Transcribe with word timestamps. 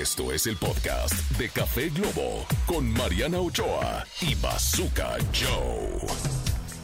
Esto 0.00 0.32
es 0.32 0.46
el 0.46 0.56
podcast 0.56 1.12
de 1.36 1.48
Café 1.50 1.90
Globo 1.90 2.46
con 2.66 2.90
Mariana 2.94 3.38
Ochoa 3.40 4.06
y 4.22 4.34
Bazooka 4.36 5.18
Joe. 5.34 5.98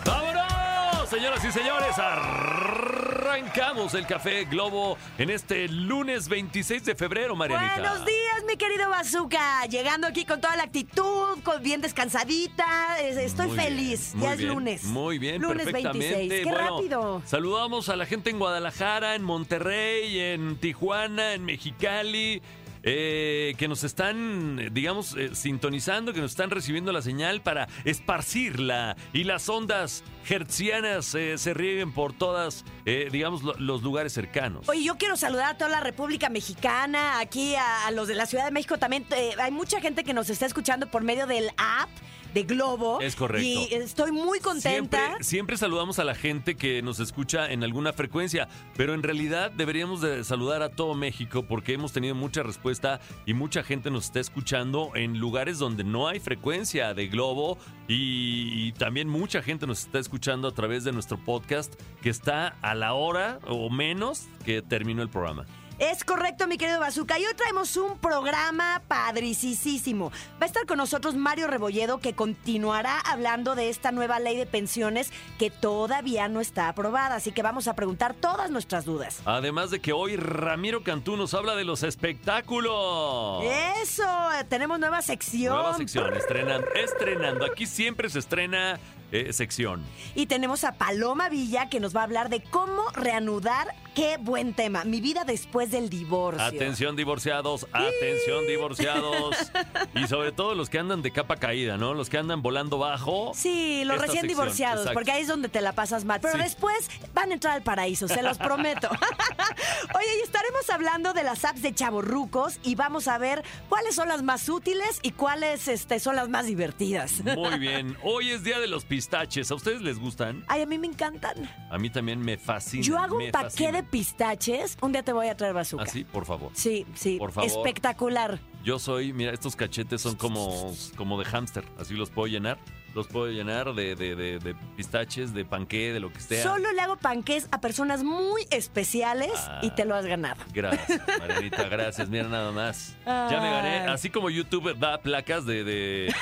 ¡Vámonos! 0.04 1.08
Señoras 1.08 1.42
y 1.42 1.50
señores, 1.50 1.96
arrancamos 1.98 3.94
el 3.94 4.06
Café 4.06 4.44
Globo 4.44 4.98
en 5.16 5.30
este 5.30 5.66
lunes 5.68 6.28
26 6.28 6.84
de 6.84 6.94
febrero, 6.94 7.34
Marianita. 7.34 7.76
Buenos 7.80 8.04
días, 8.04 8.44
mi 8.46 8.56
querido 8.58 8.90
Bazooka. 8.90 9.64
Llegando 9.66 10.06
aquí 10.06 10.26
con 10.26 10.40
toda 10.42 10.56
la 10.56 10.64
actitud, 10.64 11.38
con 11.42 11.62
bien 11.62 11.80
descansadita. 11.80 12.98
Es- 13.00 13.16
Estoy 13.16 13.46
Muy 13.48 13.56
feliz. 13.56 14.10
bien, 14.12 14.22
ya 14.26 14.32
es 14.32 14.38
bien, 14.38 14.50
lunes. 14.50 14.84
Muy 14.84 15.18
bien, 15.18 15.40
Lunes 15.40 15.64
perfectamente. 15.64 16.14
26. 16.14 16.44
Qué 16.44 16.50
Bueno, 16.50 16.76
rápido. 16.76 17.22
Saludamos 17.24 17.88
a 17.88 17.96
la 17.96 18.04
gente 18.04 18.28
en 18.30 18.38
Guadalajara, 18.38 19.14
en 19.14 19.22
Monterrey, 19.22 20.18
en 20.20 20.56
Tijuana, 20.58 21.32
en 21.32 21.44
Mexicali. 21.46 22.42
Eh, 22.82 23.54
que 23.58 23.68
nos 23.68 23.84
están, 23.84 24.72
digamos, 24.72 25.14
eh, 25.16 25.34
sintonizando, 25.34 26.12
que 26.12 26.20
nos 26.20 26.30
están 26.32 26.50
recibiendo 26.50 26.92
la 26.92 27.02
señal 27.02 27.40
para 27.42 27.68
esparcirla 27.84 28.96
y 29.12 29.24
las 29.24 29.48
ondas 29.48 30.02
hertzianas 30.28 31.14
eh, 31.14 31.38
se 31.38 31.54
rieguen 31.54 31.92
por 31.92 32.12
todas, 32.12 32.64
eh, 32.84 33.08
digamos, 33.12 33.42
lo- 33.42 33.54
los 33.58 33.82
lugares 33.82 34.12
cercanos. 34.12 34.68
Oye, 34.68 34.82
yo 34.84 34.96
quiero 34.96 35.16
saludar 35.16 35.54
a 35.54 35.58
toda 35.58 35.70
la 35.70 35.80
República 35.80 36.28
Mexicana, 36.28 37.18
aquí 37.20 37.54
a, 37.54 37.90
los 37.92 38.08
de 38.08 38.14
la 38.14 38.26
Ciudad 38.26 38.44
de 38.44 38.50
México 38.50 38.78
también. 38.78 39.04
Hay 39.40 39.50
mucha 39.52 39.80
gente 39.80 40.04
que 40.04 40.14
nos 40.14 40.30
está 40.30 40.46
escuchando 40.46 40.90
por 40.90 41.02
medio 41.02 41.26
del 41.26 41.48
app 41.56 41.88
de 42.34 42.42
Globo. 42.42 43.00
Es 43.00 43.16
correcto. 43.16 43.46
Y 43.46 43.74
estoy 43.74 44.12
muy 44.12 44.40
contenta. 44.40 44.98
Siempre, 44.98 45.24
siempre 45.24 45.56
saludamos 45.56 45.98
a 45.98 46.04
la 46.04 46.14
gente 46.14 46.56
que 46.56 46.82
nos 46.82 47.00
escucha 47.00 47.50
en 47.50 47.64
alguna 47.64 47.92
frecuencia, 47.92 48.48
pero 48.76 48.94
en 48.94 49.02
realidad 49.02 49.50
deberíamos 49.50 50.00
de 50.00 50.24
saludar 50.24 50.62
a 50.62 50.70
todo 50.70 50.94
México 50.94 51.44
porque 51.46 51.74
hemos 51.74 51.92
tenido 51.92 52.14
mucha 52.14 52.42
respuesta 52.42 53.00
y 53.26 53.34
mucha 53.34 53.62
gente 53.62 53.90
nos 53.90 54.06
está 54.06 54.20
escuchando 54.20 54.92
en 54.94 55.18
lugares 55.18 55.58
donde 55.58 55.84
no 55.84 56.08
hay 56.08 56.20
frecuencia 56.20 56.94
de 56.94 57.08
globo 57.08 57.58
y, 57.86 58.66
y 58.68 58.72
también 58.72 59.08
mucha 59.08 59.42
gente 59.42 59.66
nos 59.66 59.80
está 59.80 59.98
escuchando 59.98 60.48
a 60.48 60.52
través 60.52 60.84
de 60.84 60.92
nuestro 60.92 61.18
podcast 61.24 61.74
que 62.02 62.10
está 62.10 62.56
a 62.62 62.74
la 62.74 62.94
hora 62.94 63.38
o 63.46 63.70
menos 63.70 64.26
que 64.44 64.62
terminó 64.62 65.02
el 65.02 65.08
programa. 65.08 65.46
Es 65.78 66.02
correcto, 66.02 66.48
mi 66.48 66.58
querido 66.58 66.80
Bazooka. 66.80 67.20
Y 67.20 67.24
hoy 67.24 67.34
traemos 67.34 67.76
un 67.76 67.98
programa 67.98 68.82
padricísimo. 68.88 70.10
Va 70.40 70.42
a 70.42 70.46
estar 70.46 70.66
con 70.66 70.76
nosotros 70.76 71.14
Mario 71.14 71.46
Rebolledo, 71.46 71.98
que 71.98 72.14
continuará 72.14 72.98
hablando 72.98 73.54
de 73.54 73.68
esta 73.68 73.92
nueva 73.92 74.18
ley 74.18 74.36
de 74.36 74.44
pensiones 74.44 75.12
que 75.38 75.50
todavía 75.50 76.26
no 76.26 76.40
está 76.40 76.68
aprobada. 76.68 77.14
Así 77.14 77.30
que 77.30 77.42
vamos 77.42 77.68
a 77.68 77.74
preguntar 77.74 78.14
todas 78.14 78.50
nuestras 78.50 78.84
dudas. 78.86 79.20
Además 79.24 79.70
de 79.70 79.80
que 79.80 79.92
hoy 79.92 80.16
Ramiro 80.16 80.82
Cantú 80.82 81.16
nos 81.16 81.32
habla 81.32 81.54
de 81.54 81.64
los 81.64 81.84
espectáculos. 81.84 83.44
Eso, 83.80 84.04
tenemos 84.48 84.80
nueva 84.80 85.00
sección. 85.00 85.54
Nueva 85.54 85.76
sección, 85.76 86.12
estrenando, 86.12 86.66
estrenando. 86.74 87.46
Aquí 87.46 87.66
siempre 87.66 88.10
se 88.10 88.18
estrena 88.18 88.80
eh, 89.10 89.32
sección. 89.32 89.82
Y 90.14 90.26
tenemos 90.26 90.64
a 90.64 90.72
Paloma 90.72 91.28
Villa, 91.28 91.70
que 91.70 91.80
nos 91.80 91.96
va 91.96 92.00
a 92.00 92.04
hablar 92.04 92.28
de 92.28 92.42
cómo 92.42 92.90
reanudar. 92.90 93.68
Qué 93.94 94.16
buen 94.18 94.54
tema. 94.54 94.84
Mi 94.84 95.00
vida 95.00 95.24
después 95.24 95.70
del 95.70 95.88
divorcio. 95.90 96.42
Atención 96.44 96.94
divorciados, 96.96 97.66
atención 97.72 98.46
divorciados. 98.46 99.36
Y 99.94 100.06
sobre 100.06 100.30
todo 100.32 100.54
los 100.54 100.68
que 100.70 100.78
andan 100.78 101.02
de 101.02 101.10
capa 101.10 101.36
caída, 101.36 101.76
¿no? 101.76 101.92
Los 101.94 102.08
que 102.08 102.18
andan 102.18 102.40
volando 102.42 102.78
bajo. 102.78 103.32
Sí, 103.34 103.82
los 103.84 103.96
recién 103.96 104.20
sección, 104.20 104.28
divorciados, 104.28 104.78
exacto. 104.80 104.94
porque 104.94 105.10
ahí 105.10 105.22
es 105.22 105.28
donde 105.28 105.48
te 105.48 105.60
la 105.60 105.72
pasas 105.72 106.04
mal. 106.04 106.20
Pero 106.20 106.34
Sí. 106.34 106.42
después 106.42 106.88
van 107.14 107.30
a 107.30 107.34
entrar 107.34 107.54
al 107.54 107.62
paraíso, 107.62 108.06
se 108.06 108.22
los 108.22 108.38
prometo. 108.38 108.88
Oye, 109.94 110.18
y 110.18 110.22
estaremos 110.22 110.68
hablando 110.70 111.12
de 111.14 111.24
las 111.24 111.44
apps 111.44 111.62
de 111.62 111.74
chavorrucos 111.74 112.60
y 112.62 112.74
vamos 112.76 113.08
a 113.08 113.18
ver 113.18 113.42
cuáles 113.68 113.94
son 113.96 114.08
las 114.08 114.22
más 114.22 114.48
útiles 114.48 115.00
y 115.02 115.10
cuáles 115.12 115.66
este, 115.68 115.98
son 115.98 116.14
las 116.16 116.28
más 116.28 116.46
divertidas. 116.46 117.22
Muy 117.24 117.58
bien. 117.58 117.96
Hoy 118.02 118.30
es 118.30 118.44
día 118.44 118.60
de 118.60 118.68
los 118.68 118.84
pistaches. 118.84 119.50
¿A 119.50 119.54
ustedes 119.56 119.80
les 119.80 119.98
gustan? 119.98 120.44
Ay, 120.46 120.62
a 120.62 120.66
mí 120.66 120.78
me 120.78 120.86
encantan. 120.86 121.50
A 121.70 121.78
mí 121.78 121.90
también 121.90 122.20
me 122.20 122.38
fascina. 122.38 122.84
Yo 122.84 122.98
hago 122.98 123.16
un 123.16 123.30
fascina. 123.32 123.72
de 123.72 123.82
pistaches. 123.90 124.76
Un 124.80 124.92
día 124.92 125.02
te 125.02 125.12
voy 125.12 125.28
a 125.28 125.36
traer 125.36 125.54
bazooka. 125.54 125.84
¿Ah, 125.84 125.86
sí? 125.86 126.04
Por 126.04 126.24
favor. 126.24 126.50
Sí, 126.54 126.86
sí. 126.94 127.18
Por 127.18 127.32
favor. 127.32 127.48
Espectacular. 127.48 128.40
Yo 128.64 128.78
soy, 128.78 129.12
mira, 129.12 129.32
estos 129.32 129.56
cachetes 129.56 130.00
son 130.02 130.14
como, 130.16 130.74
como 130.96 131.18
de 131.18 131.24
hámster. 131.24 131.64
Así 131.78 131.94
los 131.94 132.10
puedo 132.10 132.26
llenar. 132.28 132.58
Los 132.98 133.06
puedo 133.06 133.28
llenar 133.30 133.74
de, 133.74 133.94
de, 133.94 134.16
de- 134.16 134.38
de 134.40 134.54
pistaches, 134.76 135.32
de 135.32 135.44
panqué, 135.44 135.92
de 135.92 136.00
lo 136.00 136.12
que 136.12 136.18
sea. 136.20 136.42
Solo 136.42 136.72
le 136.72 136.80
hago 136.80 136.96
panqués 136.96 137.46
a 137.52 137.60
personas 137.60 138.02
muy 138.02 138.44
especiales 138.50 139.30
Ah. 139.36 139.60
y 139.62 139.70
te 139.70 139.84
lo 139.84 139.94
has 139.94 140.04
ganado. 140.04 140.42
Gracias, 140.52 141.00
Marianita, 141.20 141.68
gracias. 141.68 142.08
Mira 142.08 142.24
nada 142.26 142.50
más. 142.50 142.96
Ya 143.06 143.38
me 143.40 143.50
gané. 143.52 143.76
Así 143.88 144.10
como 144.10 144.30
YouTube 144.30 144.76
da 144.76 144.98
placas 145.00 145.46
de. 145.46 145.62
De, 145.62 146.12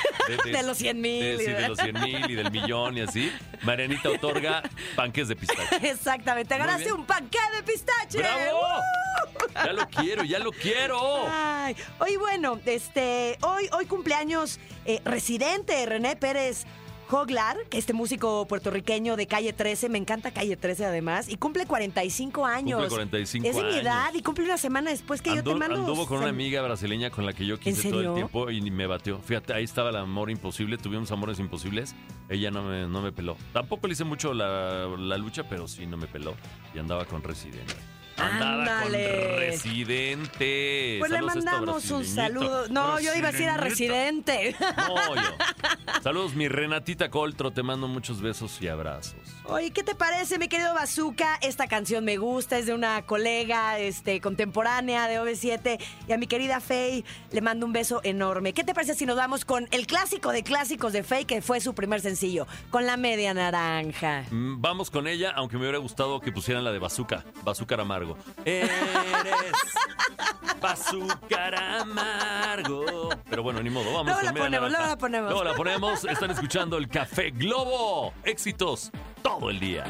De 0.45 0.63
los 0.65 0.77
100 0.77 1.01
mil 1.01 1.39
sí, 1.39 1.45
de- 1.47 1.69
los 1.69 1.79
100 1.79 2.01
mil 2.03 2.31
y 2.31 2.35
del 2.35 2.51
millón 2.51 2.99
y 2.99 3.01
así. 3.01 3.33
Marianita 3.63 4.11
otorga 4.11 4.63
panques 4.95 5.29
de 5.29 5.37
pistache. 5.37 5.89
Exactamente. 5.91 6.55
Muy 6.59 6.67
Ganaste 6.67 6.93
un 6.93 7.07
panqué 7.07 7.39
de 7.57 7.63
pistache. 7.63 8.19
¡Bravo! 8.19 8.61
¡Uh! 8.61 9.55
Ya 9.55 9.73
lo 9.73 9.89
quiero, 9.89 10.25
ya 10.25 10.39
lo 10.41 10.53
quiero. 10.53 11.25
Ay, 11.31 11.75
hoy 12.01 12.17
bueno, 12.17 12.61
este, 12.67 13.39
hoy, 13.41 13.69
hoy 13.73 13.87
cumpleaños 13.87 14.61
eh, 14.85 15.01
residente 15.05 15.85
René 15.87 16.17
Pérez 16.17 16.66
Joglar, 17.09 17.57
que 17.71 17.79
este 17.79 17.93
músico 17.93 18.47
puertorriqueño 18.47 19.17
de 19.17 19.27
Calle 19.27 19.53
13, 19.53 19.89
me 19.89 19.99
encanta 19.99 20.33
Calle 20.33 20.57
13 20.57 20.87
además, 20.87 21.29
y 21.29 21.37
cumple 21.37 21.67
45 21.67 22.45
años. 22.45 22.81
Cumple 22.81 22.97
45 22.97 23.47
Es 23.49 23.55
de 23.57 23.63
mi 23.63 23.69
años. 23.69 23.83
edad 23.83 24.15
y 24.15 24.23
cumple 24.23 24.45
una 24.45 24.59
semana 24.59 24.91
después 24.91 25.23
que 25.23 25.35
yo 25.35 25.45
te 25.45 25.55
mando. 25.55 25.77
anduvo 25.77 26.07
con 26.07 26.19
una 26.19 26.29
amiga 26.29 26.63
brasileña 26.63 27.11
con 27.11 27.25
la 27.25 27.33
que 27.33 27.47
yo 27.47 27.59
quise 27.59 27.91
todo 27.91 28.01
el 28.01 28.15
tiempo 28.15 28.51
y 28.51 28.61
me 28.71 28.87
batió. 28.87 29.19
Fíjate, 29.21 29.53
ahí 29.55 29.65
estaba 29.65 29.91
el 29.91 29.97
amor 29.97 30.31
imposible, 30.31 30.79
tuvimos 30.79 31.11
amores 31.13 31.39
imposibles. 31.39 31.95
Ella 32.29 32.51
no 32.51 32.63
me, 32.65 32.87
no 32.89 33.03
me 33.03 33.13
peló. 33.13 33.37
Tampoco 33.53 33.87
le 33.87 33.93
hice 33.93 34.05
mucho 34.05 34.35
la, 34.35 34.87
la 34.99 35.17
lucha, 35.17 35.45
pero 35.49 35.69
sí 35.69 35.87
no 35.87 35.97
me 35.97 36.07
peló. 36.09 36.35
Y 36.75 36.79
andaba 36.79 37.05
con 37.05 37.23
Residente. 37.23 37.75
Andaba 38.17 38.63
Ándale. 38.83 39.29
con 39.31 39.39
Residente. 39.39 40.97
Pues 40.99 41.11
le 41.11 41.17
Saludos 41.19 41.37
mandamos 41.37 41.91
un 41.91 42.05
saludo. 42.05 42.69
No, 42.69 42.99
yo 43.01 43.15
iba 43.15 43.29
a 43.29 43.33
decir 43.33 43.49
a. 43.49 43.57
Residente. 43.57 44.55
No, 44.89 45.15
yo. 45.15 45.23
Saludos, 46.03 46.35
mi 46.35 46.49
Renatita 46.49 47.11
Coltro. 47.11 47.51
Te 47.51 47.63
mando 47.63 47.89
muchos 47.89 48.21
besos 48.21 48.61
y 48.61 48.69
abrazos. 48.69 49.15
Oye, 49.45 49.71
¿qué 49.71 49.83
te 49.83 49.95
parece, 49.95 50.39
mi 50.39 50.49
querido 50.49 50.73
Bazooka? 50.75 51.37
Esta 51.43 51.67
canción 51.69 52.05
me 52.05 52.17
gusta, 52.17 52.59
es 52.59 52.67
de 52.67 52.75
una 52.75 53.03
colega 53.03 53.79
este, 53.79 54.21
contemporánea 54.21 55.09
de 55.09 55.21
OV7. 55.21 55.81
Y 56.09 56.13
a 56.13 56.19
mi 56.19 56.27
querida 56.27 56.61
Faye 56.61 57.05
le 57.33 57.41
mando 57.41 57.67
un 57.67 57.73
beso 57.73 58.01
enorme. 58.05 58.53
¿Qué 58.53 58.65
te 58.65 58.75
parece 58.75 58.95
si 58.95 59.07
nos 59.07 59.17
vamos 59.17 59.45
con 59.45 59.69
el 59.71 59.87
clásico 59.87 60.33
de 60.33 60.43
clásicos 60.43 60.93
de 60.93 61.03
Faye, 61.03 61.25
que 61.25 61.43
fue 61.43 61.61
su 61.61 61.75
primer 61.75 62.01
sencillo, 62.01 62.47
con 62.71 62.87
la 62.87 62.97
media 62.97 63.35
naranja? 63.35 64.25
Mm, 64.31 64.61
Vamos 64.61 64.91
con 64.91 65.07
ella, 65.07 65.33
aunque 65.35 65.57
me 65.57 65.63
hubiera 65.63 65.79
gustado 65.79 66.21
que 66.21 66.33
pusieran 66.33 66.65
la 66.65 66.73
de 66.73 66.79
Bazooka, 66.79 67.25
Bazooka 67.45 67.75
Amargo. 67.77 68.06
Eres 68.45 69.53
Bazooka 70.61 71.81
Amargo. 71.81 73.11
Pero 73.29 73.43
bueno, 73.43 73.63
ni 73.63 73.71
modo, 73.71 73.87
vamos 73.87 74.07
Luego 74.07 74.21
con 74.21 74.27
la 74.27 74.33
ponemos, 74.33 74.71
luego 74.71 74.87
la 74.87 74.99
ponemos. 74.99 75.31
Luego 75.31 75.45
la 75.45 75.55
ponemos. 75.55 76.05
Están 76.05 76.31
escuchando 76.31 76.77
el 76.77 76.89
Café 76.89 77.31
Globo. 77.31 78.13
Éxitos 78.25 78.91
todo 79.23 79.51
el 79.51 79.61
día. 79.61 79.85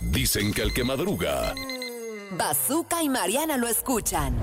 Dicen 0.00 0.52
que 0.52 0.62
el 0.62 0.72
que 0.72 0.84
madruga, 0.84 1.54
Bazooka 2.32 3.02
y 3.02 3.08
Mariana 3.08 3.56
lo 3.56 3.66
escuchan. 3.68 4.36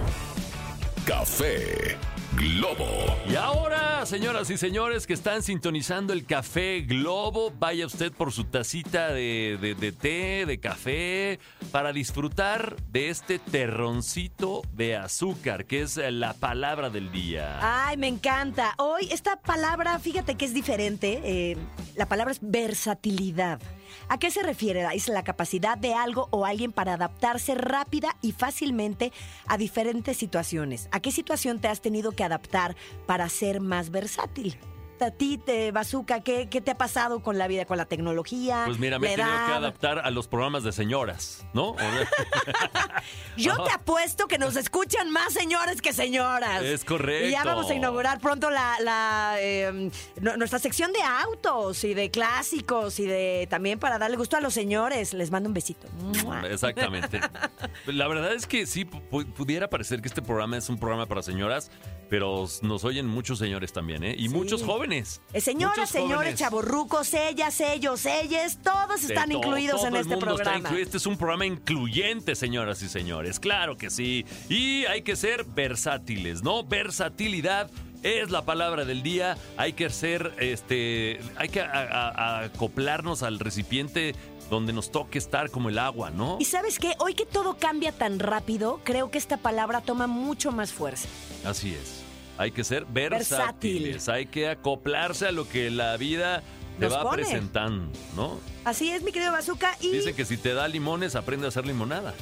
Café 1.05 1.97
Globo. 2.37 2.85
Y 3.29 3.35
ahora, 3.35 4.05
señoras 4.05 4.49
y 4.49 4.57
señores 4.57 5.07
que 5.07 5.13
están 5.13 5.41
sintonizando 5.43 6.13
el 6.13 6.25
Café 6.25 6.81
Globo, 6.81 7.51
vaya 7.57 7.85
usted 7.85 8.11
por 8.11 8.31
su 8.31 8.43
tacita 8.43 9.09
de, 9.13 9.57
de- 9.61 9.75
de 9.75 9.91
té, 9.91 10.45
de 10.45 10.59
café, 10.59 11.39
para 11.71 11.93
disfrutar 11.93 12.75
de 12.91 13.09
este 13.09 13.39
terroncito 13.39 14.61
de 14.73 14.95
azúcar, 14.97 15.65
que 15.65 15.81
es 15.81 15.97
la 15.97 16.33
palabra 16.33 16.89
del 16.89 17.11
día. 17.11 17.59
Ay, 17.87 17.97
me 17.97 18.07
encanta. 18.07 18.73
Hoy 18.77 19.07
esta 19.11 19.37
palabra, 19.41 19.97
fíjate 19.99 20.35
que 20.35 20.45
es 20.45 20.53
diferente. 20.53 21.21
eh, 21.23 21.57
la 21.95 22.05
palabra 22.07 22.31
es 22.33 22.39
versatilidad. 22.41 23.59
¿A 24.07 24.17
qué 24.17 24.31
se 24.31 24.43
refiere? 24.43 24.85
La 25.07 25.23
capacidad 25.23 25.77
de 25.77 25.93
algo 25.93 26.27
o 26.31 26.45
alguien 26.45 26.71
para 26.71 26.93
adaptarse 26.93 27.55
rápida 27.55 28.15
y 28.21 28.31
fácilmente 28.31 29.11
a 29.47 29.57
diferentes 29.57 30.17
situaciones. 30.17 30.89
¿A 30.91 30.99
qué 30.99 31.11
situación 31.11 31.59
te 31.59 31.67
has 31.67 31.81
tenido 31.81 32.11
que 32.11 32.23
adaptar 32.23 32.75
para 33.05 33.29
ser 33.29 33.61
más 33.61 33.91
versátil? 33.91 34.57
A 35.03 35.11
ti, 35.11 35.37
te, 35.37 35.71
Bazooka, 35.73 36.21
¿qué, 36.21 36.47
¿qué 36.49 36.61
te 36.61 36.71
ha 36.71 36.77
pasado 36.77 37.21
con 37.21 37.37
la 37.37 37.47
vida, 37.47 37.65
con 37.65 37.77
la 37.77 37.85
tecnología? 37.85 38.63
Pues 38.65 38.79
mira, 38.79 38.97
me 38.99 39.11
he 39.11 39.15
tenido 39.17 39.33
que 39.47 39.51
adaptar 39.51 39.99
a 39.99 40.09
los 40.11 40.27
programas 40.29 40.63
de 40.63 40.71
señoras, 40.71 41.45
¿no? 41.53 41.75
Yo 43.37 43.61
te 43.63 43.71
apuesto 43.71 44.27
que 44.27 44.37
nos 44.37 44.55
escuchan 44.55 45.11
más 45.11 45.33
señores 45.33 45.81
que 45.81 45.91
señoras. 45.93 46.63
Es 46.63 46.85
correcto. 46.85 47.27
Y 47.27 47.31
ya 47.31 47.43
vamos 47.43 47.69
a 47.69 47.73
inaugurar 47.73 48.19
pronto 48.19 48.49
la, 48.49 48.75
la, 48.79 49.35
eh, 49.39 49.91
nu- 50.21 50.37
nuestra 50.37 50.59
sección 50.59 50.93
de 50.93 51.01
autos 51.01 51.83
y 51.83 51.93
de 51.93 52.09
clásicos 52.11 52.99
y 52.99 53.05
de 53.05 53.47
también 53.49 53.77
para 53.79 53.97
darle 53.99 54.15
gusto 54.17 54.37
a 54.37 54.41
los 54.41 54.53
señores. 54.53 55.13
Les 55.13 55.31
mando 55.31 55.49
un 55.49 55.53
besito. 55.53 55.87
Exactamente. 56.49 57.19
La 57.87 58.07
verdad 58.07 58.33
es 58.33 58.47
que 58.47 58.65
sí, 58.65 58.85
pu- 58.85 59.25
pudiera 59.33 59.69
parecer 59.69 60.01
que 60.01 60.07
este 60.07 60.21
programa 60.21 60.57
es 60.57 60.69
un 60.69 60.79
programa 60.79 61.05
para 61.05 61.21
señoras, 61.21 61.71
pero 62.09 62.45
nos 62.61 62.83
oyen 62.83 63.07
muchos 63.07 63.39
señores 63.39 63.73
también, 63.73 64.03
¿eh? 64.03 64.15
Y 64.17 64.23
Sí. 64.23 64.29
muchos 64.29 64.63
jóvenes. 64.63 65.21
Eh, 65.33 65.41
Señoras, 65.41 65.77
Muchos 65.77 65.89
señores, 65.91 66.15
jóvenes. 66.17 66.39
chaborrucos, 66.39 67.13
ellas, 67.13 67.59
ellos, 67.61 68.05
ellas, 68.05 68.59
todos 68.63 69.03
están 69.03 69.29
todo, 69.29 69.39
incluidos 69.39 69.77
todo 69.77 69.87
en 69.87 69.95
el 69.95 70.01
este 70.01 70.17
programa. 70.17 70.57
incluido. 70.59 70.83
Este 70.83 70.97
es 70.97 71.05
un 71.05 71.17
programa 71.17 71.45
incluyente, 71.45 72.35
señoras 72.35 72.81
y 72.81 72.89
señores. 72.89 73.39
Claro 73.39 73.77
que 73.77 73.89
sí. 73.89 74.25
Y 74.49 74.85
hay 74.85 75.01
que 75.01 75.15
ser 75.15 75.43
versátiles, 75.45 76.43
¿no? 76.43 76.63
Versatilidad 76.63 77.69
es 78.03 78.29
la 78.29 78.45
palabra 78.45 78.85
del 78.85 79.01
día. 79.01 79.35
Hay 79.57 79.73
que 79.73 79.89
ser, 79.89 80.33
este, 80.39 81.19
hay 81.37 81.49
que 81.49 81.61
a- 81.61 81.71
a- 81.71 82.09
a 82.09 82.39
acoplarnos 82.45 83.23
al 83.23 83.39
recipiente 83.39 84.15
donde 84.49 84.73
nos 84.73 84.91
toque 84.91 85.17
estar 85.17 85.49
como 85.49 85.69
el 85.69 85.79
agua, 85.79 86.09
¿no? 86.11 86.37
Y 86.39 86.45
sabes 86.45 86.77
qué, 86.79 86.93
hoy 86.99 87.13
que 87.15 87.25
todo 87.25 87.57
cambia 87.57 87.91
tan 87.91 88.19
rápido, 88.19 88.79
creo 88.83 89.09
que 89.11 89.17
esta 89.17 89.37
palabra 89.37 89.81
toma 89.81 90.07
mucho 90.07 90.51
más 90.51 90.71
fuerza. 90.71 91.07
Así 91.43 91.73
es. 91.73 92.01
Hay 92.37 92.51
que 92.51 92.63
ser 92.63 92.85
Versátil. 92.85 93.83
versátiles. 93.83 94.09
Hay 94.09 94.25
que 94.27 94.49
acoplarse 94.49 95.27
a 95.27 95.31
lo 95.31 95.47
que 95.47 95.71
la 95.71 95.95
vida 95.97 96.43
te 96.79 96.85
Nos 96.85 96.93
va 96.93 97.03
pone. 97.03 97.23
presentando, 97.23 97.91
¿no? 98.15 98.39
Así 98.65 98.91
es, 98.91 99.01
mi 99.03 99.11
querido 99.13 99.31
Bazooka. 99.31 99.75
Y 99.79 99.89
Dice 99.91 100.13
que 100.13 100.25
si 100.25 100.35
te 100.37 100.53
da 100.53 100.67
limones, 100.67 101.15
aprende 101.15 101.45
a 101.45 101.49
hacer 101.49 101.65
limonada. 101.65 102.13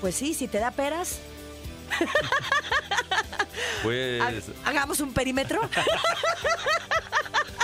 pues 0.00 0.14
sí, 0.14 0.32
si 0.34 0.48
te 0.48 0.58
da 0.58 0.70
peras, 0.70 1.18
Pues, 3.82 4.20
ha- 4.64 4.68
hagamos 4.70 5.00
un 5.00 5.12
perímetro. 5.12 5.60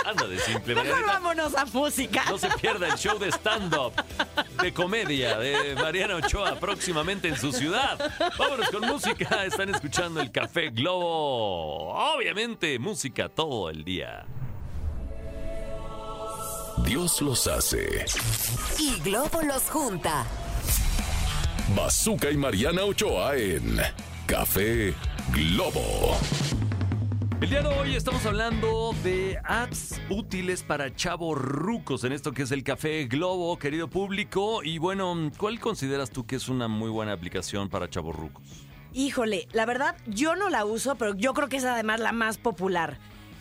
anda 0.05 0.27
de 0.27 0.39
simple. 0.39 0.75
Mejor 0.75 0.89
Marianita. 0.89 1.13
vámonos 1.13 1.55
a 1.55 1.65
música. 1.65 2.23
No 2.29 2.37
se 2.37 2.49
pierda 2.49 2.87
el 2.87 2.95
show 2.95 3.17
de 3.17 3.29
stand-up, 3.31 3.93
de 4.61 4.73
comedia 4.73 5.37
de 5.37 5.75
Mariana 5.75 6.15
Ochoa 6.15 6.55
próximamente 6.59 7.27
en 7.27 7.37
su 7.37 7.51
ciudad. 7.51 7.97
Vámonos 8.37 8.69
con 8.69 8.81
música. 8.81 9.45
Están 9.45 9.69
escuchando 9.69 10.21
el 10.21 10.31
Café 10.31 10.69
Globo. 10.69 11.93
Obviamente, 12.15 12.77
música 12.79 13.29
todo 13.29 13.69
el 13.69 13.83
día. 13.83 14.25
Dios 16.83 17.21
los 17.21 17.47
hace. 17.47 18.05
Y 18.77 18.99
Globo 18.99 19.41
los 19.41 19.63
junta. 19.63 20.25
Bazooka 21.75 22.29
y 22.29 22.37
Mariana 22.37 22.83
Ochoa 22.83 23.35
en 23.37 23.79
Café 24.27 24.93
Globo. 25.31 26.17
El 27.41 27.49
día 27.49 27.61
de 27.61 27.67
hoy 27.67 27.95
estamos 27.95 28.25
hablando 28.25 28.95
de 29.03 29.37
apps 29.43 30.01
útiles 30.09 30.63
para 30.63 30.95
chavos 30.95 31.37
rucos 31.37 32.05
en 32.05 32.13
esto 32.13 32.31
que 32.31 32.43
es 32.43 32.51
el 32.51 32.63
Café 32.63 33.05
Globo, 33.07 33.59
querido 33.59 33.89
público. 33.89 34.63
Y 34.63 34.77
bueno, 34.77 35.31
¿cuál 35.37 35.59
consideras 35.59 36.11
tú 36.11 36.25
que 36.25 36.37
es 36.37 36.47
una 36.47 36.69
muy 36.69 36.89
buena 36.89 37.11
aplicación 37.11 37.69
para 37.69 37.89
chavos 37.89 38.15
rucos? 38.15 38.65
Híjole, 38.93 39.47
la 39.51 39.65
verdad, 39.65 39.97
yo 40.07 40.37
no 40.37 40.49
la 40.49 40.63
uso, 40.63 40.95
pero 40.95 41.13
yo 41.13 41.33
creo 41.33 41.49
que 41.49 41.57
es 41.57 41.65
además 41.65 41.99
la 41.99 42.13
más 42.13 42.37
popular. 42.37 42.97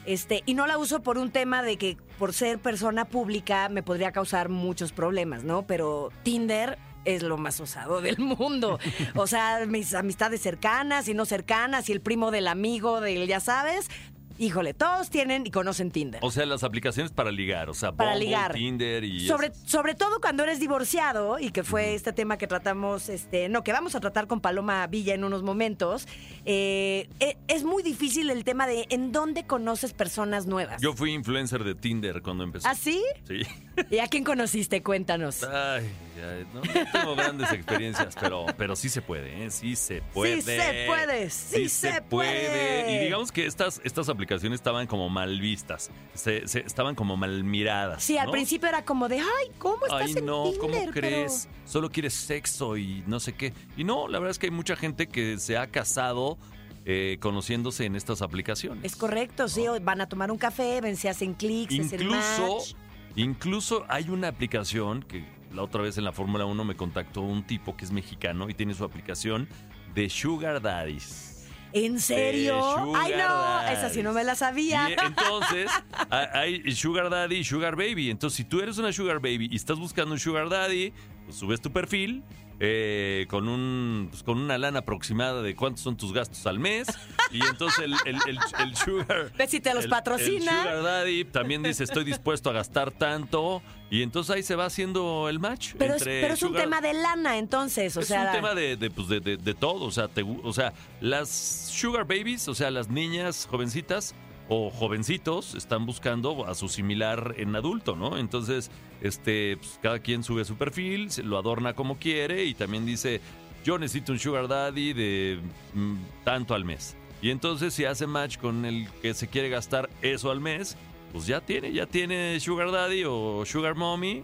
Este, 0.07 0.43
y 0.45 0.55
no 0.55 0.67
la 0.67 0.77
uso 0.77 1.01
por 1.01 1.17
un 1.17 1.31
tema 1.31 1.63
de 1.63 1.79
que 1.79 1.97
por 2.19 2.33
ser 2.33 2.59
persona 2.59 3.05
pública 3.05 3.69
me 3.69 3.85
podría 3.85 4.11
causar 4.11 4.49
muchos 4.49 4.93
problemas, 4.93 5.45
¿no? 5.45 5.67
Pero 5.67 6.11
Tinder 6.25 6.79
es 7.05 7.23
lo 7.23 7.37
más 7.37 7.61
osado 7.61 8.01
del 8.01 8.19
mundo. 8.19 8.79
O 9.15 9.27
sea, 9.27 9.67
mis 9.67 9.95
amistades 9.95 10.41
cercanas 10.41 11.09
y 11.09 11.15
no 11.15 11.25
cercanas 11.27 11.89
y 11.89 11.93
el 11.93 12.01
primo 12.01 12.31
del 12.31 12.49
amigo 12.49 13.01
del, 13.01 13.27
ya 13.27 13.41
sabes. 13.41 13.89
Híjole, 14.37 14.75
todos 14.75 15.11
tienen 15.11 15.47
y 15.47 15.53
conocen 15.53 15.93
Tinder. 15.93 16.21
O 16.25 16.31
sea, 16.33 16.45
las 16.45 16.65
aplicaciones 16.65 17.13
para 17.13 17.31
ligar, 17.31 17.71
o 17.71 17.75
sea, 17.75 17.93
Para 17.93 18.11
Bumble, 18.11 18.27
ligar. 18.27 18.53
Tinder 18.53 19.05
y... 19.05 19.29
Sobre, 19.29 19.47
esas. 19.49 19.71
sobre 19.71 19.95
todo 19.95 20.21
cuando 20.21 20.43
eres 20.43 20.59
divorciado 20.59 21.39
y 21.39 21.51
que 21.51 21.63
fue 21.63 21.95
este 21.95 22.13
tema 22.13 22.37
que 22.37 22.49
tratamos, 22.49 23.09
este, 23.09 23.49
no, 23.49 23.63
que 23.63 23.73
vamos 23.73 23.95
a 23.95 24.01
tratar 24.01 24.27
con 24.27 24.41
Paloma 24.41 24.85
Villa 24.89 25.15
en 25.15 25.23
unos 25.23 25.45
momentos, 25.45 26.09
eh, 26.45 27.09
e- 27.21 27.37
es 27.47 27.63
muy 27.63 27.85
difícil 27.85 28.29
el 28.31 28.43
tema 28.43 28.67
de 28.67 28.87
en 28.91 29.13
dónde 29.13 29.45
conoces 29.45 29.93
personas 29.93 30.47
nuevas. 30.47 30.83
Yo 30.83 30.95
fui 30.95 31.13
influencer 31.13 31.63
de 31.63 31.77
Tinder 31.77 32.21
cuando 32.21 32.43
empecé. 32.43 32.67
¿Ah, 32.69 32.75
sí? 32.75 33.01
Sí. 33.29 33.43
¿Y 33.91 33.99
a 33.99 34.09
quién 34.09 34.25
conociste? 34.25 34.83
Cuéntanos. 34.83 35.45
Ay, 35.45 35.91
ay, 36.17 36.47
no, 36.53 36.61
no 36.61 36.91
tengo 36.93 37.15
grandes 37.17 37.53
experiencias, 37.53 38.17
pero, 38.21 38.47
pero 38.57 38.75
sí 38.75 38.89
se 38.89 39.01
puede, 39.01 39.45
¿eh? 39.45 39.51
Sí 39.51 39.77
se 39.77 40.03
puede. 40.03 40.43
se 40.43 40.87
puede, 40.89 41.31
sí 41.31 41.69
se 41.69 42.03
puede. 42.03 42.93
Y 42.93 43.05
digamos 43.05 43.31
que 43.31 43.47
estas, 43.47 43.81
estas 43.85 44.09
aplicaciones 44.09 44.24
estaban 44.33 44.87
como 44.87 45.09
mal 45.09 45.41
vistas, 45.41 45.91
se, 46.15 46.47
se- 46.49 46.61
estaban 46.61 46.95
como 46.95 47.17
mal 47.17 47.45
miradas. 47.45 48.03
Sí, 48.03 48.19
al 48.19 48.27
¿no? 48.27 48.33
principio 48.33 48.69
era 48.69 48.85
como 48.85 49.09
de, 49.09 49.19
ay, 49.21 49.51
¿cómo 49.59 49.85
estás 49.87 50.03
Ay, 50.03 50.15
en 50.17 50.27
no, 50.27 50.45
Tinder? 50.45 50.61
¿cómo 50.61 50.75
Pero- 50.75 50.93
crees? 50.93 51.49
Solo 51.65 51.91
quieres 51.91 52.15
sexo 52.15 52.77
y 52.77 53.03
no 53.07 53.21
sé 53.21 53.35
qué. 53.35 53.53
Y 53.77 53.85
no, 53.85 54.09
la 54.09 54.19
verdad 54.19 54.31
es 54.33 54.39
que 54.39 54.47
hay 54.47 54.53
mucha 54.53 54.77
gente 54.77 55.07
que 55.07 55.39
se 55.39 55.57
ha 55.57 55.67
casado 55.69 56.39
eh, 56.85 57.17
conociéndose 57.21 57.85
en 57.87 57.97
estas 57.97 58.21
aplicaciones. 58.23 58.85
Es 58.85 58.97
correcto, 58.97 59.49
sí, 59.49 59.65
van 59.83 60.01
a 60.01 60.07
tomar 60.09 60.31
un 60.31 60.39
café, 60.39 60.81
ven 60.81 60.97
si 60.97 61.09
hacen 61.09 61.33
clics, 61.35 61.73
Incluso, 61.75 62.57
match. 62.59 62.75
incluso 63.17 63.85
hay 63.89 64.09
una 64.11 64.29
aplicación 64.29 65.03
que 65.03 65.25
la 65.53 65.63
otra 65.63 65.83
vez 65.83 65.97
en 65.99 66.05
la 66.05 66.13
Fórmula 66.13 66.45
1 66.45 66.65
me 66.65 66.77
contactó 66.77 67.21
un 67.23 67.45
tipo 67.47 67.77
que 67.77 67.85
es 67.85 67.93
mexicano 67.93 68.51
y 68.51 68.55
tiene 68.55 68.75
su 68.75 68.85
aplicación 68.85 69.49
de 69.95 70.11
Sugar 70.11 70.61
Daddies. 70.61 71.34
¿En 71.75 72.01
serio? 72.01 72.55
De 72.57 72.93
Ay, 72.97 73.13
no, 73.19 73.63
esa 73.69 73.91
sí 73.91 74.03
no 74.03 74.13
me 74.13 74.23
la 74.25 74.35
sabía. 74.37 74.89
Y 74.91 74.93
entonces 75.07 75.71
ha- 76.11 76.39
hay 76.39 76.71
Sugar 76.75 77.11
Daddy 77.11 77.37
y 77.37 77.45
Sugar 77.45 77.75
Baby. 77.77 78.11
Entonces, 78.11 78.37
si 78.37 78.45
tú 78.45 78.61
eres 78.61 78.79
una 78.79 78.93
Sugar 78.93 79.17
Baby 79.19 79.49
y 79.51 79.57
estás 79.57 79.79
buscando 79.79 80.13
un 80.15 80.21
Sugar 80.21 80.49
Daddy, 80.49 80.93
pues 81.25 81.37
subes 81.37 81.61
tu 81.61 81.73
perfil 81.73 82.23
eh, 82.61 83.27
con 83.29 83.49
un 83.49 84.09
pues, 84.11 84.23
con 84.23 84.39
una 84.39 84.57
lana 84.59 84.81
aproximada 84.81 85.43
de 85.43 85.55
cuántos 85.57 85.83
son 85.83 85.97
tus 85.97 86.13
gastos 86.13 86.47
al 86.47 86.59
mes. 86.59 86.87
Y 87.31 87.41
entonces 87.45 87.85
el, 87.85 87.95
el- 88.07 88.21
el- 88.29 88.39
el 88.61 88.77
Sugar. 88.77 89.33
Ve 89.37 89.49
si 89.49 89.61
te 89.61 89.75
los 89.75 89.87
patrocina. 89.87 90.53
El 90.63 90.69
Sugar 90.69 90.83
Daddy 90.83 91.25
también 91.25 91.63
dice: 91.63 91.85
Estoy 91.85 92.05
dispuesto 92.05 92.51
a 92.51 92.53
gastar 92.53 92.91
tanto. 92.91 93.63
Y 93.91 94.03
entonces 94.03 94.35
ahí 94.35 94.43
se 94.43 94.57
va 94.57 94.65
haciendo 94.67 95.29
el 95.29 95.39
match. 95.39 95.75
Pero 95.79 95.95
es, 95.95 96.03
entre 96.03 96.21
pero 96.23 96.35
es 96.35 96.43
un 96.43 96.49
Sugar- 96.49 96.63
tema 96.65 96.81
de 96.81 96.95
lana, 96.95 97.39
entonces, 97.39 97.97
o 97.97 98.01
es 98.01 98.09
sea... 98.09 98.27
un 98.27 98.33
tema 98.33 98.55
de, 98.55 98.77
de, 98.77 98.91
pues, 98.91 99.07
de, 99.09 99.21
de- 99.21 99.37
de 99.37 99.55
todo, 99.55 99.85
o 99.85 99.91
sea, 99.93 100.09
te 100.09 100.23
o 100.23 100.53
sea, 100.53 100.73
las 101.01 101.29
sugar 101.29 102.05
babies, 102.05 102.49
o 102.49 102.55
sea, 102.55 102.71
las 102.73 102.89
niñas 102.89 103.47
jovencitas 103.49 104.15
o 104.49 104.71
jovencitos 104.71 105.55
están 105.55 105.87
buscando 105.87 106.47
a 106.47 106.55
su 106.55 106.69
similar 106.69 107.35
en 107.39 107.55
adulto, 107.57 107.97
¿no? 107.97 108.19
Entonces, 108.19 108.71
este, 109.01 109.57
pues, 109.57 109.79
cada 109.83 109.99
quien 110.01 110.23
sube 110.23 110.45
su 110.45 110.57
perfil, 110.57 111.09
lo 111.25 111.39
adorna 111.39 111.75
como 111.75 111.99
quiere 111.99 112.45
y 112.45 112.55
también 112.55 112.85
dice, 112.85 113.21
yo 113.65 113.79
necesito 113.79 114.13
un 114.13 114.19
sugar 114.19 114.49
daddy 114.49 114.93
de 114.93 115.41
mm, 115.73 115.97
tanto 116.25 116.55
al 116.55 116.65
mes. 116.65 116.97
Y 117.23 117.31
entonces 117.31 117.73
si 117.73 117.87
hace 117.87 118.07
match 118.07 118.37
con 118.37 118.67
el 118.67 118.87
que 119.01 119.15
se 119.15 119.29
quiere 119.29 119.49
gastar 119.49 119.89
eso 120.03 120.31
al 120.31 120.41
mes, 120.41 120.77
pues 121.13 121.27
ya 121.27 121.41
tiene, 121.41 121.73
ya 121.73 121.87
tiene 121.87 122.39
sugar 122.41 122.71
daddy 122.71 123.05
o 123.07 123.45
sugar 123.47 123.75
mommy 123.75 124.23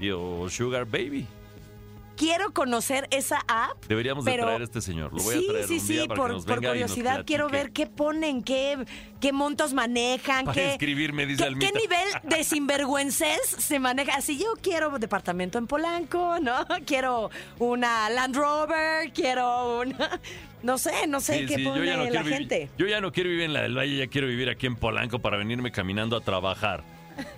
y, 0.00 0.10
o 0.10 0.48
sugar 0.50 0.84
baby. 0.84 1.26
Quiero 2.20 2.52
conocer 2.52 3.08
esa 3.10 3.38
app. 3.48 3.82
Deberíamos 3.88 4.26
de 4.26 4.30
Pero- 4.32 4.44
traer 4.44 4.60
a 4.60 4.64
este 4.64 4.82
señor. 4.82 5.10
Lo 5.14 5.22
voy 5.22 5.36
sí, 5.38 5.46
a 5.48 5.52
traer 5.52 5.66
sí, 5.66 5.78
un 5.78 5.86
día 5.86 6.02
sí, 6.02 6.08
para 6.08 6.18
por, 6.20 6.28
que 6.28 6.34
nos 6.34 6.44
por 6.44 6.54
venga 6.60 6.76
y 6.76 6.80
nos 6.80 6.90
curiosidad 6.92 7.24
quiero 7.24 7.48
ver 7.48 7.72
qué 7.72 7.86
ponen, 7.86 8.42
qué, 8.42 8.76
qué 9.22 9.32
montos 9.32 9.72
manejan, 9.72 10.44
Para 10.44 10.54
qué, 10.54 10.72
escribirme, 10.72 11.24
dice 11.24 11.44
qué, 11.48 11.58
qué 11.58 11.72
nivel 11.72 12.08
de 12.24 12.44
sinvergüences 12.84 13.40
se 13.46 13.78
maneja. 13.78 14.16
Así 14.16 14.38
yo 14.38 14.52
quiero 14.60 14.98
departamento 14.98 15.56
en 15.56 15.66
Polanco, 15.66 16.36
¿no? 16.42 16.66
Quiero 16.86 17.30
una 17.58 18.10
Land 18.10 18.36
Rover, 18.36 19.12
quiero 19.14 19.80
una... 19.80 20.20
No 20.62 20.76
sé, 20.76 21.06
no 21.08 21.20
sé 21.20 21.38
Sí, 21.38 21.46
qué 21.46 21.54
sí, 21.54 21.64
pone 21.64 21.78
yo 21.78 21.84
ya 21.86 21.96
no 21.96 22.04
la 22.10 22.22
vivir- 22.22 22.34
gente. 22.34 22.68
yo 22.76 22.86
ya 22.86 23.00
no 23.00 23.12
quiero 23.12 23.30
vivir 23.30 23.46
en 23.46 23.54
la 23.54 23.62
del 23.62 23.74
Valle, 23.78 23.96
ya 23.96 24.08
quiero 24.08 24.26
vivir 24.26 24.50
aquí 24.50 24.66
en 24.66 24.76
Polanco 24.76 25.18
para 25.20 25.38
venirme 25.38 25.72
caminando 25.72 26.18
a 26.18 26.20
trabajar. 26.20 26.84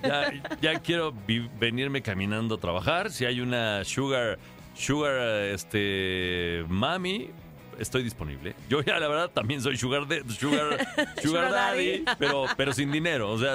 Ya, 0.03 0.33
ya 0.61 0.81
quiero 0.81 1.15
venirme 1.61 2.03
caminando 2.03 2.57
a 2.57 2.59
trabajar. 2.59 3.13
Si 3.13 3.25
hay 3.25 3.41
una 3.41 3.85
sugar, 3.85 4.41
sugar, 4.75 5.17
este, 5.53 6.65
mami, 6.69 7.31
estoy 7.79 8.03
disponible. 8.03 8.55
Yo 8.69 8.83
ya, 8.83 8.99
la 9.01 9.09
verdad, 9.09 9.31
también 9.31 9.61
soy 9.61 9.77
sugar, 9.77 10.07
de, 10.07 10.23
sugar, 10.33 10.87
sugar, 10.95 11.23
Sugar 11.23 11.51
daddy, 11.51 12.03
daddy. 12.05 12.17
pero, 12.19 12.47
pero 12.57 12.73
sin 12.73 12.93
dinero. 12.93 13.31
O 13.31 13.39
sea, 13.39 13.55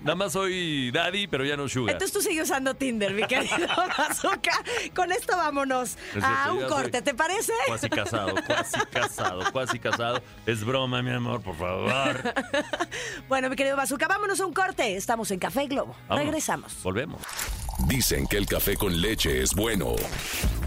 nada 0.00 0.14
más 0.14 0.32
soy 0.32 0.90
daddy, 0.92 1.26
pero 1.26 1.44
ya 1.44 1.56
no 1.56 1.68
sugar. 1.68 1.92
Entonces 1.94 2.12
tú 2.12 2.22
sigues 2.22 2.44
usando 2.44 2.74
Tinder, 2.74 3.12
mi 3.12 3.24
querido 3.26 3.56
Bazooka. 3.98 4.52
Con 4.94 5.12
esto 5.12 5.36
vámonos 5.36 5.96
a 6.22 6.52
un 6.52 6.64
corte, 6.64 7.02
¿te 7.02 7.14
parece? 7.14 7.52
Cuasi 7.66 7.88
casado, 7.90 8.34
cuasi 8.46 8.80
casado, 8.90 9.52
cuasi 9.52 9.78
casado. 9.78 10.22
Es 10.46 10.64
broma, 10.64 11.02
mi 11.02 11.10
amor, 11.10 11.42
por 11.42 11.56
favor. 11.56 12.16
Bueno, 13.28 13.50
mi 13.50 13.56
querido 13.56 13.76
Bazooka, 13.76 14.06
vámonos 14.08 14.40
a 14.40 14.46
un 14.46 14.52
corte. 14.52 14.96
Estamos 14.96 15.30
en 15.30 15.38
Café 15.38 15.66
Globo. 15.66 15.94
Vámonos. 16.08 16.26
Regresamos. 16.26 16.82
Volvemos. 16.82 17.20
Dicen 17.84 18.26
que 18.26 18.38
el 18.38 18.46
café 18.46 18.74
con 18.76 19.00
leche 19.00 19.42
es 19.42 19.54
bueno. 19.54 19.96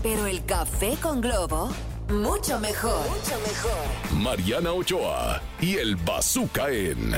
Pero 0.03 0.27
el 0.27 0.45
café 0.45 0.95
con 1.01 1.21
globo, 1.21 1.71
mucho 2.07 2.59
mejor. 2.59 3.01
Mucho 3.09 3.39
mejor. 3.39 4.21
Mariana 4.21 4.71
Ochoa 4.73 5.41
y 5.59 5.75
el 5.77 5.95
Bazooka 5.95 6.69
en 6.69 7.15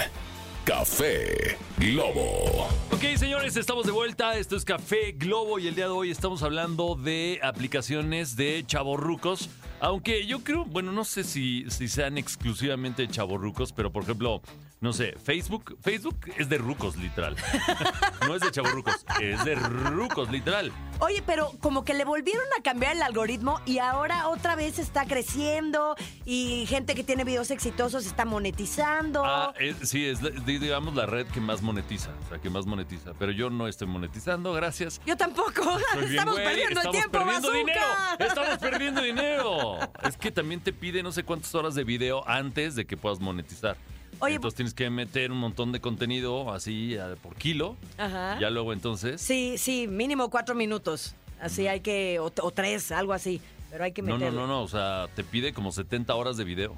Café 0.63 1.57
Globo. 1.77 2.69
Ok, 2.91 3.17
señores, 3.17 3.57
estamos 3.57 3.85
de 3.85 3.91
vuelta. 3.91 4.37
Esto 4.37 4.55
es 4.55 4.63
Café 4.63 5.11
Globo 5.11 5.59
y 5.59 5.67
el 5.67 5.75
día 5.75 5.85
de 5.85 5.91
hoy 5.91 6.09
estamos 6.09 6.41
hablando 6.41 6.95
de 6.95 7.41
aplicaciones 7.43 8.37
de 8.37 8.63
chavorrucos. 8.65 9.49
Aunque 9.81 10.25
yo 10.25 10.39
creo, 10.39 10.63
bueno, 10.63 10.93
no 10.93 11.03
sé 11.03 11.25
si, 11.25 11.65
si 11.69 11.89
sean 11.89 12.17
exclusivamente 12.17 13.07
chavorrucos, 13.09 13.73
pero 13.73 13.91
por 13.91 14.03
ejemplo, 14.03 14.41
no 14.81 14.93
sé, 14.93 15.13
Facebook, 15.23 15.77
Facebook 15.79 16.19
es 16.39 16.49
de 16.49 16.57
rucos, 16.57 16.97
literal. 16.97 17.35
no 18.27 18.33
es 18.33 18.41
de 18.41 18.49
chavorrucos, 18.49 19.05
es 19.21 19.45
de 19.45 19.53
rucos, 19.53 20.31
literal. 20.31 20.71
Oye, 20.97 21.21
pero 21.23 21.51
como 21.59 21.85
que 21.85 21.93
le 21.93 22.03
volvieron 22.03 22.45
a 22.57 22.63
cambiar 22.63 22.95
el 22.95 23.03
algoritmo 23.03 23.61
y 23.67 23.77
ahora 23.77 24.27
otra 24.27 24.55
vez 24.55 24.79
está 24.79 25.05
creciendo 25.05 25.95
y 26.25 26.65
gente 26.67 26.95
que 26.95 27.03
tiene 27.03 27.23
videos 27.23 27.51
exitosos 27.51 28.07
está 28.07 28.25
monetizando. 28.25 29.23
Ah, 29.23 29.53
sí, 29.83 30.07
es 30.07 30.19
digamos 30.45 30.95
la 30.95 31.05
red 31.05 31.27
que 31.27 31.39
más 31.39 31.61
monetiza, 31.61 32.09
o 32.25 32.29
sea, 32.29 32.39
que 32.39 32.49
más 32.49 32.65
monetiza. 32.65 33.11
Pero 33.19 33.31
yo 33.31 33.51
no 33.51 33.67
estoy 33.67 33.87
monetizando, 33.87 34.51
gracias. 34.51 34.99
Yo 35.05 35.15
tampoco. 35.15 35.51
Estamos 36.01 36.37
perdiendo 36.37 36.79
estamos 36.79 36.85
el 36.85 36.91
tiempo, 36.91 37.19
perdiendo 37.19 37.49
Bazooka. 37.49 37.57
dinero. 37.57 37.85
Estamos 38.17 38.57
perdiendo 38.57 39.01
dinero. 39.03 39.77
Es 40.03 40.17
que 40.17 40.31
también 40.31 40.59
te 40.59 40.73
pide 40.73 41.03
no 41.03 41.11
sé 41.11 41.23
cuántas 41.23 41.53
horas 41.53 41.75
de 41.75 41.83
video 41.83 42.27
antes 42.27 42.73
de 42.73 42.85
que 42.85 42.97
puedas 42.97 43.19
monetizar. 43.19 43.77
Oye, 44.21 44.35
entonces 44.35 44.55
tienes 44.55 44.73
que 44.73 44.89
meter 44.89 45.31
un 45.31 45.39
montón 45.39 45.71
de 45.71 45.81
contenido 45.81 46.53
así 46.53 46.95
por 47.21 47.35
kilo. 47.35 47.75
Ajá. 47.97 48.37
Ya 48.39 48.49
luego 48.49 48.71
entonces. 48.73 49.19
Sí, 49.21 49.57
sí, 49.57 49.87
mínimo 49.87 50.29
cuatro 50.29 50.55
minutos. 50.55 51.15
Así 51.39 51.67
hay 51.67 51.81
que, 51.81 52.19
o, 52.19 52.31
o 52.41 52.51
tres, 52.51 52.91
algo 52.91 53.13
así. 53.13 53.41
Pero 53.71 53.83
hay 53.83 53.91
que 53.93 54.01
No, 54.01 54.17
no, 54.17 54.31
no, 54.31 54.47
no. 54.47 54.61
O 54.61 54.67
sea, 54.67 55.07
te 55.15 55.23
pide 55.23 55.53
como 55.53 55.71
70 55.71 56.13
horas 56.15 56.37
de 56.37 56.43
video 56.43 56.75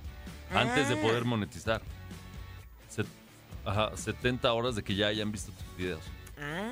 antes 0.54 0.88
de 0.90 0.96
Ah. 0.96 1.02
poder 1.02 1.26
monetizar. 1.26 1.82
Se- 2.90 3.04
Ajá, 3.66 3.92
70 3.96 4.52
horas 4.54 4.76
de 4.76 4.84
que 4.84 4.94
ya 4.96 5.08
hayan 5.08 5.32
visto 5.32 5.52
tus 5.52 5.78
videos. 5.78 6.02
Ah, 6.40 6.72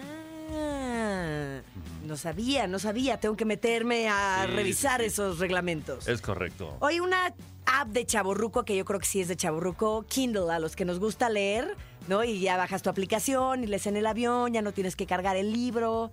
no 2.06 2.18
sabía, 2.18 2.68
no 2.68 2.80
sabía. 2.80 3.20
Tengo 3.20 3.36
que 3.36 3.46
meterme 3.46 4.10
a 4.10 4.46
Sí, 4.48 4.52
revisar 4.56 5.02
sí. 5.02 5.08
esos 5.08 5.40
reglamentos. 5.40 6.08
Es 6.08 6.22
correcto. 6.22 6.76
Oye, 6.80 7.02
una 7.02 7.34
app 7.66 7.88
de 7.90 8.06
chaborruco 8.06 8.66
que 8.66 8.76
yo 8.76 8.86
creo 8.86 9.00
que 9.00 9.06
sí 9.06 9.22
es 9.22 9.28
de 9.28 9.36
chaborruco, 9.36 10.06
Kindle, 10.10 10.52
a 10.52 10.60
los 10.60 10.76
que 10.76 10.84
nos 10.86 11.00
gusta 11.00 11.30
leer, 11.30 11.76
¿no? 12.08 12.24
Y 12.24 12.40
ya 12.40 12.58
bajas 12.58 12.82
tu 12.82 12.90
aplicación 12.90 13.64
y 13.64 13.68
lees 13.68 13.88
en 13.88 13.96
el 13.98 14.06
avión, 14.08 14.54
ya 14.54 14.62
no 14.62 14.72
tienes 14.74 14.96
que 14.96 15.06
cargar 15.06 15.38
el 15.38 15.54
libro. 15.54 16.12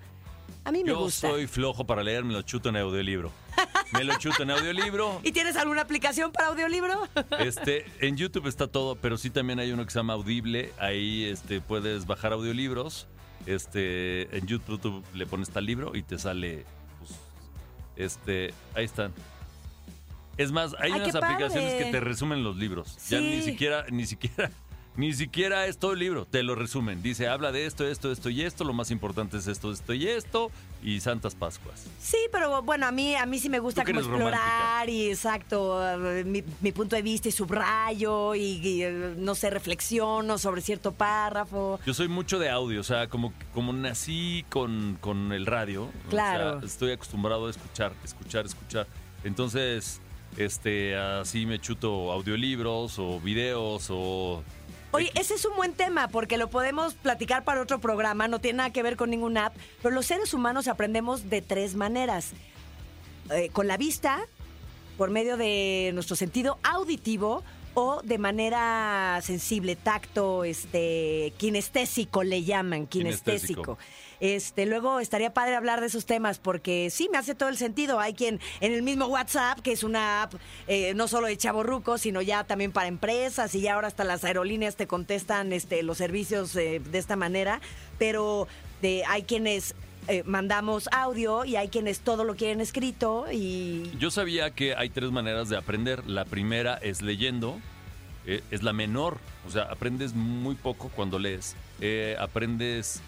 A 0.64 0.72
mí 0.72 0.82
me 0.84 0.90
Yo 0.90 0.98
gusta. 0.98 1.28
soy 1.30 1.46
flojo 1.46 1.86
para 1.86 2.02
leer, 2.02 2.24
me 2.24 2.32
lo 2.34 2.42
chuto 2.42 2.68
en 2.68 2.76
audiolibro. 2.76 3.32
Me 3.92 4.04
lo 4.04 4.18
chuto 4.18 4.42
en 4.42 4.50
audiolibro. 4.50 5.18
¿Y 5.24 5.32
tienes 5.32 5.56
alguna 5.56 5.80
aplicación 5.80 6.30
para 6.30 6.48
audiolibro? 6.48 7.08
Este, 7.38 7.86
en 8.00 8.18
YouTube 8.18 8.46
está 8.46 8.66
todo, 8.66 8.96
pero 8.96 9.16
sí 9.16 9.30
también 9.30 9.58
hay 9.60 9.72
uno 9.72 9.82
que 9.86 9.90
se 9.90 9.98
llama 9.98 10.12
Audible. 10.12 10.72
Ahí 10.78 11.24
este, 11.24 11.62
puedes 11.62 12.06
bajar 12.06 12.34
audiolibros. 12.34 13.08
Este, 13.48 14.36
en 14.36 14.46
YouTube 14.46 15.02
le 15.14 15.24
pones 15.26 15.48
tal 15.48 15.64
libro 15.64 15.96
y 15.96 16.02
te 16.02 16.18
sale. 16.18 16.66
pues, 16.98 17.18
este, 17.96 18.52
ahí 18.74 18.84
están. 18.84 19.12
Es 20.36 20.52
más, 20.52 20.74
hay 20.78 20.92
Ay, 20.92 21.00
unas 21.00 21.14
aplicaciones 21.14 21.72
padre. 21.72 21.84
que 21.86 21.90
te 21.90 22.00
resumen 22.00 22.44
los 22.44 22.56
libros. 22.58 22.98
Ya 23.08 23.20
ni 23.20 23.40
siquiera, 23.42 23.86
ni 23.90 24.04
siquiera, 24.06 24.50
ni 24.98 25.14
siquiera 25.14 25.66
es 25.66 25.78
todo 25.78 25.92
el 25.92 26.00
libro, 26.00 26.26
te 26.26 26.42
lo 26.42 26.54
resumen. 26.56 27.02
Dice, 27.02 27.28
habla 27.28 27.52
de 27.52 27.64
esto, 27.66 27.86
esto, 27.86 28.10
esto 28.12 28.28
y 28.30 28.42
esto. 28.42 28.64
Lo 28.64 28.72
más 28.72 28.90
importante 28.90 29.36
es 29.38 29.46
esto, 29.46 29.70
esto 29.72 29.94
y 29.94 30.08
esto. 30.08 30.50
Y 30.82 31.00
Santas 31.00 31.34
Pascuas. 31.36 31.86
Sí, 32.00 32.18
pero 32.32 32.62
bueno, 32.62 32.86
a 32.86 32.90
mí, 32.92 33.14
a 33.14 33.24
mí 33.24 33.38
sí 33.38 33.48
me 33.48 33.60
gusta 33.60 33.84
como 33.84 34.00
explorar 34.00 34.88
y 34.90 35.08
exacto, 35.08 35.80
mi, 36.24 36.42
mi 36.60 36.72
punto 36.72 36.94
de 36.96 37.02
vista 37.02 37.28
y 37.28 37.32
subrayo 37.32 38.34
y, 38.34 38.42
y, 38.82 38.84
no 39.16 39.34
sé, 39.34 39.50
reflexiono 39.50 40.36
sobre 40.36 40.60
cierto 40.62 40.92
párrafo. 40.92 41.78
Yo 41.86 41.94
soy 41.94 42.08
mucho 42.08 42.38
de 42.40 42.50
audio, 42.50 42.80
o 42.80 42.84
sea, 42.84 43.08
como, 43.08 43.32
como 43.54 43.72
nací 43.72 44.44
con, 44.50 44.98
con 45.00 45.32
el 45.32 45.46
radio. 45.46 45.84
o 46.06 46.10
Claro. 46.10 46.58
sea, 46.60 46.66
estoy 46.68 46.90
acostumbrado 46.92 47.46
a 47.46 47.50
escuchar, 47.50 47.92
escuchar, 48.04 48.46
escuchar. 48.46 48.86
Entonces, 49.24 50.00
este, 50.36 50.96
así 50.96 51.46
me 51.46 51.60
chuto 51.60 52.10
audiolibros 52.12 52.98
o 52.98 53.20
videos 53.20 53.86
o... 53.90 54.42
Oye, 54.90 55.10
ese 55.14 55.34
es 55.34 55.44
un 55.44 55.54
buen 55.54 55.74
tema 55.74 56.08
porque 56.08 56.38
lo 56.38 56.48
podemos 56.48 56.94
platicar 56.94 57.44
para 57.44 57.60
otro 57.60 57.78
programa, 57.78 58.26
no 58.26 58.40
tiene 58.40 58.58
nada 58.58 58.70
que 58.70 58.82
ver 58.82 58.96
con 58.96 59.10
ninguna 59.10 59.46
app, 59.46 59.56
pero 59.82 59.94
los 59.94 60.06
seres 60.06 60.32
humanos 60.32 60.66
aprendemos 60.66 61.28
de 61.28 61.42
tres 61.42 61.74
maneras. 61.74 62.32
Eh, 63.30 63.50
con 63.52 63.68
la 63.68 63.76
vista, 63.76 64.20
por 64.96 65.10
medio 65.10 65.36
de 65.36 65.90
nuestro 65.92 66.16
sentido 66.16 66.58
auditivo 66.62 67.44
o 67.80 68.02
de 68.02 68.18
manera 68.18 69.20
sensible, 69.22 69.76
tacto, 69.76 70.42
este, 70.42 71.32
kinestésico 71.36 72.24
le 72.24 72.42
llaman, 72.42 72.88
kinestésico. 72.88 73.76
Kinestésico. 73.76 73.78
Este, 74.18 74.66
luego 74.66 74.98
estaría 74.98 75.32
padre 75.32 75.54
hablar 75.54 75.80
de 75.80 75.86
esos 75.86 76.04
temas 76.04 76.40
porque 76.40 76.90
sí 76.90 77.08
me 77.12 77.18
hace 77.18 77.36
todo 77.36 77.48
el 77.48 77.56
sentido. 77.56 78.00
Hay 78.00 78.14
quien 78.14 78.40
en 78.60 78.72
el 78.72 78.82
mismo 78.82 79.06
WhatsApp, 79.06 79.60
que 79.60 79.70
es 79.70 79.84
una 79.84 80.24
app 80.24 80.34
eh, 80.66 80.92
no 80.94 81.06
solo 81.06 81.28
de 81.28 81.36
chaborrucos, 81.36 82.00
sino 82.00 82.20
ya 82.20 82.42
también 82.42 82.72
para 82.72 82.88
empresas 82.88 83.54
y 83.54 83.60
ya 83.60 83.74
ahora 83.74 83.86
hasta 83.86 84.02
las 84.02 84.24
aerolíneas 84.24 84.74
te 84.74 84.88
contestan 84.88 85.52
este, 85.52 85.84
los 85.84 85.98
servicios 85.98 86.56
eh, 86.56 86.80
de 86.80 86.98
esta 86.98 87.14
manera. 87.14 87.60
Pero 87.96 88.48
de, 88.82 89.04
hay 89.06 89.22
quienes 89.22 89.76
eh, 90.08 90.22
mandamos 90.24 90.88
audio 90.90 91.44
y 91.44 91.56
hay 91.56 91.68
quienes 91.68 92.00
todo 92.00 92.24
lo 92.24 92.34
quieren 92.34 92.62
escrito 92.62 93.26
y 93.30 93.90
Yo 93.98 94.10
sabía 94.10 94.50
que 94.50 94.74
hay 94.74 94.88
tres 94.88 95.10
maneras 95.10 95.50
de 95.50 95.58
aprender. 95.58 96.08
La 96.08 96.24
primera 96.24 96.76
es 96.76 97.02
leyendo, 97.02 97.58
eh, 98.24 98.42
es 98.50 98.62
la 98.62 98.72
menor, 98.72 99.18
o 99.46 99.50
sea, 99.50 99.64
aprendes 99.64 100.14
muy 100.14 100.54
poco 100.54 100.88
cuando 100.88 101.18
lees. 101.18 101.56
Eh, 101.80 102.16
aprendes 102.18 103.02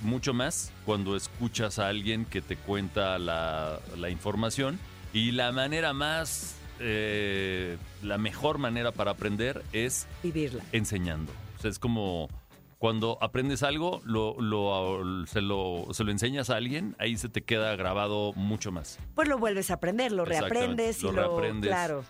mucho 0.00 0.34
más 0.34 0.72
cuando 0.84 1.14
escuchas 1.14 1.78
a 1.78 1.86
alguien 1.86 2.24
que 2.24 2.42
te 2.42 2.56
cuenta 2.56 3.16
la, 3.18 3.78
la 3.96 4.10
información. 4.10 4.80
Y 5.12 5.30
la 5.30 5.52
manera 5.52 5.92
más, 5.92 6.56
la 6.80 8.18
mejor 8.18 8.58
manera 8.58 8.90
para 8.90 9.12
aprender 9.12 9.62
es 9.72 10.08
vivirla. 10.24 10.64
enseñando. 10.72 11.30
O 11.58 11.62
sea, 11.62 11.70
es 11.70 11.78
como 11.78 12.28
cuando 12.78 13.18
aprendes 13.22 13.62
algo, 13.62 14.00
lo, 14.04 14.36
lo- 14.40 15.26
se, 15.26 15.40
lo, 15.40 15.86
se 15.92 16.04
lo 16.04 16.10
enseñas 16.10 16.50
a 16.50 16.56
alguien, 16.56 16.94
ahí 16.98 17.16
se 17.16 17.28
te 17.28 17.42
queda 17.42 17.74
grabado 17.76 18.32
mucho 18.34 18.70
más. 18.72 18.98
Pues 19.14 19.28
lo 19.28 19.38
vuelves 19.38 19.70
a 19.70 19.74
aprender, 19.74 20.12
lo 20.12 20.24
reaprendes 20.24 20.98
y 21.00 21.02
lo 21.06 21.12
lo, 21.12 21.22
reaprendes. 21.22 21.68
claro. 21.70 22.04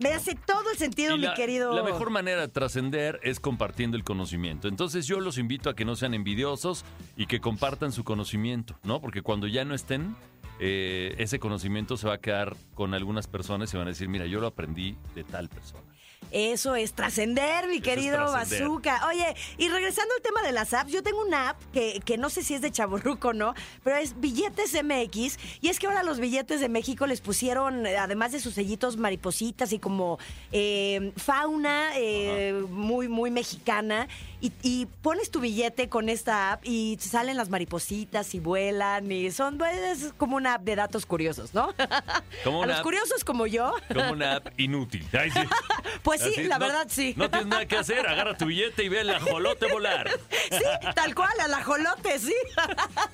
Me 0.00 0.08
hace 0.12 0.34
todo 0.34 0.72
el 0.72 0.76
sentido, 0.76 1.14
Y 1.14 1.18
mi 1.18 1.24
la, 1.26 1.34
querido. 1.34 1.72
la 1.72 1.84
mejor 1.84 2.10
manera 2.10 2.40
de 2.40 2.48
trascender 2.48 3.20
es 3.22 3.38
compartiendo 3.38 3.96
el 3.96 4.02
conocimiento. 4.02 4.66
Entonces 4.66 5.06
yo 5.06 5.20
los 5.20 5.38
invito 5.38 5.70
a 5.70 5.74
que 5.76 5.84
no 5.84 5.94
sean 5.94 6.14
envidiosos 6.14 6.84
y 7.16 7.26
que 7.26 7.40
compartan 7.40 7.92
su 7.92 8.02
conocimiento, 8.02 8.76
¿no? 8.82 9.00
Porque 9.00 9.22
cuando 9.22 9.46
ya 9.46 9.64
no 9.64 9.72
estén, 9.72 10.16
eh, 10.58 11.14
ese 11.18 11.38
conocimiento 11.38 11.96
se 11.96 12.08
va 12.08 12.14
a 12.14 12.18
quedar 12.18 12.56
con 12.74 12.92
algunas 12.92 13.28
personas 13.28 13.72
y 13.72 13.76
van 13.76 13.86
a 13.86 13.90
decir, 13.90 14.08
mira, 14.08 14.26
yo 14.26 14.40
lo 14.40 14.48
aprendí 14.48 14.96
de 15.14 15.22
tal 15.22 15.48
persona. 15.48 15.84
Eso 16.30 16.74
es 16.74 16.92
trascender, 16.92 17.68
mi 17.68 17.80
querido. 17.80 18.18
Bazooka. 18.32 19.06
Oye, 19.08 19.34
y 19.58 19.68
regresando 19.68 20.14
al 20.14 20.22
tema 20.22 20.42
de 20.42 20.52
las 20.52 20.74
apps, 20.74 20.92
yo 20.92 21.02
tengo 21.02 21.22
una 21.22 21.50
app 21.50 21.62
que, 21.72 22.00
que 22.04 22.18
no 22.18 22.30
sé 22.30 22.42
si 22.42 22.54
es 22.54 22.60
de 22.60 22.70
chaburruco 22.70 23.28
o 23.28 23.32
no, 23.32 23.54
pero 23.82 23.96
es 23.96 24.18
Billetes 24.20 24.74
MX. 24.82 25.38
Y 25.60 25.68
es 25.68 25.78
que 25.78 25.86
ahora 25.86 26.02
los 26.02 26.18
billetes 26.18 26.60
de 26.60 26.68
México 26.68 27.06
les 27.06 27.20
pusieron, 27.20 27.86
además 27.86 28.32
de 28.32 28.40
sus 28.40 28.54
sellitos, 28.54 28.96
maripositas 28.96 29.72
y 29.72 29.78
como 29.78 30.18
eh, 30.52 31.12
fauna 31.16 31.90
eh, 31.96 32.52
muy, 32.68 33.08
muy 33.08 33.30
mexicana. 33.30 34.08
Y, 34.44 34.52
y 34.62 34.84
pones 35.00 35.30
tu 35.30 35.40
billete 35.40 35.88
con 35.88 36.10
esta 36.10 36.52
app 36.52 36.66
y 36.66 36.98
salen 37.00 37.38
las 37.38 37.48
maripositas 37.48 38.34
y 38.34 38.40
vuelan 38.40 39.10
y 39.10 39.30
son, 39.30 39.56
pues, 39.56 39.74
es 40.04 40.12
como 40.18 40.36
una 40.36 40.52
app 40.56 40.62
de 40.64 40.76
datos 40.76 41.06
curiosos, 41.06 41.54
¿no? 41.54 41.72
Como 42.44 42.58
A 42.58 42.64
una 42.64 42.66
los 42.66 42.76
app- 42.76 42.82
curiosos 42.82 43.24
como 43.24 43.46
yo. 43.46 43.72
Como 43.90 44.12
una 44.12 44.36
app 44.36 44.48
inútil. 44.60 45.08
Ay, 45.18 45.30
sí. 45.30 45.38
Pues 46.02 46.20
sí, 46.20 46.28
Así, 46.32 46.42
la 46.44 46.58
no- 46.58 46.66
verdad 46.66 46.86
sí. 46.90 47.14
No 47.16 47.30
tienes 47.30 47.46
nada 47.48 47.64
que 47.66 47.78
hacer, 47.78 48.06
agarra 48.06 48.36
tu 48.36 48.44
billete 48.44 48.84
y 48.84 48.90
ve 48.90 49.00
al 49.00 49.10
ajolote 49.14 49.72
volar. 49.72 50.10
Sí, 50.50 50.62
tal 50.94 51.14
cual, 51.14 51.32
al 51.40 51.54
ajolote, 51.54 52.18
sí. 52.18 52.34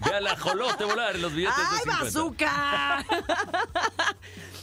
Ve 0.05 0.15
al 0.17 0.27
ajolote 0.27 0.85
volar 0.85 1.15
en 1.15 1.23
los 1.23 1.33
billetes 1.33 1.55
¡Ay, 1.57 1.79
de 1.79 1.93
50. 1.93 2.05
bazooka! 2.05 3.07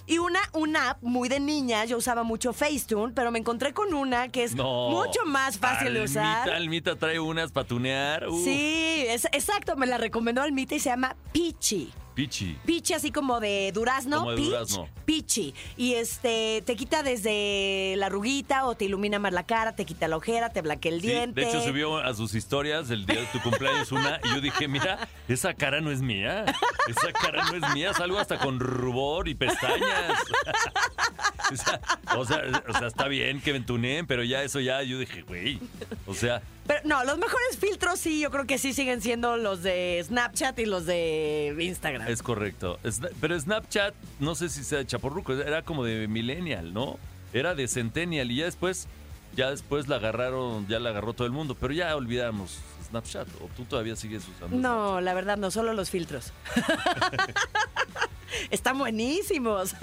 Y 0.10 0.20
una, 0.20 0.40
una 0.54 0.92
app 0.92 1.04
muy 1.04 1.28
de 1.28 1.40
niña, 1.42 1.84
yo 1.84 1.98
usaba 1.98 2.24
mucho 2.24 2.54
Facetune, 2.54 3.12
pero 3.14 3.30
me 3.30 3.40
encontré 3.40 3.74
con 3.74 3.94
una 3.94 4.30
que 4.30 4.44
es 4.46 4.56
No. 4.56 4.90
mucho 4.90 5.20
más 5.26 5.60
fácil 5.60 5.94
de 5.94 6.04
usar. 6.04 6.50
Almita, 6.50 6.96
trae 6.96 7.20
unas 7.20 7.52
para 7.52 7.68
tunear. 7.68 8.28
Uf, 8.30 8.42
Sí, 8.44 9.04
es, 9.08 9.26
exacto, 9.26 9.76
me 9.76 9.86
la 9.86 9.98
recomendó 9.98 10.42
Almita 10.42 10.76
y 10.76 10.80
se 10.80 10.90
llama 10.90 11.16
Peachy. 11.34 11.92
Pichi. 12.18 12.58
Pichi 12.66 12.94
así 12.96 13.12
como 13.12 13.40
de 13.40 13.72
durazno, 13.72 14.18
Como 14.18 14.32
de 14.32 14.38
peach, 14.38 14.48
durazno. 14.50 14.90
pichi. 15.06 15.54
Y 15.78 15.94
este 15.94 16.64
te 16.66 16.76
quita 16.76 17.04
desde 17.04 17.94
la 17.98 18.10
ruguita 18.10 18.66
o 18.66 18.74
te 18.76 18.86
ilumina 18.86 19.20
más 19.20 19.34
la 19.34 19.44
cara, 19.44 19.76
te 19.76 19.86
quita 19.86 20.08
la 20.08 20.18
ojera, 20.18 20.50
te 20.50 20.64
blanquea 20.64 20.94
el 20.94 21.02
Sí, 21.02 21.08
diente. 21.10 21.42
de 21.42 21.48
hecho 21.48 21.62
subió 21.62 21.98
a 21.98 22.12
sus 22.16 22.34
historias 22.34 22.90
el 22.90 23.06
día 23.06 23.20
de 23.22 23.28
tu 23.28 23.40
cumpleaños 23.40 23.92
una 23.92 24.20
y 24.24 24.30
yo 24.34 24.42
dije, 24.42 24.68
mira, 24.68 25.08
esa 25.28 25.54
cara 25.54 25.80
no 25.80 25.92
es 25.92 26.02
mía, 26.02 26.44
esa 26.88 27.14
cara 27.14 27.52
no 27.52 27.68
es 27.68 27.74
mía, 27.76 27.94
salgo 27.94 28.18
hasta 28.18 28.40
con 28.40 28.60
rubor 28.60 29.28
y 29.28 29.36
pestañas. 29.36 30.18
o, 31.52 31.56
sea, 31.56 31.82
o, 32.18 32.26
sea, 32.26 32.64
o 32.68 32.74
sea, 32.74 32.88
está 32.88 33.08
bien 33.08 33.42
que 33.42 33.54
me 33.54 33.60
tuneen, 33.60 34.08
pero 34.08 34.24
ya 34.24 34.42
eso 34.42 34.60
ya, 34.60 34.82
yo 34.82 34.98
dije, 34.98 35.22
güey, 35.22 35.60
o 36.08 36.16
sea, 36.16 36.42
Pero 36.66 36.82
no, 36.84 37.04
los 37.06 37.18
mejores 37.18 37.58
filtros 37.60 38.00
sí, 38.00 38.20
yo 38.20 38.32
creo 38.32 38.46
que 38.46 38.58
sí 38.58 38.74
siguen 38.74 39.02
siendo 39.02 39.38
los 39.38 39.62
de 39.64 40.02
Snapchat 40.04 40.58
y 40.60 40.66
los 40.66 40.86
de 40.86 41.56
Instagram. 41.60 42.07
Es 42.08 42.24
correcto. 42.24 42.80
Pero 43.22 43.40
Snapchat, 43.40 43.94
no 44.20 44.36
sé 44.36 44.50
si 44.50 44.64
sea 44.64 44.80
de 44.80 44.86
chaporruco, 44.88 45.34
era 45.34 45.62
como 45.64 45.84
de 45.84 46.08
millennial, 46.08 46.74
¿no? 46.74 46.98
Era 47.34 47.56
de 47.56 47.68
centennial 47.68 48.32
y 48.32 48.38
ya 48.38 48.46
después, 48.46 48.88
ya 49.36 49.50
después 49.52 49.88
la 49.88 49.98
agarraron, 49.98 50.68
ya 50.68 50.80
la 50.80 50.90
agarró 50.90 51.14
todo 51.14 51.28
el 51.28 51.34
mundo, 51.34 51.56
pero 51.60 51.74
ya 51.74 51.96
olvidamos 51.96 52.60
Snapchat, 52.90 53.28
o 53.42 53.50
tú 53.56 53.66
todavía 53.66 53.96
sigues 53.96 54.28
usando 54.28 54.58
No, 54.58 55.02
la 55.02 55.14
verdad 55.14 55.38
no, 55.38 55.52
solo 55.52 55.74
los 55.74 55.90
filtros. 55.90 56.32
Están 58.50 58.78
buenísimos. 58.78 59.74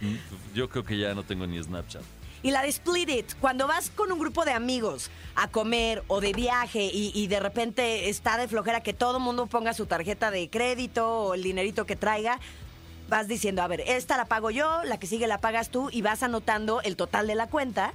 Mm, 0.00 0.16
Yo 0.54 0.68
creo 0.68 0.84
que 0.84 0.98
ya 0.98 1.14
no 1.14 1.22
tengo 1.24 1.46
ni 1.46 1.62
Snapchat. 1.62 2.02
Y 2.42 2.50
la 2.50 2.62
de 2.62 2.68
Split 2.68 3.08
It, 3.10 3.34
cuando 3.40 3.66
vas 3.66 3.90
con 3.90 4.12
un 4.12 4.18
grupo 4.18 4.44
de 4.44 4.52
amigos 4.52 5.10
a 5.34 5.48
comer 5.48 6.04
o 6.06 6.20
de 6.20 6.32
viaje 6.32 6.88
y, 6.92 7.26
de 7.26 7.40
repente 7.40 8.08
está 8.08 8.36
de 8.36 8.48
flojera 8.48 8.80
que 8.80 8.92
todo 8.92 9.20
mundo 9.20 9.46
ponga 9.46 9.74
su 9.74 9.86
tarjeta 9.86 10.30
de 10.30 10.48
crédito 10.48 11.08
o 11.08 11.34
el 11.34 11.42
dinerito 11.42 11.86
que 11.86 11.96
traiga, 11.96 12.40
vas 13.08 13.26
diciendo, 13.26 13.62
a 13.62 13.66
ver, 13.66 13.82
esta 13.86 14.16
la 14.16 14.26
pago 14.26 14.50
yo, 14.50 14.82
la 14.84 14.98
que 14.98 15.06
sigue 15.06 15.26
la 15.26 15.38
pagas 15.38 15.70
tú 15.70 15.88
y 15.92 16.02
vas 16.02 16.22
anotando 16.22 16.80
el 16.82 16.96
total 16.96 17.26
de 17.26 17.34
la 17.34 17.48
cuenta. 17.48 17.92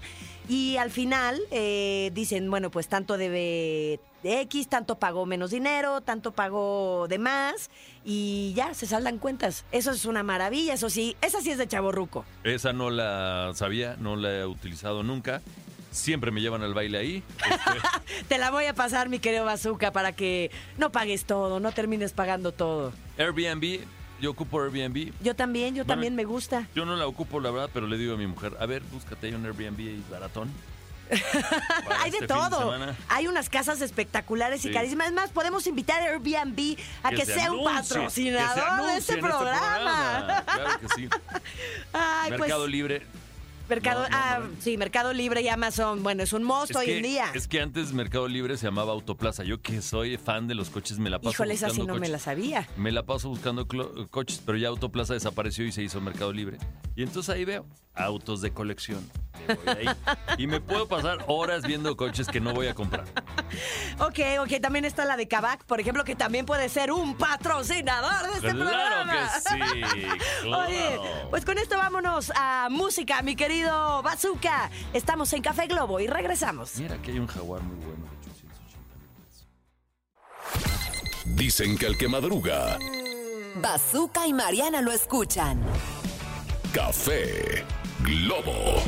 Y 0.50 0.78
al 0.78 0.92
final 0.92 1.42
eh, 1.52 2.12
dicen, 2.14 2.50
bueno, 2.50 2.70
pues 2.70 2.88
tanto 2.88 3.18
debe 3.18 4.00
de 4.24 4.42
X, 4.42 4.68
tanto 4.70 4.98
pagó 4.98 5.25
menos 5.25 5.51
dinero, 5.51 6.01
tanto 6.01 6.32
pagó 6.32 7.06
de 7.10 7.20
más 7.20 7.70
y 8.06 8.53
ya 8.56 8.74
se 8.74 8.88
saldan 8.88 9.18
cuentas. 9.20 9.65
Eso 9.72 9.92
es 9.92 10.06
una 10.06 10.24
maravilla, 10.24 10.74
eso 10.74 10.89
sí, 10.89 11.15
esa 11.22 11.42
sí 11.42 11.51
es 11.51 11.58
de 11.58 11.68
chaborruco. 11.68 12.25
Esa 12.44 12.74
no 12.74 12.89
la 12.89 13.51
sabía, 13.53 13.96
no 14.00 14.15
la 14.15 14.34
he 14.39 14.46
utilizado 14.46 15.03
nunca. 15.03 15.42
Siempre 15.92 16.32
me 16.32 16.42
llevan 16.42 16.63
al 16.63 16.74
baile 16.74 16.98
ahí. 16.98 17.24
Este, 17.38 18.24
Te 18.27 18.38
la 18.39 18.50
voy 18.50 18.65
a 18.65 18.74
pasar, 18.74 19.10
mi 19.10 19.20
querido 19.20 19.46
Bazooka, 19.46 19.92
para 19.92 20.13
que 20.13 20.50
no 20.80 20.92
pagues 20.92 21.25
todo, 21.25 21.60
no 21.60 21.72
termines 21.72 22.13
pagando 22.13 22.51
todo. 22.51 22.94
Airbnb, 23.20 23.82
yo 24.20 24.32
ocupo 24.32 24.60
Airbnb. 24.62 25.12
Yo 25.22 25.36
también, 25.36 25.75
yo 25.75 25.84
Bueno. 25.84 25.94
también 25.94 26.15
me 26.15 26.24
gusta. 26.24 26.68
Yo 26.74 26.86
no 26.86 26.96
la 26.96 27.06
ocupo, 27.06 27.39
la 27.39 27.51
verdad, 27.51 27.70
pero 27.74 27.86
le 27.88 27.98
digo 27.98 28.15
a 28.15 28.18
mi 28.18 28.25
mujer, 28.25 28.56
a 28.60 28.65
ver, 28.65 28.82
búscate 28.92 29.27
ahí 29.27 29.34
un 29.34 29.46
Airbnb 29.46 30.01
baratón. 30.10 30.50
Hay 32.00 32.12
de 32.12 32.18
este 32.18 32.28
todo. 32.28 32.76
Hay 33.10 33.28
unas 33.28 33.50
casas 33.50 33.82
espectaculares 33.82 34.66
y 34.66 34.72
carísimas. 34.72 35.08
Es 35.08 35.14
más, 35.14 35.32
podemos 35.32 35.68
invitar 35.68 36.02
a 36.02 36.06
Airbnb 36.06 36.78
a 37.04 37.12
que, 37.12 37.26
se 37.26 37.34
sea 37.34 37.52
un 37.52 37.68
anuncie, 37.68 37.96
patrocinador 37.96 38.88
de 38.88 38.98
este 38.98 39.14
en 39.14 39.20
programa. 39.20 40.44
Claro 40.46 40.80
que 40.80 40.88
sí. 40.96 41.10
Ay, 41.94 42.32
Mercado 42.32 42.62
pues, 42.62 42.72
Libre. 42.72 43.02
Mercado, 43.70 44.04
No, 44.04 44.10
no, 44.10 44.18
ah, 44.18 44.40
no. 44.42 44.62
sí, 44.62 44.78
Mercado 44.78 45.14
Libre 45.14 45.42
y 45.42 45.48
Amazon. 45.48 46.04
Bueno, 46.04 46.24
es 46.24 46.34
un 46.34 46.44
monstruo 46.44 46.82
Es 46.82 46.88
hoy 46.88 46.96
en 46.96 47.04
día. 47.04 47.32
es 47.34 47.48
que 47.48 47.62
antes 47.62 47.94
Mercado 47.94 48.28
Libre 48.28 48.58
se 48.58 48.68
llamaba 48.68 48.92
Autoplaza. 48.92 49.44
Yo 49.44 49.62
que 49.62 49.82
soy 49.82 50.18
fan 50.18 50.48
de 50.48 50.56
los 50.56 50.70
coches 50.70 51.00
me 51.00 51.10
la 51.10 51.20
paso 51.20 51.32
Híjole, 51.32 51.54
esa 51.54 51.70
sí 51.70 51.84
no 51.84 51.96
me 51.96 52.10
la 52.10 52.20
sabía. 52.20 52.68
Me 52.76 52.92
la 52.92 53.04
paso 53.04 53.30
buscando 53.30 53.68
coches, 54.10 54.42
pero 54.46 54.58
ya 54.58 54.68
Autoplaza 54.68 55.14
desapareció 55.14 55.66
y 55.66 55.72
se 55.72 55.82
hizo 55.82 56.02
Mercado 56.02 56.34
Libre. 56.34 56.58
Y 56.96 57.04
entonces 57.04 57.34
ahí 57.34 57.46
veo 57.46 57.66
autos 57.96 58.42
de 58.42 58.52
colección. 58.52 59.10
Me 59.48 59.56
voy 59.56 59.68
ahí. 59.68 59.86
y 60.38 60.48
me 60.48 60.62
puedo 60.62 60.88
pasar 60.88 61.24
horas 61.28 61.64
viendo 61.64 61.96
coches 61.98 62.28
que 62.28 62.40
no 62.40 62.54
voy 62.54 62.68
a 62.68 62.74
comprar. 62.74 63.06
Ok, 64.00 64.20
ok, 64.40 64.60
también 64.62 64.86
está 64.86 65.06
la 65.06 65.18
de 65.18 65.28
Kavak, 65.28 65.66
por 65.66 65.80
ejemplo, 65.80 66.04
que 66.04 66.16
también 66.16 66.46
puede 66.46 66.70
ser 66.70 66.92
un 66.92 67.16
patrocinador 67.18 68.28
de 68.32 68.36
este 68.36 68.52
¡Claro 68.52 68.70
programa. 68.70 69.14
que 69.14 69.50
sí! 69.50 69.60
claro. 70.44 70.66
Oye, 70.68 71.00
pues 71.30 71.46
con 71.46 71.58
esto 71.58 71.78
vámonos 71.78 72.32
a 72.36 72.68
música, 72.72 73.22
mi 73.22 73.36
querido 73.36 74.02
Bazooka. 74.02 74.70
Estamos 74.94 75.32
en 75.34 75.42
Café 75.42 75.68
Globo 75.68 76.00
y 76.00 76.08
regresamos. 76.08 76.78
Mira, 76.80 76.96
aquí 76.96 77.12
hay 77.12 77.20
un 77.20 77.28
jaguar 77.28 77.62
muy 77.62 77.76
bueno 77.86 78.06
de 78.06 78.32
880 78.32 78.96
mil 79.00 79.10
pesos. 79.28 79.48
Dicen 81.36 81.78
que 81.78 81.86
el 81.88 81.98
que 81.98 82.08
madruga, 82.08 82.78
Bazooka 83.62 84.26
y 84.26 84.34
Mariana 84.34 84.82
lo 84.82 84.92
escuchan. 84.92 85.62
café 86.74 87.64
Globo. 88.04 88.84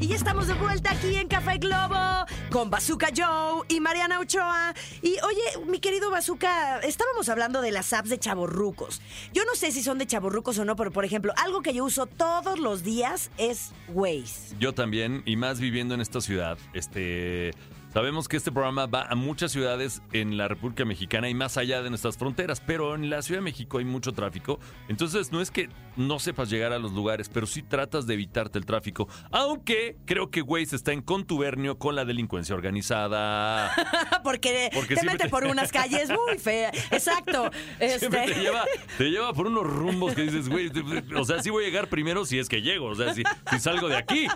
Y 0.00 0.08
ya 0.08 0.16
estamos 0.16 0.46
de 0.48 0.54
vuelta 0.54 0.92
aquí 0.92 1.14
en 1.14 1.28
Café 1.28 1.58
Globo 1.58 2.26
con 2.50 2.70
Bazooka 2.70 3.08
Joe 3.16 3.64
y 3.68 3.80
Mariana 3.80 4.20
Ochoa. 4.20 4.74
Y 5.02 5.16
oye, 5.24 5.66
mi 5.66 5.78
querido 5.78 6.10
Bazooka, 6.10 6.80
estábamos 6.80 7.28
hablando 7.28 7.62
de 7.62 7.70
las 7.70 7.92
apps 7.92 8.10
de 8.10 8.18
chaborrucos. 8.18 9.00
Yo 9.32 9.44
no 9.44 9.54
sé 9.54 9.72
si 9.72 9.82
son 9.82 9.98
de 9.98 10.06
chaborrucos 10.06 10.58
o 10.58 10.64
no, 10.64 10.76
pero 10.76 10.90
por 10.90 11.04
ejemplo, 11.04 11.32
algo 11.36 11.62
que 11.62 11.72
yo 11.74 11.84
uso 11.84 12.06
todos 12.06 12.58
los 12.58 12.82
días 12.82 13.30
es 13.38 13.72
Waze. 13.88 14.56
Yo 14.58 14.72
también, 14.72 15.22
y 15.24 15.36
más 15.36 15.60
viviendo 15.60 15.94
en 15.94 16.00
esta 16.00 16.20
ciudad, 16.20 16.58
este. 16.74 17.52
Sabemos 17.92 18.28
que 18.28 18.36
este 18.36 18.52
programa 18.52 18.86
va 18.86 19.02
a 19.08 19.14
muchas 19.14 19.50
ciudades 19.50 20.02
en 20.12 20.36
la 20.36 20.46
República 20.46 20.84
Mexicana 20.84 21.28
y 21.30 21.34
más 21.34 21.56
allá 21.56 21.82
de 21.82 21.88
nuestras 21.88 22.16
fronteras, 22.18 22.60
pero 22.60 22.94
en 22.94 23.08
la 23.08 23.22
Ciudad 23.22 23.38
de 23.40 23.44
México 23.44 23.78
hay 23.78 23.84
mucho 23.86 24.12
tráfico. 24.12 24.60
Entonces 24.88 25.32
no 25.32 25.40
es 25.40 25.50
que 25.50 25.68
no 25.96 26.18
sepas 26.18 26.50
llegar 26.50 26.72
a 26.72 26.78
los 26.78 26.92
lugares, 26.92 27.28
pero 27.28 27.46
sí 27.46 27.62
tratas 27.62 28.06
de 28.06 28.14
evitarte 28.14 28.58
el 28.58 28.66
tráfico. 28.66 29.08
Aunque 29.32 29.96
creo 30.04 30.30
que 30.30 30.42
Waze 30.42 30.76
está 30.76 30.92
en 30.92 31.00
contubernio 31.02 31.78
con 31.78 31.96
la 31.96 32.04
delincuencia 32.04 32.54
organizada. 32.54 33.72
Porque, 34.22 34.70
Porque 34.74 34.94
te 34.94 35.04
mete 35.04 35.24
te- 35.24 35.28
por 35.30 35.44
unas 35.46 35.72
calles 35.72 36.10
muy 36.28 36.38
feas. 36.38 36.72
Exacto. 36.92 37.50
Siempre 37.78 38.24
Este- 38.24 38.34
te 38.34 38.40
lleva, 38.40 38.64
te 38.98 39.04
lleva 39.10 39.32
por 39.32 39.46
unos 39.46 39.64
rumbos 39.64 40.14
que 40.14 40.22
dices, 40.22 40.48
güey, 40.48 40.70
o 41.16 41.24
sea, 41.24 41.42
sí 41.42 41.48
voy 41.50 41.64
a 41.64 41.66
llegar 41.66 41.88
primero 41.88 42.24
si 42.26 42.38
es 42.38 42.48
que 42.48 42.60
llego, 42.60 42.86
o 42.86 42.94
sea, 42.94 43.14
si, 43.14 43.22
si 43.50 43.58
salgo 43.60 43.88
de 43.88 43.96
aquí, 43.96 44.26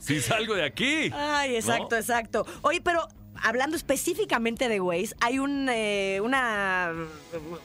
si 0.00 0.20
salgo 0.20 0.54
de 0.54 0.64
aquí. 0.64 1.10
Ay, 1.14 1.56
exacto, 1.56 1.88
¿no? 1.90 1.96
exacto. 1.98 2.46
Oye, 2.62 2.80
pero 2.80 3.02
hablando 3.42 3.76
específicamente 3.76 4.68
de 4.68 4.80
Waze, 4.80 5.14
hay 5.20 5.38
un, 5.38 5.68
eh, 5.70 6.20
una, 6.22 6.92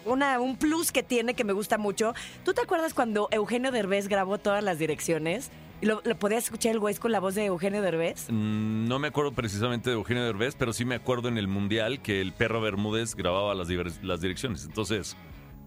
una, 0.05 0.39
un 0.39 0.57
plus 0.57 0.91
que 0.91 1.03
tiene 1.03 1.33
que 1.33 1.43
me 1.43 1.53
gusta 1.53 1.77
mucho. 1.77 2.13
¿Tú 2.43 2.53
te 2.53 2.61
acuerdas 2.61 2.93
cuando 2.93 3.27
Eugenio 3.31 3.71
Derbez 3.71 4.07
grabó 4.07 4.37
todas 4.37 4.63
las 4.63 4.79
direcciones? 4.79 5.51
Y 5.79 5.85
lo, 5.85 6.01
lo 6.03 6.15
podías 6.17 6.45
escuchar 6.45 6.71
el 6.71 6.79
Waze 6.79 6.99
con 6.99 7.11
la 7.11 7.19
voz 7.19 7.35
de 7.35 7.45
Eugenio 7.45 7.83
Derbez. 7.83 8.27
Mm, 8.29 8.87
No 8.87 8.97
me 8.97 9.09
acuerdo 9.09 9.31
precisamente 9.33 9.91
de 9.91 9.95
Eugenio 9.95 10.23
Derbez, 10.25 10.55
pero 10.55 10.73
sí 10.73 10.85
me 10.85 10.95
acuerdo 10.95 11.27
en 11.27 11.37
el 11.37 11.47
Mundial 11.47 12.01
que 12.01 12.19
el 12.19 12.33
perro 12.33 12.61
Bermúdez 12.61 13.13
grababa 13.15 13.53
las, 13.53 13.69
las 14.01 14.21
direcciones. 14.21 14.65
Entonces, 14.65 15.15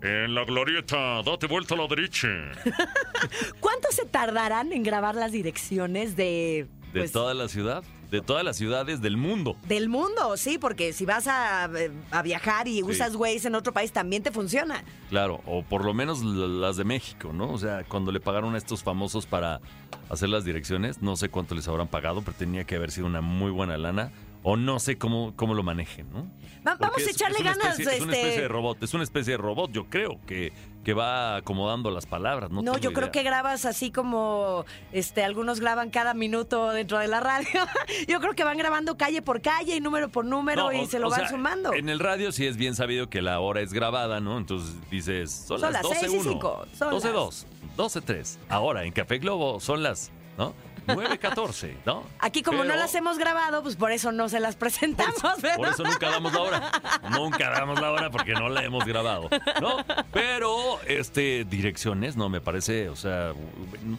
en 0.02 0.34
la 0.34 0.44
glorieta, 0.44 1.22
date 1.22 1.46
vuelta 1.46 1.74
a 1.74 1.78
la 1.78 1.86
derecha. 1.86 2.26
¿Cuánto 3.60 3.92
se 3.92 4.04
tardarán 4.06 4.72
en 4.72 4.82
grabar 4.82 5.14
las 5.14 5.30
direcciones 5.30 6.16
de... 6.16 6.66
De 6.92 7.00
pues, 7.00 7.12
toda 7.12 7.34
la 7.34 7.48
ciudad, 7.48 7.84
de 8.10 8.20
todas 8.20 8.44
las 8.44 8.56
ciudades 8.56 9.00
del 9.00 9.16
mundo. 9.16 9.56
Del 9.68 9.88
mundo, 9.88 10.36
sí, 10.36 10.58
porque 10.58 10.92
si 10.92 11.04
vas 11.06 11.26
a, 11.28 11.70
eh, 11.76 11.90
a 12.10 12.22
viajar 12.22 12.66
y 12.68 12.82
usas 12.82 13.14
Waze 13.16 13.48
en 13.48 13.54
otro 13.54 13.72
país 13.72 13.92
también 13.92 14.22
te 14.22 14.30
funciona. 14.32 14.82
Claro, 15.08 15.40
o 15.46 15.62
por 15.62 15.84
lo 15.84 15.94
menos 15.94 16.22
las 16.22 16.76
de 16.76 16.84
México, 16.84 17.32
¿no? 17.32 17.52
O 17.52 17.58
sea, 17.58 17.84
cuando 17.84 18.12
le 18.12 18.20
pagaron 18.20 18.54
a 18.54 18.58
estos 18.58 18.82
famosos 18.82 19.26
para 19.26 19.60
hacer 20.08 20.28
las 20.28 20.44
direcciones, 20.44 21.00
no 21.02 21.16
sé 21.16 21.28
cuánto 21.28 21.54
les 21.54 21.68
habrán 21.68 21.88
pagado, 21.88 22.22
pero 22.22 22.36
tenía 22.36 22.64
que 22.64 22.76
haber 22.76 22.90
sido 22.90 23.06
una 23.06 23.20
muy 23.20 23.50
buena 23.50 23.78
lana. 23.78 24.10
O 24.42 24.56
no 24.56 24.80
sé 24.80 24.96
cómo, 24.96 25.34
cómo 25.36 25.52
lo 25.52 25.62
manejen, 25.62 26.10
¿no? 26.14 26.20
Va- 26.66 26.74
vamos 26.76 27.06
a 27.06 27.10
echarle 27.10 27.36
es 27.40 27.44
ganas. 27.44 27.78
especie- 27.78 27.96
Es 27.96 28.00
una 28.00 28.12
este- 28.12 28.20
especie 28.22 28.42
de 28.42 28.48
robot, 28.48 28.82
es 28.82 28.94
una 28.94 29.02
especie 29.04 29.32
de 29.32 29.36
robot, 29.36 29.70
yo 29.70 29.84
creo, 29.90 30.18
que, 30.26 30.50
que 30.84 30.94
va 30.94 31.36
acomodando 31.36 31.90
las 31.90 32.06
palabras, 32.06 32.50
¿no? 32.50 32.62
No, 32.62 32.78
yo 32.78 32.92
creo 32.94 33.12
que 33.12 33.22
grabas 33.22 33.66
así 33.66 33.90
como 33.90 34.64
este 34.92 35.22
algunos 35.22 35.60
graban 35.60 35.90
cada 35.90 36.14
minuto 36.14 36.70
dentro 36.70 36.98
de 36.98 37.06
la 37.06 37.20
radio. 37.20 37.46
yo 38.08 38.18
creo 38.20 38.32
que 38.32 38.44
van 38.44 38.56
grabando 38.56 38.96
calle 38.96 39.20
por 39.20 39.42
calle 39.42 39.76
y 39.76 39.80
número 39.80 40.08
por 40.08 40.24
número 40.24 40.62
No, 40.64 40.72
y 40.72 40.80
o- 40.80 40.86
se 40.86 40.98
lo 40.98 41.10
van 41.10 41.20
sea, 41.20 41.28
sumando. 41.28 41.74
En 41.74 41.88
el 41.90 41.98
radio 41.98 42.32
sí 42.32 42.46
es 42.46 42.56
bien 42.56 42.74
sabido 42.74 43.10
que 43.10 43.20
la 43.20 43.40
hora 43.40 43.60
es 43.60 43.72
grabada, 43.74 44.20
¿no? 44.20 44.38
Entonces 44.38 44.74
dices, 44.90 45.30
son, 45.30 45.60
Son 45.60 45.72
las 45.72 45.82
las 45.82 45.82
12 45.82 45.96
seis 46.00 46.12
y 46.12 46.16
1, 46.16 46.30
cinco, 46.32 46.64
son 46.78 46.90
12 46.92 47.06
las- 47.08 47.14
2, 47.14 47.46
12 47.76 48.00
3. 48.00 48.38
Ahora 48.48 48.84
en 48.84 48.92
Café 48.92 49.18
Globo 49.18 49.60
son 49.60 49.82
las, 49.82 50.10
¿no? 50.38 50.54
914, 50.94 51.76
¿no? 51.86 52.04
Aquí 52.18 52.42
como 52.42 52.64
no 52.64 52.76
las 52.76 52.94
hemos 52.94 53.18
grabado, 53.18 53.62
pues 53.62 53.76
por 53.76 53.92
eso 53.92 54.12
no 54.12 54.28
se 54.28 54.40
las 54.40 54.56
presentamos. 54.56 55.20
Por 55.20 55.42
¿verdad? 55.42 55.70
eso 55.72 55.84
nunca 55.84 56.10
damos 56.10 56.32
la 56.32 56.40
hora. 56.40 56.70
Nunca 57.10 57.50
damos 57.50 57.80
la 57.80 57.90
hora 57.90 58.10
porque 58.10 58.32
no 58.32 58.48
la 58.48 58.64
hemos 58.64 58.84
grabado. 58.84 59.28
¿No? 59.60 59.76
Pero, 60.12 60.80
este, 60.86 61.44
direcciones, 61.44 62.16
no, 62.16 62.28
me 62.28 62.40
parece, 62.40 62.88
o 62.88 62.96
sea, 62.96 63.32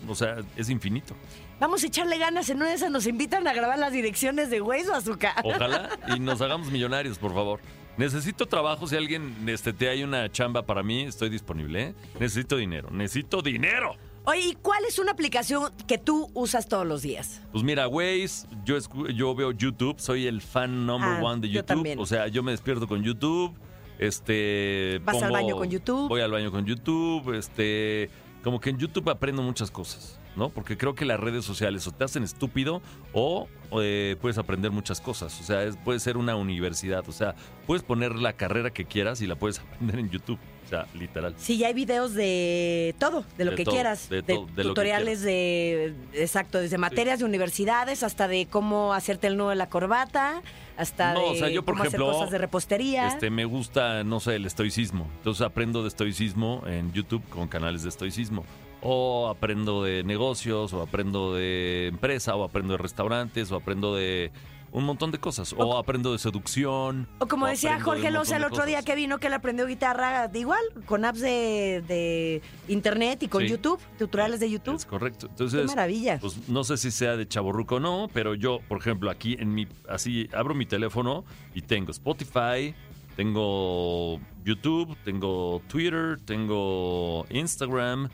o 0.07 0.15
sea, 0.15 0.37
es 0.55 0.69
infinito. 0.69 1.15
Vamos 1.59 1.83
a 1.83 1.87
echarle 1.87 2.17
ganas. 2.17 2.49
En 2.49 2.57
una 2.57 2.69
de 2.69 2.73
esas 2.73 2.89
nos 2.89 3.05
invitan 3.05 3.47
a 3.47 3.53
grabar 3.53 3.77
las 3.77 3.93
direcciones 3.93 4.49
de 4.49 4.61
Waze 4.61 4.89
o 4.89 4.95
Azúcar. 4.95 5.35
Ojalá 5.43 5.89
y 6.15 6.19
nos 6.19 6.41
hagamos 6.41 6.71
millonarios, 6.71 7.19
por 7.19 7.33
favor. 7.33 7.59
Necesito 7.97 8.47
trabajo. 8.47 8.87
Si 8.87 8.95
alguien 8.95 9.35
este, 9.47 9.71
te 9.73 9.87
hay 9.89 10.03
una 10.03 10.31
chamba 10.31 10.65
para 10.65 10.81
mí, 10.81 11.03
estoy 11.03 11.29
disponible. 11.29 11.83
¿eh? 11.83 11.95
Necesito 12.19 12.57
dinero. 12.57 12.89
Necesito 12.89 13.43
dinero. 13.43 13.95
Oye, 14.25 14.49
¿y 14.49 14.53
cuál 14.55 14.83
es 14.87 14.99
una 14.99 15.11
aplicación 15.11 15.71
que 15.87 15.97
tú 15.97 16.29
usas 16.35 16.67
todos 16.67 16.85
los 16.85 17.01
días? 17.01 17.41
Pues 17.51 17.63
mira, 17.63 17.87
Waze, 17.87 18.47
yo, 18.63 18.77
escu- 18.77 19.09
yo 19.15 19.33
veo 19.33 19.51
YouTube, 19.51 19.99
soy 19.99 20.27
el 20.27 20.41
fan 20.41 20.85
number 20.85 21.09
Ah, 21.09 21.21
one 21.23 21.41
de 21.41 21.47
yo 21.49 21.53
YouTube. 21.55 21.65
también. 21.67 21.99
O 21.99 22.05
sea, 22.05 22.27
yo 22.27 22.43
me 22.43 22.51
despierto 22.51 22.87
con 22.87 23.01
YouTube. 23.03 23.51
Este. 23.97 24.99
Vas 25.05 25.21
al 25.23 25.31
baño 25.31 25.55
con 25.57 25.69
YouTube. 25.69 26.07
Voy 26.09 26.21
al 26.21 26.31
baño 26.31 26.51
con 26.51 26.65
YouTube. 26.65 27.33
Este. 27.35 28.09
Como 28.43 28.59
que 28.59 28.71
en 28.71 28.77
YouTube 28.77 29.09
aprendo 29.09 29.41
muchas 29.43 29.69
cosas, 29.69 30.19
¿no? 30.35 30.49
Porque 30.49 30.77
creo 30.77 30.95
que 30.95 31.05
las 31.05 31.19
redes 31.19 31.43
sociales 31.45 31.85
o 31.87 31.91
te 31.91 32.03
hacen 32.03 32.23
estúpido 32.23 32.81
o 33.13 33.47
eh, 33.81 34.15
puedes 34.21 34.37
aprender 34.37 34.71
muchas 34.71 35.01
cosas. 35.01 35.39
O 35.39 35.43
sea, 35.43 35.63
es- 35.63 35.77
puede 35.77 35.99
ser 35.99 36.17
una 36.17 36.35
universidad. 36.35 37.07
O 37.07 37.11
sea, 37.11 37.35
puedes 37.67 37.83
poner 37.83 38.15
la 38.15 38.33
carrera 38.33 38.71
que 38.71 38.85
quieras 38.85 39.21
y 39.21 39.27
la 39.27 39.35
puedes 39.35 39.59
aprender 39.59 39.99
en 39.99 40.09
YouTube. 40.09 40.39
O 40.65 40.69
sea, 40.71 40.87
literal. 40.93 41.33
Sí, 41.37 41.57
ya 41.57 41.67
hay 41.67 41.73
videos 41.73 42.13
de 42.13 42.95
todo, 42.97 43.25
de 43.37 43.43
lo 43.43 43.51
De 43.51 43.57
que 43.57 43.65
todo, 43.65 43.75
quieras. 43.75 44.07
de 44.07 44.21
De, 44.21 44.39
de 44.55 44.63
tutoriales 44.63 45.21
de, 45.21 45.93
exacto, 46.13 46.59
desde 46.59 46.77
materias 46.77 47.19
de 47.19 47.25
universidades 47.25 48.03
hasta 48.03 48.29
de 48.29 48.45
cómo 48.49 48.93
hacerte 48.93 49.27
el 49.27 49.35
nudo 49.35 49.49
de 49.49 49.55
la 49.57 49.67
corbata, 49.67 50.41
hasta 50.77 51.13
No, 51.13 51.19
de 51.23 51.25
o 51.31 51.35
sea, 51.35 51.49
yo, 51.49 51.65
por 51.65 51.73
cómo 51.73 51.83
ejemplo, 51.83 52.07
hacer 52.07 52.17
cosas 52.19 52.31
de 52.31 52.37
repostería. 52.37 53.09
Este, 53.09 53.29
me 53.29 53.43
gusta, 53.43 54.05
no 54.05 54.21
sé, 54.21 54.35
el 54.37 54.45
estoicismo. 54.45 55.09
Entonces 55.17 55.45
aprendo 55.45 55.81
de 55.81 55.89
estoicismo 55.89 56.63
en 56.65 56.93
YouTube 56.93 57.21
con 57.27 57.49
canales 57.49 57.83
de 57.83 57.89
estoicismo. 57.89 58.45
O 58.81 59.27
aprendo 59.29 59.83
de 59.83 60.03
negocios, 60.03 60.73
o 60.73 60.81
aprendo 60.81 61.33
de 61.33 61.87
empresa, 61.87 62.35
o 62.35 62.43
aprendo 62.43 62.73
de 62.73 62.77
restaurantes, 62.79 63.51
o 63.51 63.55
aprendo 63.55 63.95
de 63.95 64.31
un 64.73 64.85
montón 64.85 65.11
de 65.11 65.19
cosas. 65.19 65.53
O, 65.57 65.77
aprendo 65.77 66.13
de 66.13 66.17
seducción. 66.17 67.07
O 67.19 67.27
como 67.27 67.45
decía 67.45 67.75
de 67.75 67.81
Jorge 67.81 68.07
un 68.07 68.13
Loza 68.13 68.37
el 68.37 68.41
de 68.43 68.47
otro 68.47 68.65
día 68.65 68.81
que 68.81 68.95
vino, 68.95 69.19
que 69.19 69.27
él 69.27 69.33
aprendió 69.33 69.67
guitarra 69.67 70.29
de 70.29 70.39
igual, 70.39 70.61
con 70.85 71.03
apps 71.03 71.19
de, 71.19 71.83
de 71.87 72.41
internet 72.69 73.21
y 73.21 73.27
con 73.27 73.41
Sí. 73.43 73.49
YouTube, 73.49 73.79
tutoriales 73.99 74.39
de 74.39 74.49
YouTube. 74.49 74.75
Es 74.77 74.85
correcto. 74.85 75.27
Qué 75.27 75.31
Entonces, 75.33 75.65
maravilla. 75.67 76.19
pues 76.21 76.47
no 76.47 76.63
sé 76.63 76.77
si 76.77 76.89
sea 76.89 77.17
de 77.17 77.27
chaborruco 77.27 77.75
o 77.75 77.79
no, 77.81 78.07
pero 78.13 78.33
yo, 78.33 78.61
por 78.69 78.77
ejemplo, 78.79 79.11
aquí 79.11 79.35
en 79.39 79.53
mi, 79.53 79.67
así 79.89 80.29
abro 80.33 80.55
mi 80.55 80.65
teléfono 80.65 81.25
y 81.53 81.61
tengo 81.63 81.91
Spotify, 81.91 82.73
tengo 83.17 84.21
YouTube, 84.45 84.95
tengo 85.03 85.61
Twitter, 85.67 86.17
tengo 86.25 87.25
Instagram, 87.29 88.09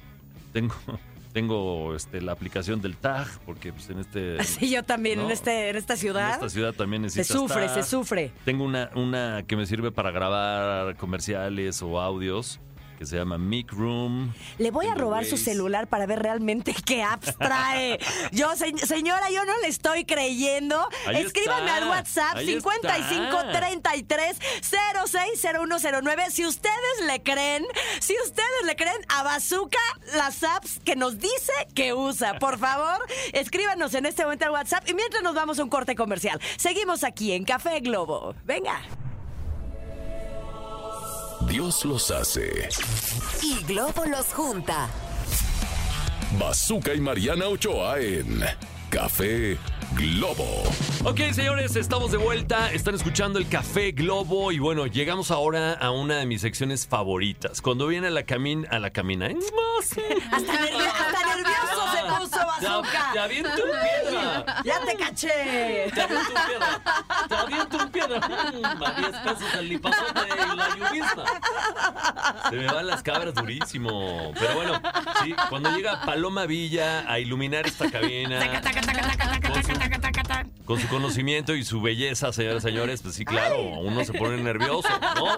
tengo, 0.57 0.75
tengo 1.33 1.95
este, 1.95 2.21
la 2.21 2.31
aplicación 2.31 2.81
del 2.81 2.97
tag, 2.97 3.27
porque 3.45 3.71
pues 3.71 3.89
en 3.89 3.99
este 3.99 4.37
Así 4.39 4.69
yo 4.69 4.83
también 4.83 5.19
en, 5.19 5.31
este, 5.31 5.69
en 5.69 5.75
esta 5.75 5.93
en 5.93 5.99
ciudad. 5.99 6.33
esta 6.33 6.49
ciudad 6.49 6.73
también 6.73 7.09
se 7.09 7.23
sufre, 7.23 7.67
tag. 7.67 7.75
se 7.75 7.83
sufre. 7.83 8.31
Tengo 8.45 8.63
una, 8.63 8.89
una 8.95 9.43
que 9.45 9.55
me 9.55 9.65
sirve 9.65 9.91
para 9.91 10.11
grabar 10.11 10.95
comerciales 10.97 11.81
o 11.81 12.01
audios 12.01 12.59
que 12.97 13.05
se 13.05 13.15
llama 13.15 13.37
Mic 13.37 13.71
Room. 13.71 14.33
Le 14.57 14.71
voy 14.71 14.87
a 14.87 14.95
robar 14.95 15.23
su 15.25 15.37
celular 15.37 15.87
para 15.87 16.05
ver 16.05 16.19
realmente 16.19 16.73
qué 16.85 17.03
apps 17.03 17.35
trae. 17.37 17.99
Yo, 18.31 18.55
se- 18.55 18.77
señora, 18.85 19.29
yo 19.29 19.45
no 19.45 19.57
le 19.61 19.67
estoy 19.67 20.03
creyendo. 20.05 20.87
Ahí 21.05 21.17
Escríbanme 21.17 21.65
está, 21.69 21.75
al 21.77 21.87
WhatsApp 21.89 22.35
ahí 22.37 22.47
55 22.47 23.39
está. 23.39 23.51
33 23.51 24.37
060109 24.61 26.31
si 26.31 26.45
ustedes 26.45 27.05
le 27.05 27.21
creen, 27.21 27.65
si 27.99 28.15
ustedes 28.25 28.65
le 28.65 28.75
creen 28.75 28.97
a 29.09 29.23
Bazooka 29.23 29.77
las 30.15 30.43
apps 30.43 30.79
que 30.83 30.95
nos 30.95 31.19
dice 31.19 31.53
que 31.75 31.93
usa. 31.93 32.39
Por 32.39 32.57
favor, 32.67 32.99
escríbanos 33.33 33.93
en 33.93 34.05
este 34.05 34.23
momento 34.23 34.45
al 34.45 34.51
WhatsApp 34.51 34.87
y 34.89 34.93
mientras 34.93 35.21
nos 35.23 35.35
vamos 35.35 35.59
a 35.59 35.63
un 35.63 35.69
corte 35.69 35.95
comercial. 35.95 36.39
Seguimos 36.57 37.03
aquí 37.03 37.31
en 37.33 37.45
Café 37.45 37.79
Globo. 37.79 38.33
Venga. 38.43 38.81
Dios 41.41 41.85
los 41.85 42.11
hace. 42.11 42.69
Y 43.41 43.63
Globo 43.63 44.05
los 44.05 44.27
junta. 44.33 44.89
Bazooka 46.39 46.93
y 46.93 46.99
Mariana 46.99 47.47
Ochoa 47.47 47.99
en 47.99 48.43
Café 48.89 49.57
Globo. 49.95 50.63
Ok, 51.05 51.19
señores, 51.33 51.75
estamos 51.75 52.11
de 52.11 52.17
vuelta. 52.17 52.71
Están 52.73 52.95
escuchando 52.95 53.39
el 53.39 53.47
Café 53.47 53.91
Globo 53.91 54.51
y 54.51 54.59
bueno, 54.59 54.87
llegamos 54.87 55.31
ahora 55.31 55.73
a 55.73 55.91
una 55.91 56.17
de 56.17 56.25
mis 56.25 56.41
secciones 56.41 56.85
favoritas. 56.87 57.61
Cuando 57.61 57.87
viene 57.87 58.07
a 58.07 58.11
la 58.11 58.23
camina, 58.23 58.67
a 58.69 58.79
la 58.79 58.89
camina, 58.89 59.27
¡eh! 59.27 59.37
Hasta, 60.31 60.51
nervio- 60.53 60.77
hasta 60.79 61.11
nervioso 61.11 61.26
puso 62.59 62.81
te, 63.13 63.19
aviento 63.19 63.49
un 63.49 63.71
piedra. 63.71 64.61
Ya 64.63 64.79
te 64.81 64.97
caché. 64.97 65.91
Te 65.93 66.01
aviento 66.01 66.17
un 66.17 66.47
piedra. 66.47 66.81
Te 67.27 67.35
aviento 67.35 67.77
un 67.77 67.89
piedra. 67.89 68.19
Mm, 68.27 68.83
a 68.83 68.91
10 68.91 69.09
pesos 69.17 69.53
el 69.55 69.69
lipazote 69.69 70.21
y 70.27 70.55
la 70.55 70.75
lluvista. 70.75 71.23
Se 72.49 72.55
me 72.55 72.67
van 72.67 72.87
las 72.87 73.03
cabras 73.03 73.33
durísimo. 73.33 74.31
Pero 74.39 74.55
bueno, 74.55 74.81
sí, 75.23 75.35
cuando 75.49 75.71
llega 75.71 76.01
Paloma 76.01 76.45
Villa 76.45 77.05
a 77.11 77.19
iluminar 77.19 77.67
esta 77.67 77.89
cabina. 77.89 78.39
Con 79.47 79.63
su, 79.63 79.73
con 80.67 80.79
su 80.81 80.87
conocimiento 80.89 81.55
y 81.55 81.63
su 81.63 81.81
belleza, 81.81 82.33
señoras 82.33 82.63
y 82.65 82.67
señores, 82.67 83.01
pues 83.01 83.15
sí, 83.15 83.23
claro, 83.23 83.79
uno 83.79 84.03
se 84.03 84.11
pone 84.11 84.35
nervioso, 84.43 84.89
¿no? 85.15 85.37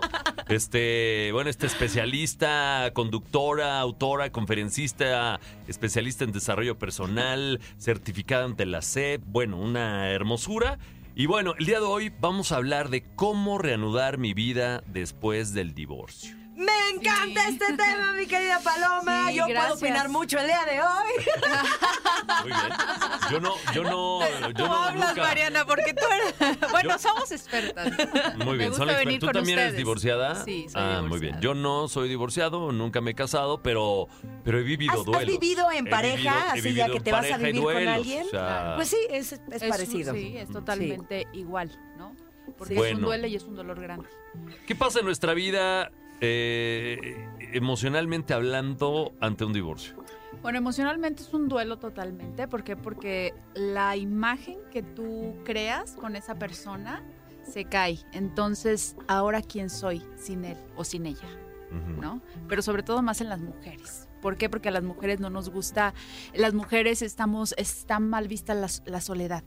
Este, 0.50 1.30
bueno, 1.32 1.52
este 1.52 1.68
especialista, 1.68 2.90
conductora, 2.96 3.80
autora, 3.80 4.32
conferencista, 4.32 5.40
especialista 5.68 6.24
en 6.24 6.32
desarrollo 6.32 6.80
personal, 6.80 7.60
certificada 7.78 8.46
ante 8.46 8.66
la 8.66 8.82
SEP, 8.82 9.22
bueno, 9.28 9.58
una 9.58 10.10
hermosura. 10.10 10.80
Y 11.14 11.28
bueno, 11.28 11.54
el 11.60 11.68
día 11.68 11.80
de 11.80 11.86
hoy 11.86 12.12
vamos 12.20 12.52
a 12.52 12.56
hablar 12.56 12.90
de 12.90 13.04
cómo 13.16 13.60
reanudar 13.60 14.18
mi 14.18 14.34
vida 14.34 14.84
después 14.88 15.54
del 15.54 15.76
divorcio. 15.76 16.39
Me 16.60 16.90
encanta 16.94 17.48
este 17.48 17.68
tema, 17.74 18.12
mi 18.18 18.26
querida 18.28 18.60
Paloma. 18.62 19.28
Sí, 19.30 19.36
Yo 19.36 19.46
gracias. 19.48 19.66
puedo 19.66 19.76
opinar 19.80 20.10
mucho 20.10 20.38
el 20.40 20.48
día 20.48 20.66
de 20.66 20.82
hoy. 20.82 21.26
Muy 22.44 22.52
bien. 22.52 22.70
Yo 23.32 23.40
no, 23.40 23.54
yo 23.74 23.84
no, 23.84 24.20
yo 24.42 24.54
Tú 24.54 24.66
no, 24.68 24.74
hablas, 24.76 25.10
nunca- 25.10 25.22
Mariana, 25.24 25.66
porque 25.66 25.94
tú 25.94 26.04
eres... 26.12 26.58
Bueno, 26.72 26.90
Yo- 26.92 27.00
somos 27.00 27.32
expertas. 27.32 27.88
Muy 28.38 28.58
bien, 28.58 28.72
Me 28.72 28.76
son 28.76 28.86
gusta 28.88 28.94
exper- 28.94 28.98
venir 29.06 29.20
¿Tú 29.22 29.26
con 29.28 29.34
también 29.36 29.60
eres 29.60 29.78
divorciada? 29.78 30.44
Sí, 30.44 30.66
soy 30.70 30.82
Ah, 30.84 31.02
muy 31.08 31.20
bien. 31.20 31.40
Yo 31.40 31.54
no 31.54 31.88
soy 31.88 32.10
divorciado, 32.10 32.72
nunca 32.74 33.00
me 33.00 33.12
he 33.12 33.16
casado, 33.16 33.64
pero, 33.64 34.10
pero 34.44 34.60
he 34.60 34.64
vivido 34.64 34.92
¿Has, 35.14 35.22
has 35.22 35.26
vivido 35.28 35.72
en 35.72 35.88
He 35.88 35.90
pareja, 35.90 36.52
así 36.52 36.74
ya 36.74 36.90
que 36.90 37.00
te 37.00 37.12
vas 37.14 37.32
a 37.32 37.38
vivir 37.38 37.64
con 37.64 37.88
alguien? 37.88 38.28
o 38.28 38.30
sea, 38.32 38.74
Pues 38.76 38.90
sí, 38.90 38.98
es, 39.10 39.32
es 39.32 39.42
Es 39.50 39.62
un- 39.64 39.70
parecido. 39.70 40.14
Sí, 40.14 40.36
es 40.38 40.50
totalmente 40.52 41.26
igual, 41.32 41.72
¿no? 41.98 42.14
Porque 42.58 42.76
Bueno. 42.76 42.90
es 42.92 42.96
un 42.98 43.02
duele 43.06 43.28
y 43.30 43.36
es 43.36 43.44
un 43.44 43.56
dolor 43.56 43.80
grande. 43.80 44.10
¿Qué 44.68 44.76
pasa 44.76 45.00
en 45.00 45.06
nuestra 45.06 45.34
vida 45.34 45.92
eh, 46.22 47.28
emocionalmente 47.54 48.34
hablando 48.34 49.14
ante 49.20 49.46
un 49.46 49.54
divorcio? 49.54 49.96
Bueno, 50.42 50.58
emocionalmente 50.58 51.24
es 51.24 51.34
un 51.34 51.50
duelo 51.50 51.80
totalmente. 51.80 52.48
¿Por 52.48 52.64
qué? 52.64 52.76
Porque 52.76 53.34
la 53.56 53.98
imagen 53.98 54.58
que 54.72 54.84
tú 54.84 55.36
creas 55.44 55.94
con 55.94 56.16
esa 56.16 56.36
persona 56.36 57.04
se 57.44 57.66
cae. 57.66 58.00
Entonces, 58.14 58.96
ahora 59.08 59.42
quién 59.42 59.70
soy 59.70 60.02
sin 60.16 60.46
él 60.46 60.58
o 60.76 60.84
sin 60.84 61.06
ella. 61.06 61.28
¿no? 62.00 62.22
Pero 62.48 62.62
sobre 62.62 62.84
todo 62.84 63.02
más 63.02 63.22
en 63.22 63.30
las 63.30 63.40
mujeres. 63.40 64.08
¿Por 64.22 64.38
qué? 64.38 64.50
Porque 64.50 64.70
a 64.70 64.72
las 64.72 64.84
mujeres 64.84 65.20
no 65.20 65.30
nos 65.30 65.50
gusta, 65.50 65.94
las 66.34 66.54
mujeres 66.54 67.02
estamos, 67.02 67.54
está 67.58 68.00
mal 68.00 68.28
vista 68.28 68.54
la, 68.54 68.68
la 68.86 69.02
soledad. 69.02 69.44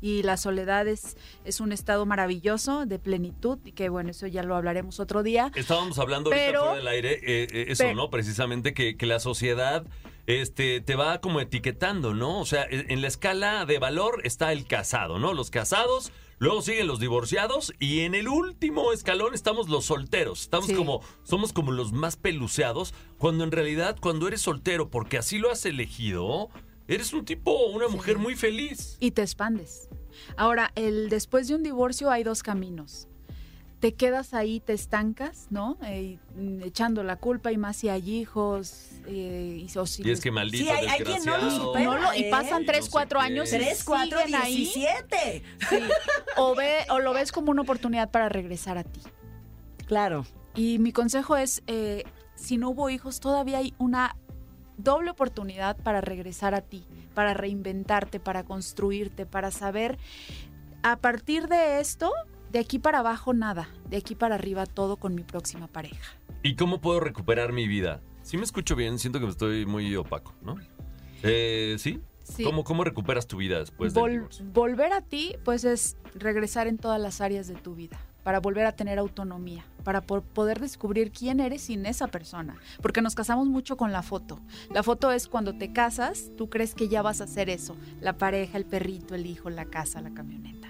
Y 0.00 0.22
la 0.22 0.36
soledad 0.36 0.86
es, 0.88 1.16
es 1.44 1.60
un 1.60 1.72
estado 1.72 2.04
maravilloso 2.06 2.86
de 2.86 2.98
plenitud 2.98 3.58
y 3.64 3.72
que 3.72 3.88
bueno, 3.88 4.10
eso 4.10 4.26
ya 4.26 4.42
lo 4.42 4.54
hablaremos 4.56 5.00
otro 5.00 5.22
día. 5.22 5.50
Estábamos 5.54 5.98
hablando 5.98 6.30
ahorita 6.30 6.46
Pero- 6.46 6.60
fuera 6.60 6.76
del 6.76 6.88
aire, 6.88 7.12
eh, 7.14 7.48
eh, 7.50 7.64
eso, 7.68 7.84
pero- 7.84 7.96
¿no? 7.96 8.10
Precisamente 8.10 8.74
que, 8.74 8.96
que 8.96 9.06
la 9.06 9.20
sociedad 9.20 9.84
este, 10.26 10.80
te 10.80 10.96
va 10.96 11.20
como 11.20 11.40
etiquetando, 11.40 12.12
¿no? 12.12 12.40
O 12.40 12.46
sea, 12.46 12.64
en 12.68 12.90
en 12.90 13.00
la 13.00 13.08
escala 13.08 13.64
de 13.64 13.78
valor 13.78 14.20
está 14.24 14.52
el 14.52 14.66
casado, 14.66 15.18
¿no? 15.20 15.32
Los 15.34 15.50
casados, 15.50 16.10
luego 16.38 16.62
siguen 16.62 16.88
los 16.88 16.98
divorciados 16.98 17.72
y 17.78 18.00
en 18.00 18.14
el 18.16 18.26
último 18.28 18.92
escalón 18.92 19.34
estamos 19.34 19.68
los 19.68 19.84
solteros. 19.84 20.40
Estamos 20.42 20.66
Sí. 20.66 20.74
como, 20.74 21.00
somos 21.22 21.52
como 21.52 21.70
los 21.70 21.92
más 21.92 22.16
peluceados, 22.16 22.92
cuando 23.18 23.44
en 23.44 23.52
realidad 23.52 23.96
cuando 24.00 24.26
eres 24.26 24.40
soltero, 24.42 24.90
porque 24.90 25.16
así 25.16 25.38
lo 25.38 25.50
has 25.50 25.64
elegido, 25.64 26.48
eres 26.88 27.12
un 27.12 27.24
tipo, 27.24 27.66
una 27.68 27.88
mujer 27.88 28.18
muy 28.18 28.34
feliz. 28.36 28.96
y 29.00 29.10
te 29.12 29.22
expandes. 29.22 29.88
Ahora, 30.36 30.72
el 30.74 31.08
después 31.08 31.48
de 31.48 31.54
un 31.54 31.62
divorcio 31.62 32.10
hay 32.10 32.22
dos 32.24 32.42
caminos. 32.42 33.08
te 33.78 33.92
quedas 33.94 34.32
ahí, 34.32 34.58
te 34.60 34.72
estancas, 34.72 35.48
¿no? 35.50 35.76
Eh, 35.84 36.18
echando 36.64 37.04
la 37.04 37.16
culpa 37.16 37.52
y 37.52 37.58
más 37.58 37.76
si 37.76 37.90
hay 37.90 38.10
hijos. 38.10 38.86
eh, 39.06 39.66
y, 39.72 39.78
o 39.78 39.84
si 39.86 40.02
Y 40.02 40.10
es 40.10 40.20
que 40.20 40.30
maldito 40.30 40.64
Sí, 40.64 40.70
hay- 40.70 40.86
hay 40.86 41.00
quien 41.02 41.22
no 41.24 41.36
lo 41.36 41.50
supera. 41.50 41.84
no 41.84 41.98
lo- 41.98 42.14
y 42.14 42.24
pasan 42.30 42.64
tres, 42.64 42.80
no 42.80 42.84
sé 42.86 42.90
cuatro 42.90 43.20
qué. 43.20 43.26
años 43.26 43.52
y 43.52 43.56
3, 43.56 43.84
4, 43.84 44.18
siguen 44.24 44.34
ahí. 44.40 44.56
17. 44.56 45.42
Sí. 45.68 45.76
O, 46.38 46.54
ve, 46.54 46.78
o 46.88 46.98
lo 47.00 47.12
ves 47.12 47.30
como 47.32 47.50
una 47.50 47.62
oportunidad 47.62 48.10
para 48.10 48.30
regresar 48.30 48.78
a 48.78 48.82
ti. 48.84 49.00
Claro. 49.86 50.24
Y 50.54 50.78
mi 50.78 50.92
consejo 50.92 51.36
es, 51.36 51.62
eh, 51.66 52.04
si 52.34 52.56
no 52.56 52.70
hubo 52.70 52.88
hijos, 52.90 53.20
todavía 53.20 53.58
hay 53.58 53.74
una 53.78 54.16
doble 54.76 55.10
oportunidad 55.10 55.76
para 55.76 56.00
regresar 56.00 56.54
a 56.54 56.60
ti, 56.60 56.84
para 57.14 57.34
reinventarte, 57.34 58.20
para 58.20 58.44
construirte, 58.44 59.26
para 59.26 59.50
saber, 59.50 59.98
a 60.82 60.96
partir 60.96 61.48
de 61.48 61.80
esto, 61.80 62.12
de 62.52 62.58
aquí 62.60 62.78
para 62.78 63.00
abajo 63.00 63.34
nada, 63.34 63.68
de 63.88 63.96
aquí 63.96 64.14
para 64.14 64.34
arriba 64.36 64.66
todo 64.66 64.96
con 64.96 65.14
mi 65.14 65.22
próxima 65.22 65.66
pareja. 65.66 66.14
¿Y 66.42 66.54
cómo 66.56 66.80
puedo 66.80 67.00
recuperar 67.00 67.52
mi 67.52 67.66
vida? 67.66 68.00
Si 68.22 68.36
me 68.36 68.44
escucho 68.44 68.76
bien, 68.76 68.98
siento 68.98 69.18
que 69.20 69.26
estoy 69.26 69.66
muy 69.66 69.94
opaco, 69.96 70.34
¿no? 70.42 70.56
Eh, 71.22 71.76
¿Sí? 71.78 72.00
Sí. 72.22 72.42
¿Cómo, 72.42 72.64
¿Cómo 72.64 72.82
recuperas 72.82 73.26
tu 73.28 73.36
vida 73.36 73.60
después 73.60 73.94
del 73.94 74.02
Vol- 74.02 74.52
volver 74.52 74.92
a 74.92 75.00
ti, 75.00 75.36
pues 75.44 75.64
es 75.64 75.96
regresar 76.14 76.66
en 76.66 76.76
todas 76.76 77.00
las 77.00 77.20
áreas 77.20 77.46
de 77.46 77.54
tu 77.54 77.74
vida, 77.76 77.98
para 78.26 78.40
volver 78.40 78.66
a 78.66 78.72
tener 78.72 78.98
autonomía, 78.98 79.64
para 79.84 80.00
po- 80.00 80.20
poder 80.20 80.58
descubrir 80.58 81.12
quién 81.12 81.38
eres 81.38 81.62
sin 81.62 81.86
esa 81.86 82.08
persona. 82.08 82.56
Porque 82.82 83.00
nos 83.00 83.14
casamos 83.14 83.46
mucho 83.46 83.76
con 83.76 83.92
la 83.92 84.02
foto. 84.02 84.40
La 84.74 84.82
foto 84.82 85.12
es 85.12 85.28
cuando 85.28 85.56
te 85.56 85.72
casas, 85.72 86.32
tú 86.36 86.50
crees 86.50 86.74
que 86.74 86.88
ya 86.88 87.02
vas 87.02 87.20
a 87.20 87.24
hacer 87.24 87.48
eso, 87.48 87.76
la 88.00 88.18
pareja, 88.18 88.58
el 88.58 88.64
perrito, 88.64 89.14
el 89.14 89.26
hijo, 89.26 89.48
la 89.48 89.66
casa, 89.66 90.00
la 90.00 90.10
camioneta. 90.12 90.66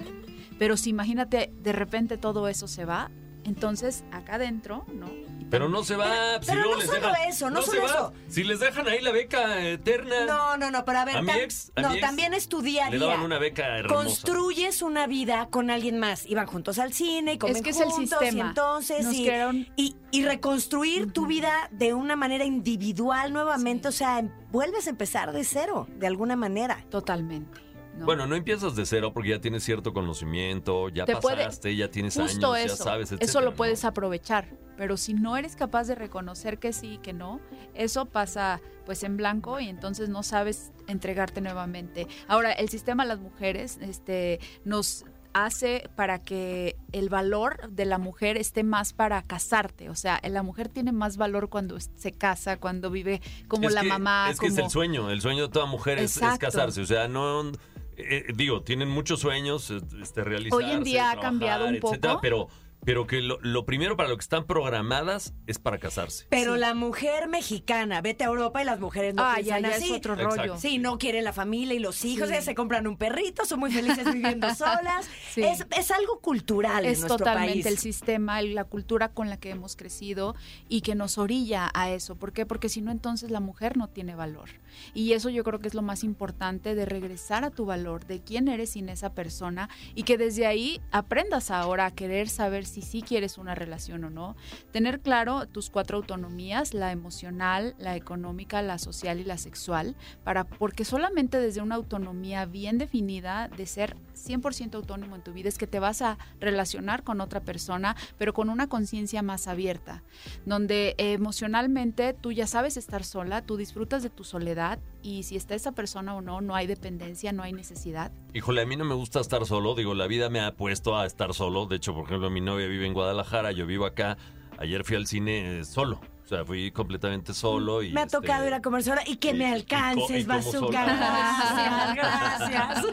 Pero 0.59 0.77
si 0.77 0.91
imagínate, 0.91 1.51
de 1.63 1.73
repente 1.73 2.19
todo 2.19 2.47
eso 2.49 2.69
se 2.69 2.85
va, 2.85 3.11
entonces 3.47 4.05
acá 4.13 4.35
adentro, 4.35 4.85
¿no? 4.93 5.11
Pero 5.49 5.69
no 5.69 5.85
se 5.85 5.95
va. 5.95 6.41
si 6.43 6.47
pero 6.49 6.63
no 6.63 6.77
les 6.77 6.87
solo 6.87 7.07
dejan- 7.07 7.29
eso, 7.29 7.51
no 7.51 7.63
se 7.63 7.71
solo 7.71 7.83
va. 7.83 7.87
eso. 7.89 8.13
Si 8.29 8.43
les 8.43 8.59
dejan 8.59 8.89
ahí 8.89 9.01
la 9.01 9.13
beca 9.13 9.63
eterna. 9.65 10.25
No, 10.27 10.57
no, 10.57 10.73
no, 10.73 10.85
pero 10.85 10.99
a 10.99 11.05
ver. 11.05 11.17
A 11.19 11.23
mi 11.23 11.29
tam- 11.29 11.37
ex- 11.41 11.71
a 11.77 11.83
no, 11.83 11.89
mi 11.91 11.95
ex 11.99 12.01
también 12.05 12.35
es 12.35 12.49
tu 12.49 12.63
día 12.63 12.87
a 12.87 12.91
Le 12.91 12.99
daban 12.99 13.21
una 13.21 13.39
beca 13.39 13.79
hermosa. 13.79 13.95
Construyes 13.95 14.83
una 14.83 15.07
vida 15.07 15.47
con 15.49 15.71
alguien 15.71 16.01
más. 16.01 16.27
Iban 16.27 16.47
juntos 16.47 16.81
al 16.81 16.93
cine 16.93 17.35
y 17.35 17.39
comen 17.39 17.55
Es 17.57 17.63
que 17.63 17.71
es 17.71 17.81
el 17.81 17.91
juntos, 17.91 18.19
sistema. 18.19 18.45
Y 18.45 18.49
entonces, 18.49 19.05
Nos 19.05 19.15
y, 19.15 19.25
crearon- 19.25 19.69
y- 19.77 19.95
y 20.11 20.25
reconstruir 20.25 21.13
tu 21.13 21.27
vida 21.29 21.69
de 21.71 21.95
una 21.95 22.17
manera 22.17 22.45
individual 22.45 23.33
nuevamente. 23.33 23.83
Sí. 23.93 23.95
O 23.95 23.97
sea, 23.99 24.25
vuelves 24.51 24.89
a 24.89 24.91
empezar 24.91 25.33
de 25.33 25.45
cero, 25.45 25.87
de 25.97 26.09
alguna 26.09 26.35
manera. 26.35 26.85
Totalmente. 26.91 27.61
¿No? 27.97 28.05
Bueno, 28.07 28.27
no 28.27 28.35
empiezas 28.37 28.77
de 28.77 28.87
cero 28.87 29.13
porque 29.13 29.31
ya 29.31 29.41
tienes 29.41 29.65
cierto 29.65 29.93
conocimiento, 29.93 30.89
ya 30.89 31.05
Te 31.05 31.17
puede- 31.17 31.37
pasaste, 31.45 31.75
ya 31.77 31.91
tienes 31.91 32.15
Justo 32.17 32.53
años, 32.53 32.73
eso. 32.73 32.79
ya 32.79 32.85
sabes, 32.91 33.13
eso 33.13 33.17
etcétera, 33.21 33.45
lo 33.45 33.51
¿no? 33.53 33.57
puedes 33.57 33.85
aprovechar. 33.85 34.49
Pero 34.77 34.97
si 34.97 35.15
no 35.15 35.37
eres 35.37 35.57
capaz 35.57 35.85
de 35.89 35.95
reconocer 35.95 36.59
que 36.59 36.73
sí 36.73 36.95
y 36.95 36.99
que 36.99 37.13
no, 37.13 37.41
eso 37.75 38.05
pasa 38.07 38.61
pues 38.85 39.03
en 39.03 39.17
blanco 39.17 39.59
y 39.59 39.69
entonces 39.69 40.09
no 40.11 40.23
sabes 40.23 40.71
entregarte 40.87 41.41
nuevamente. 41.41 42.07
Ahora, 42.29 42.53
el 42.53 42.69
sistema 42.69 43.03
de 43.05 43.09
las 43.09 43.19
mujeres 43.19 43.79
este, 43.81 44.39
nos 44.65 45.05
hace 45.33 45.91
para 45.97 46.19
que 46.19 46.77
el 46.93 47.09
valor 47.11 47.69
de 47.71 47.85
la 47.85 47.99
mujer 47.99 48.37
esté 48.39 48.63
más 48.63 48.93
para 48.95 49.23
casarte. 49.23 49.91
O 49.91 49.95
sea, 49.95 50.21
la 50.27 50.43
mujer 50.43 50.69
tiene 50.69 50.93
más 50.93 51.17
valor 51.17 51.49
cuando 51.51 51.79
se 51.81 52.13
casa, 52.13 52.59
cuando 52.59 52.91
vive 52.91 53.21
como 53.49 53.69
Es 53.69 53.75
la 53.75 53.83
que- 53.83 53.89
mamá. 53.89 54.29
Es 54.31 54.39
que 54.41 54.47
es 54.47 54.57
el 54.57 54.71
sueño, 54.71 55.11
el 55.11 55.21
sueño 55.21 55.49
de 55.49 55.53
toda 55.53 55.67
mujer 55.67 55.99
es, 55.99 56.17
es 56.17 56.39
casarse. 56.39 56.81
O 56.81 56.87
sea, 56.87 57.09
no. 57.09 57.53
Eh, 57.97 58.27
digo, 58.35 58.63
tienen 58.63 58.89
muchos 58.89 59.21
sueños, 59.21 59.73
este, 60.01 60.23
realizarse. 60.25 60.65
Hoy 60.65 60.73
en 60.73 60.85
día 60.85 61.11
ha 61.11 61.21
cambiado 61.21 61.67
un 61.67 61.77
etcétera, 61.77 62.15
poco. 62.15 62.21
pero, 62.21 62.49
pero 62.87 63.07
que 63.07 63.21
lo, 63.21 63.39
lo 63.43 63.67
primero 63.67 63.97
para 63.97 64.09
lo 64.09 64.17
que 64.17 64.23
están 64.23 64.47
programadas 64.47 65.35
es 65.49 65.59
para 65.59 65.79
casarse. 65.79 66.25
Pero 66.31 66.55
Sí. 66.55 66.61
la 66.61 66.73
mujer 66.73 67.27
mexicana, 67.29 68.01
vete 68.01 68.23
a 68.23 68.29
Europa 68.29 68.63
y 68.63 68.65
las 68.65 68.79
mujeres 68.79 69.13
no 69.15 69.25
ah, 69.25 69.41
ya, 69.41 69.57
piensan 69.57 69.63
ya 69.73 69.77
así. 69.77 69.85
es 69.91 69.99
otro 69.99 70.15
Exacto. 70.15 70.37
rollo. 70.37 70.59
Sí, 70.59 70.79
no 70.79 70.97
quieren 70.97 71.25
la 71.25 71.33
familia 71.33 71.75
y 71.75 71.81
los 71.81 72.05
hijos, 72.05 72.29
Sí. 72.29 72.35
ellas 72.35 72.45
se 72.45 72.55
compran 72.55 72.87
un 72.87 72.97
perrito, 72.97 73.45
son 73.45 73.59
muy 73.59 73.73
felices 73.73 74.11
viviendo 74.13 74.49
solas. 74.55 75.09
Sí. 75.33 75.43
Es, 75.43 75.67
es 75.77 75.91
algo 75.91 76.21
cultural 76.21 76.85
en 76.85 76.93
es 76.93 77.01
nuestro 77.01 77.19
totalmente 77.19 77.55
país. 77.65 77.67
el 77.67 77.79
sistema, 77.79 78.41
la 78.41 78.63
cultura 78.65 79.09
con 79.09 79.29
la 79.31 79.37
que 79.37 79.51
hemos 79.51 79.75
crecido 79.75 80.37
y 80.69 80.83
que 80.83 80.95
nos 80.95 81.19
orilla 81.19 81.71
a 81.75 81.91
eso. 81.91 82.15
¿Por 82.15 82.33
qué? 82.33 82.47
Porque 82.47 82.69
si 82.69 82.83
no, 82.83 82.93
entonces 82.93 83.33
la 83.33 83.41
mujer 83.41 83.77
no 83.77 83.89
tiene 83.89 84.15
valor. 84.15 84.49
Y 84.95 85.13
eso 85.13 85.29
yo 85.29 85.43
creo 85.43 85.59
que 85.59 85.67
es 85.67 85.75
lo 85.75 85.83
más 85.83 86.05
importante 86.05 86.77
de 86.77 86.85
regresar 86.87 87.43
a 87.45 87.51
tu 87.51 87.67
valor, 87.67 88.07
de 88.07 88.21
quién 88.23 88.47
eres 88.47 88.71
sin 88.71 88.89
esa 88.89 89.13
persona 89.13 89.69
y 89.97 90.05
que 90.05 90.17
desde 90.19 90.47
ahí 90.47 90.81
aprendas 90.93 91.51
ahora 91.51 91.87
a 91.87 91.91
querer 91.91 92.29
saber 92.29 92.65
si 92.65 92.76
sí 92.83 93.03
quieres 93.03 93.39
una 93.39 93.55
relación 93.55 94.05
o 94.05 94.11
no. 94.11 94.37
Tener 94.73 95.01
claro 95.01 95.47
tus 95.47 95.71
cuatro 95.71 95.99
autonomías, 95.99 96.75
la 96.75 96.93
emocional, 96.93 97.75
la 97.79 97.97
económica, 97.97 98.63
la 98.63 98.79
social 98.79 99.21
y 99.21 99.25
la 99.25 99.39
sexual, 99.39 99.97
para 100.25 100.45
porque 100.45 100.85
solamente 100.85 101.41
desde 101.41 101.61
una 101.61 101.75
autonomía 101.75 102.47
bien 102.47 102.79
definida 102.79 103.49
de 103.49 103.67
ser 103.67 103.97
100% 104.27 104.75
autónomo 104.75 105.17
en 105.17 105.23
tu 105.23 105.33
vida 105.33 105.49
es 105.49 105.59
que 105.59 105.67
te 105.67 105.79
vas 105.79 106.03
a 106.03 106.19
relacionar 106.41 107.03
con 107.03 107.21
otra 107.21 107.41
persona, 107.41 107.97
pero 108.19 108.33
con 108.33 108.51
una 108.51 108.69
conciencia 108.69 109.23
más 109.23 109.49
abierta, 109.49 110.03
donde 110.45 110.95
emocionalmente 110.99 112.15
tú 112.15 112.33
ya 112.33 112.47
sabes 112.47 112.77
estar 112.77 113.05
sola, 113.05 113.43
tú 113.43 113.57
disfrutas 113.57 114.03
de 114.03 114.11
tu 114.11 114.25
soledad 114.25 114.79
y 115.03 115.23
si 115.23 115.37
está 115.37 115.55
esa 115.55 115.73
persona 115.73 116.15
o 116.15 116.21
no, 116.21 116.41
no 116.41 116.55
hay 116.55 116.67
dependencia, 116.67 117.33
no 117.33 117.43
hay 117.43 117.53
necesidad. 117.53 118.11
Híjole, 118.35 118.63
a 118.63 118.67
mí 118.67 118.77
no 118.77 118.85
me 118.85 118.95
gusta 118.95 119.21
estar 119.21 119.47
solo. 119.47 119.75
Digo, 119.75 119.95
la 119.95 120.07
vida 120.07 120.29
me 120.29 120.41
ha 120.41 120.55
puesto 120.55 120.97
a 120.99 121.07
estar 121.07 121.33
solo. 121.33 121.67
De 121.67 121.77
hecho, 121.77 121.95
por 121.95 122.07
ejemplo, 122.07 122.31
mi 122.31 122.41
novia 122.41 122.67
vive 122.67 122.87
en 122.87 122.93
Guadalajara, 122.93 123.53
yo 123.53 123.67
vivo 123.67 123.87
acá. 123.87 124.19
Ayer 124.59 124.85
fui 124.85 124.97
al 124.97 125.07
cine 125.07 125.61
eh, 125.61 125.65
solo. 125.65 126.01
O 126.27 126.29
sea, 126.29 126.45
fui 126.45 126.73
completamente 126.73 127.33
solo. 127.33 127.85
Y, 127.85 127.93
Me 127.93 128.01
ha 128.01 128.05
este, 128.05 128.17
tocado 128.19 128.45
ir 128.49 128.53
a 128.53 128.61
comer 128.61 128.83
sola 128.83 129.01
y 129.07 129.15
que 129.19 129.31
y- 129.31 129.35
me 129.35 129.49
y 129.49 129.53
alcances, 129.53 130.27
bazooka. 130.27 130.85
Gracias, 130.85 132.51
gracias. 132.51 132.85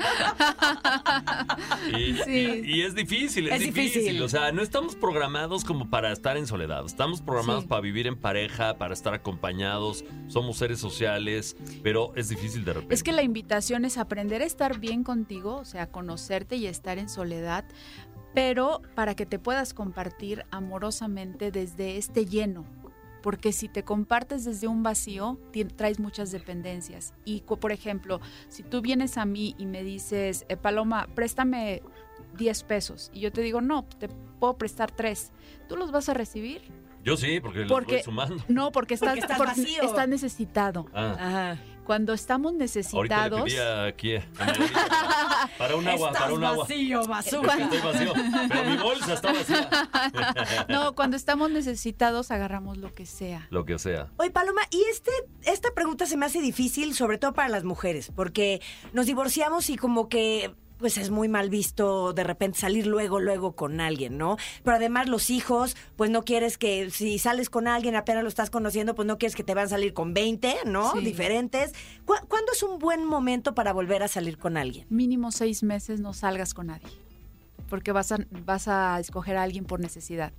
Y, 1.87 2.13
Sí. 2.23 2.63
y- 2.65 2.75
y 2.75 2.81
es 2.83 2.93
difícil, 2.93 3.47
es, 3.47 3.53
Es 3.55 3.59
difícil. 3.61 4.01
difícil. 4.03 4.21
O 4.21 4.29
sea, 4.29 4.51
no 4.51 4.61
estamos 4.61 4.95
programados 4.95 5.65
como 5.65 5.89
para 5.89 6.11
estar 6.11 6.37
en 6.37 6.45
soledad. 6.45 6.85
Estamos 6.85 7.21
programados 7.21 7.63
Sí. 7.63 7.69
para 7.69 7.81
vivir 7.81 8.05
en 8.05 8.15
pareja, 8.15 8.77
para 8.77 8.93
estar 8.93 9.15
acompañados. 9.15 10.05
Somos 10.27 10.57
seres 10.57 10.79
sociales, 10.79 11.55
pero 11.81 12.13
es 12.15 12.29
difícil 12.29 12.63
de 12.63 12.73
repente. 12.73 12.93
Es 12.93 13.01
que 13.01 13.11
la 13.13 13.23
invitación 13.23 13.83
es 13.85 13.97
aprender 13.97 14.43
a 14.43 14.45
estar 14.45 14.79
bien 14.79 15.03
contigo, 15.03 15.55
o 15.55 15.65
sea, 15.65 15.87
conocerte 15.89 16.55
y 16.55 16.67
estar 16.67 16.99
en 16.99 17.09
soledad, 17.09 17.65
pero 18.35 18.81
para 18.95 19.15
que 19.15 19.25
te 19.25 19.39
puedas 19.39 19.73
compartir 19.73 20.45
amorosamente 20.51 21.49
desde 21.51 21.97
este 21.97 22.25
lleno. 22.27 22.63
Porque 23.23 23.53
si 23.53 23.69
te 23.69 23.83
compartes 23.83 24.43
desde 24.43 24.67
un 24.67 24.83
vacío, 24.83 25.39
traes 25.75 25.99
muchas 25.99 26.29
dependencias. 26.31 27.13
Y, 27.25 27.41
por 27.41 27.71
ejemplo, 27.71 28.19
si 28.49 28.61
tú 28.63 28.81
vienes 28.81 29.17
a 29.17 29.23
mí 29.25 29.55
y 29.57 29.65
me 29.65 29.81
dices, 29.81 30.45
eh, 30.49 30.57
Paloma, 30.57 31.07
préstame 31.15 31.81
10 32.37 32.63
pesos, 32.63 33.09
y 33.13 33.21
yo 33.21 33.31
te 33.31 33.41
digo, 33.41 33.61
no, 33.61 33.85
te 33.85 34.09
puedo 34.09 34.57
prestar 34.57 34.91
3, 34.91 35.31
¿tú 35.69 35.77
los 35.77 35.91
vas 35.91 36.09
a 36.09 36.13
recibir? 36.13 36.61
Yo 37.01 37.17
sí, 37.17 37.39
porque, 37.39 37.59
los 37.59 37.69
Porque- 37.69 37.95
voy 37.95 38.03
sumando. 38.03 38.43
No, 38.49 38.71
porque 38.71 38.93
estás, 38.93 39.09
Porque 39.11 39.19
estás 39.21 39.37
porque 39.37 39.61
vacío. 39.61 39.83
estás 39.83 40.07
necesitado. 40.07 40.85
Ah. 40.93 41.15
Ajá. 41.19 41.57
Cuando 41.85 42.13
estamos 42.13 42.53
Ahorita 42.53 42.59
le 42.59 42.63
necesitados... 42.63 43.53
aquí 43.87 44.17
para, 45.57 45.75
un 45.75 45.87
agua, 45.87 46.07
Estás 46.09 46.21
para 46.23 46.33
un 46.33 46.43
agua. 46.43 46.65
vacío. 46.65 47.01
Porque 47.41 47.63
estoy 47.63 47.79
vacío. 47.81 48.13
Pero 48.49 48.69
mi 48.69 48.77
bolsa 48.77 49.13
está 49.13 49.33
vacía. 49.33 49.69
No, 50.69 50.93
cuando 50.95 51.17
estamos 51.17 51.51
necesitados 51.51 52.31
agarramos 52.31 52.77
lo 52.77 52.93
que 52.93 53.05
sea. 53.05 53.47
Lo 53.49 53.65
que 53.65 53.77
sea. 53.79 54.07
Oye, 54.17 54.31
Paloma, 54.31 54.61
y 54.69 54.81
este, 54.91 55.11
esta 55.43 55.71
pregunta 55.73 56.05
se 56.05 56.17
me 56.17 56.25
hace 56.25 56.41
difícil, 56.41 56.93
sobre 56.93 57.17
todo 57.17 57.33
para 57.33 57.49
las 57.49 57.63
mujeres, 57.63 58.11
porque 58.15 58.61
nos 58.93 59.05
divorciamos 59.05 59.69
y 59.69 59.77
como 59.77 60.09
que 60.09 60.53
pues 60.83 60.97
es 60.97 61.11
muy 61.11 61.29
mal 61.29 61.49
visto 61.49 62.11
de 62.11 62.25
repente 62.25 62.59
salir 62.59 62.87
luego, 62.87 63.21
luego 63.21 63.53
con 63.55 63.79
alguien, 63.79 64.17
¿no? 64.17 64.35
Pero 64.65 64.75
además 64.75 65.07
los 65.07 65.29
hijos, 65.29 65.77
pues 65.95 66.11
no 66.11 66.25
quieres 66.25 66.57
que 66.57 66.89
si 66.91 67.19
sales 67.19 67.49
con 67.49 67.69
alguien 67.69 67.95
apenas 67.95 68.21
lo 68.21 68.27
estás 68.27 68.49
conociendo, 68.49 68.95
pues 68.95 69.05
no 69.07 69.17
quieres 69.17 69.33
que 69.33 69.45
te 69.45 69.53
van 69.53 69.67
a 69.67 69.69
salir 69.69 69.93
con 69.93 70.13
20, 70.13 70.55
¿no? 70.65 70.91
Sí. 70.91 70.99
Diferentes. 70.99 71.71
¿Cu- 72.03 72.15
¿Cuándo 72.27 72.51
es 72.51 72.61
un 72.63 72.79
buen 72.79 73.05
momento 73.05 73.55
para 73.55 73.71
volver 73.71 74.03
a 74.03 74.09
salir 74.09 74.37
con 74.37 74.57
alguien? 74.57 74.85
Mínimo 74.89 75.31
seis 75.31 75.63
meses 75.63 76.01
no 76.01 76.11
salgas 76.11 76.53
con 76.53 76.67
nadie. 76.67 76.87
Porque 77.69 77.93
vas 77.93 78.11
a, 78.11 78.17
vas 78.45 78.67
a 78.67 78.99
escoger 78.99 79.37
a 79.37 79.43
alguien 79.43 79.63
por 79.63 79.79
necesidad. 79.79 80.33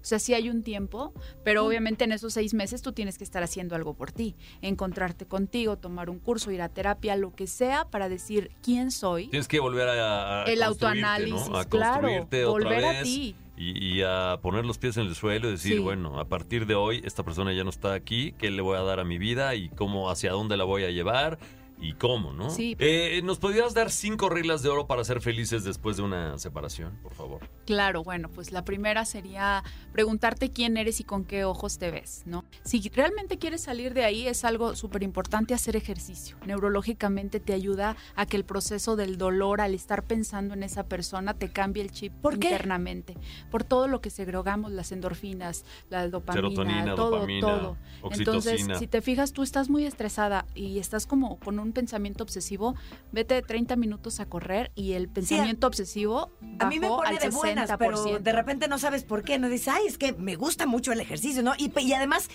O 0.00 0.04
sea, 0.04 0.18
sí 0.18 0.34
hay 0.34 0.48
un 0.48 0.62
tiempo, 0.62 1.12
pero 1.44 1.64
obviamente 1.66 2.04
en 2.04 2.12
esos 2.12 2.32
seis 2.32 2.54
meses 2.54 2.82
tú 2.82 2.92
tienes 2.92 3.18
que 3.18 3.24
estar 3.24 3.42
haciendo 3.42 3.74
algo 3.76 3.94
por 3.94 4.12
ti. 4.12 4.34
Encontrarte 4.62 5.26
contigo, 5.26 5.76
tomar 5.76 6.10
un 6.10 6.18
curso, 6.18 6.50
ir 6.50 6.62
a 6.62 6.68
terapia, 6.68 7.16
lo 7.16 7.34
que 7.34 7.46
sea, 7.46 7.84
para 7.84 8.08
decir 8.08 8.50
quién 8.62 8.90
soy. 8.90 9.28
Tienes 9.28 9.48
que 9.48 9.60
volver 9.60 9.88
a, 9.88 10.42
a 10.42 10.44
El 10.44 10.62
autoanálisis, 10.62 11.48
¿no? 11.50 11.56
A 11.56 11.64
claro, 11.64 12.08
otra 12.22 12.46
volver 12.46 12.84
a 12.84 12.92
vez 12.92 13.02
ti. 13.02 13.34
Y, 13.56 13.96
y 13.98 14.02
a 14.02 14.38
poner 14.40 14.64
los 14.64 14.78
pies 14.78 14.96
en 14.96 15.06
el 15.06 15.14
suelo 15.14 15.48
y 15.48 15.52
decir, 15.52 15.74
Sí. 15.74 15.78
bueno, 15.80 16.18
a 16.18 16.24
partir 16.24 16.64
de 16.64 16.74
hoy 16.74 17.02
esta 17.04 17.22
persona 17.22 17.52
ya 17.52 17.62
no 17.62 17.68
está 17.68 17.92
aquí, 17.92 18.32
¿qué 18.38 18.50
le 18.50 18.62
voy 18.62 18.78
a 18.78 18.80
dar 18.80 19.00
a 19.00 19.04
mi 19.04 19.18
vida 19.18 19.54
y 19.54 19.68
cómo, 19.68 20.08
hacia 20.10 20.32
dónde 20.32 20.56
la 20.56 20.64
voy 20.64 20.84
a 20.84 20.90
llevar? 20.90 21.38
Y 21.80 21.94
cómo, 21.94 22.32
¿no? 22.32 22.50
Sí. 22.50 22.76
Eh, 22.78 23.20
¿Nos 23.24 23.38
podrías 23.38 23.74
dar 23.74 23.90
cinco 23.90 24.28
reglas 24.28 24.62
de 24.62 24.68
oro 24.68 24.86
para 24.86 25.02
ser 25.04 25.20
felices 25.20 25.64
después 25.64 25.96
de 25.96 26.02
una 26.02 26.38
separación, 26.38 26.98
por 27.02 27.14
favor? 27.14 27.48
Claro, 27.64 28.04
bueno, 28.04 28.28
pues 28.28 28.52
la 28.52 28.64
primera 28.64 29.04
sería 29.04 29.64
preguntarte 29.92 30.50
quién 30.50 30.76
eres 30.76 31.00
y 31.00 31.04
con 31.04 31.24
qué 31.24 31.44
ojos 31.44 31.78
te 31.78 31.90
ves, 31.90 32.22
¿no? 32.26 32.44
Si 32.64 32.80
realmente 32.94 33.38
quieres 33.38 33.62
salir 33.62 33.94
de 33.94 34.04
ahí, 34.04 34.26
es 34.26 34.44
algo 34.44 34.76
súper 34.76 35.02
importante 35.02 35.54
hacer 35.54 35.76
ejercicio. 35.76 36.36
Neurológicamente 36.46 37.40
te 37.40 37.52
ayuda 37.52 37.96
a 38.14 38.26
que 38.26 38.36
el 38.36 38.44
proceso 38.44 38.96
del 38.96 39.16
dolor, 39.18 39.60
al 39.60 39.74
estar 39.74 40.02
pensando 40.02 40.54
en 40.54 40.62
esa 40.62 40.84
persona, 40.84 41.34
te 41.34 41.50
cambie 41.50 41.82
el 41.82 41.90
chip 41.90 42.12
¿Por 42.12 42.38
qué? 42.38 42.48
internamente. 42.48 43.16
Por 43.50 43.64
todo 43.64 43.88
lo 43.88 44.00
que 44.00 44.10
segregamos, 44.10 44.72
las 44.72 44.92
endorfinas, 44.92 45.64
la 45.88 46.08
dopamina, 46.08 46.48
Serotonina, 46.48 46.94
todo, 46.94 47.10
dopamina, 47.10 47.40
todo. 47.40 47.76
oxitocina. 48.02 48.54
Entonces, 48.54 48.78
si 48.78 48.86
te 48.86 49.00
fijas, 49.00 49.32
tú 49.32 49.42
estás 49.42 49.70
muy 49.70 49.86
estresada 49.86 50.46
y 50.54 50.78
estás 50.78 51.06
como 51.06 51.38
con 51.38 51.58
un 51.58 51.69
pensamiento 51.72 52.24
obsesivo, 52.24 52.74
vete 53.12 53.40
30 53.42 53.76
minutos 53.76 54.20
a 54.20 54.26
correr 54.26 54.72
y 54.74 54.92
el 54.92 55.08
pensamiento 55.08 55.66
obsesivo 55.66 56.30
A 56.58 56.66
mí 56.66 56.78
me 56.78 56.88
bajó 56.88 57.02
pone 57.02 57.16
al 57.16 57.18
de 57.18 57.30
buenas, 57.30 57.70
60%. 57.70 57.76
pero 57.78 58.18
de 58.18 58.32
repente 58.32 58.68
no 58.68 58.78
sabes 58.78 59.04
por 59.04 59.22
qué. 59.22 59.38
No 59.38 59.48
dices, 59.48 59.68
ay, 59.68 59.86
es 59.86 59.98
que 59.98 60.12
me 60.12 60.36
gusta 60.36 60.66
mucho 60.66 60.92
el 60.92 61.00
ejercicio, 61.00 61.42
¿no? 61.42 61.52
Y, 61.56 61.72
y 61.80 61.92
además, 61.92 62.28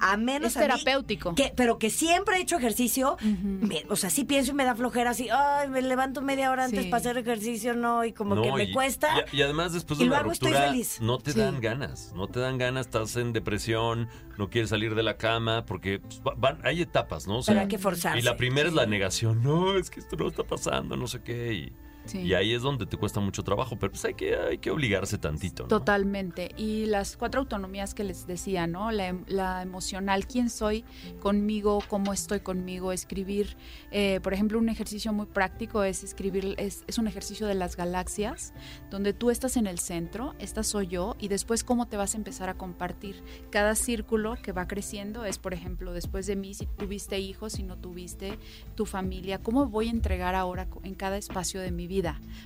a 0.00 0.16
menos 0.16 0.52
Es 0.52 0.56
a 0.56 0.60
mí, 0.60 0.66
terapéutico. 0.66 1.34
que, 1.34 1.52
pero 1.54 1.78
que 1.78 1.90
siempre 1.90 2.36
he 2.36 2.40
hecho 2.40 2.56
ejercicio, 2.56 3.16
me- 3.22 3.84
o 3.88 3.96
sea, 3.96 4.10
sí 4.10 4.24
pienso 4.24 4.52
y 4.52 4.54
me 4.54 4.64
da 4.64 4.74
flojera 4.74 5.10
así, 5.10 5.28
ay, 5.30 5.68
me 5.68 5.82
levanto 5.82 6.22
media 6.22 6.50
hora 6.50 6.64
antes 6.64 6.84
Sí. 6.84 6.90
para 6.90 7.00
hacer 7.00 7.18
ejercicio, 7.18 7.74
no, 7.74 8.04
y 8.04 8.12
como 8.12 8.34
No, 8.34 8.42
que 8.42 8.52
me 8.52 8.64
y- 8.64 8.72
cuesta. 8.72 9.08
Y, 9.32 9.38
y 9.38 9.42
además 9.42 9.72
después 9.72 10.00
y 10.00 10.04
de 10.04 10.08
una 10.08 10.18
luego 10.18 10.32
estoy 10.32 10.50
ruptura 10.52 10.70
feliz. 10.70 10.98
no 11.00 11.18
te 11.18 11.32
Sí. 11.32 11.38
dan 11.40 11.60
ganas, 11.60 12.12
no 12.14 12.26
te 12.28 12.40
dan 12.40 12.58
ganas, 12.58 12.86
estás 12.86 13.16
en 13.16 13.32
depresión, 13.32 14.08
no 14.38 14.48
quieres 14.50 14.70
salir 14.70 14.94
de 14.94 15.02
la 15.02 15.16
cama 15.16 15.64
porque 15.66 16.00
pues, 16.00 16.20
va- 16.26 16.34
van- 16.36 16.60
hay 16.64 16.80
etapas, 16.82 17.26
¿no? 17.26 17.38
O 17.40 17.42
Pero 17.44 17.60
hay 17.60 17.68
que 17.68 17.78
forzarse. 17.78 18.18
Y 18.18 18.22
la 18.22 18.36
primera 18.36 18.68
es 18.68 18.74
la 18.74 18.86
negación, 18.86 19.42
no, 19.42 19.76
es 19.76 19.90
que 19.90 20.00
esto 20.00 20.16
no 20.16 20.28
está 20.28 20.44
pasando, 20.44 20.96
no 20.96 21.06
sé 21.06 21.22
qué. 21.22 21.52
Y, 21.52 21.72
Sí. 22.06 22.18
y 22.22 22.34
ahí 22.34 22.52
es 22.52 22.62
donde 22.62 22.86
te 22.86 22.96
cuesta 22.96 23.20
mucho 23.20 23.42
trabajo, 23.44 23.76
pero 23.78 23.92
pues 23.92 24.04
hay 24.04 24.14
que, 24.14 24.34
hay 24.34 24.58
que 24.58 24.70
obligarse 24.70 25.18
tantito, 25.18 25.64
¿no? 25.64 25.68
Totalmente. 25.68 26.50
Y 26.56 26.86
las 26.86 27.16
cuatro 27.16 27.40
autonomías 27.42 27.94
que 27.94 28.04
les 28.04 28.26
decía, 28.26 28.66
¿no? 28.66 28.90
La, 28.90 29.16
la 29.28 29.62
emocional, 29.62 30.26
quién 30.26 30.50
soy 30.50 30.84
conmigo, 31.20 31.82
cómo 31.88 32.12
estoy 32.12 32.40
conmigo, 32.40 32.92
escribir. 32.92 33.56
eh, 33.90 34.18
por 34.22 34.32
ejemplo, 34.34 34.58
un 34.58 34.68
ejercicio 34.68 35.12
muy 35.12 35.26
práctico 35.26 35.84
es 35.84 36.02
escribir, 36.02 36.54
es, 36.58 36.84
es 36.86 36.98
un 36.98 37.06
ejercicio 37.06 37.46
de 37.46 37.54
las 37.54 37.76
galaxias, 37.76 38.54
donde 38.90 39.12
tú 39.12 39.30
estás 39.30 39.56
en 39.56 39.66
el 39.66 39.78
centro, 39.78 40.34
esta 40.38 40.62
soy 40.62 40.86
yo, 40.86 41.16
y 41.20 41.28
después 41.28 41.64
cómo 41.64 41.86
te 41.86 41.96
vas 41.96 42.14
a 42.14 42.16
empezar 42.16 42.48
a 42.48 42.54
compartir. 42.54 43.22
Cada 43.50 43.74
círculo 43.74 44.36
que 44.42 44.52
va 44.52 44.66
creciendo 44.66 45.24
es, 45.24 45.38
por 45.38 45.52
ejemplo, 45.54 45.92
después 45.92 46.26
de 46.26 46.36
mí, 46.36 46.54
si 46.54 46.66
tuviste 46.66 47.18
hijos, 47.18 47.52
si 47.52 47.62
no 47.62 47.76
tuviste, 47.76 48.38
tu 48.74 48.86
familia, 48.86 49.38
cómo 49.42 49.66
voy 49.66 49.88
a 49.88 49.90
entregar 49.90 50.34
ahora 50.34 50.66
en 50.82 50.94
cada 50.94 51.16
espacio 51.18 51.60
de 51.60 51.70
mi 51.70 51.86
vida 51.86 51.89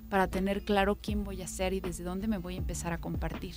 para 0.09 0.29
tener 0.29 0.63
claro 0.63 0.97
quién 1.01 1.25
voy 1.25 1.43
a 1.43 1.47
ser 1.49 1.73
y 1.73 1.81
desde 1.81 2.05
dónde 2.05 2.27
me 2.29 2.39
voy 2.39 2.55
a 2.55 2.59
empezar 2.59 2.93
a 2.93 2.99
compartir. 2.99 3.55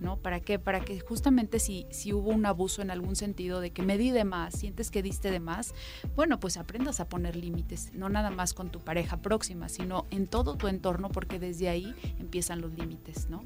¿No? 0.00 0.16
¿Para 0.16 0.40
qué? 0.40 0.58
Para 0.58 0.80
que 0.80 0.98
justamente 0.98 1.58
si, 1.58 1.84
si 1.90 2.14
hubo 2.14 2.30
un 2.30 2.46
abuso 2.46 2.80
en 2.80 2.90
algún 2.90 3.16
sentido 3.16 3.60
de 3.60 3.70
que 3.70 3.82
me 3.82 3.98
di 3.98 4.10
de 4.12 4.24
más, 4.24 4.54
sientes 4.58 4.90
que 4.90 5.02
diste 5.02 5.30
de 5.30 5.40
más, 5.40 5.74
bueno, 6.16 6.40
pues 6.40 6.56
aprendas 6.56 7.00
a 7.00 7.08
poner 7.10 7.36
límites, 7.36 7.92
no 7.92 8.08
nada 8.08 8.30
más 8.30 8.54
con 8.54 8.70
tu 8.70 8.80
pareja 8.80 9.18
próxima, 9.18 9.68
sino 9.68 10.06
en 10.10 10.26
todo 10.26 10.56
tu 10.56 10.68
entorno, 10.68 11.10
porque 11.10 11.38
desde 11.38 11.68
ahí 11.68 11.94
empiezan 12.18 12.62
los 12.62 12.72
límites, 12.72 13.28
¿no? 13.28 13.44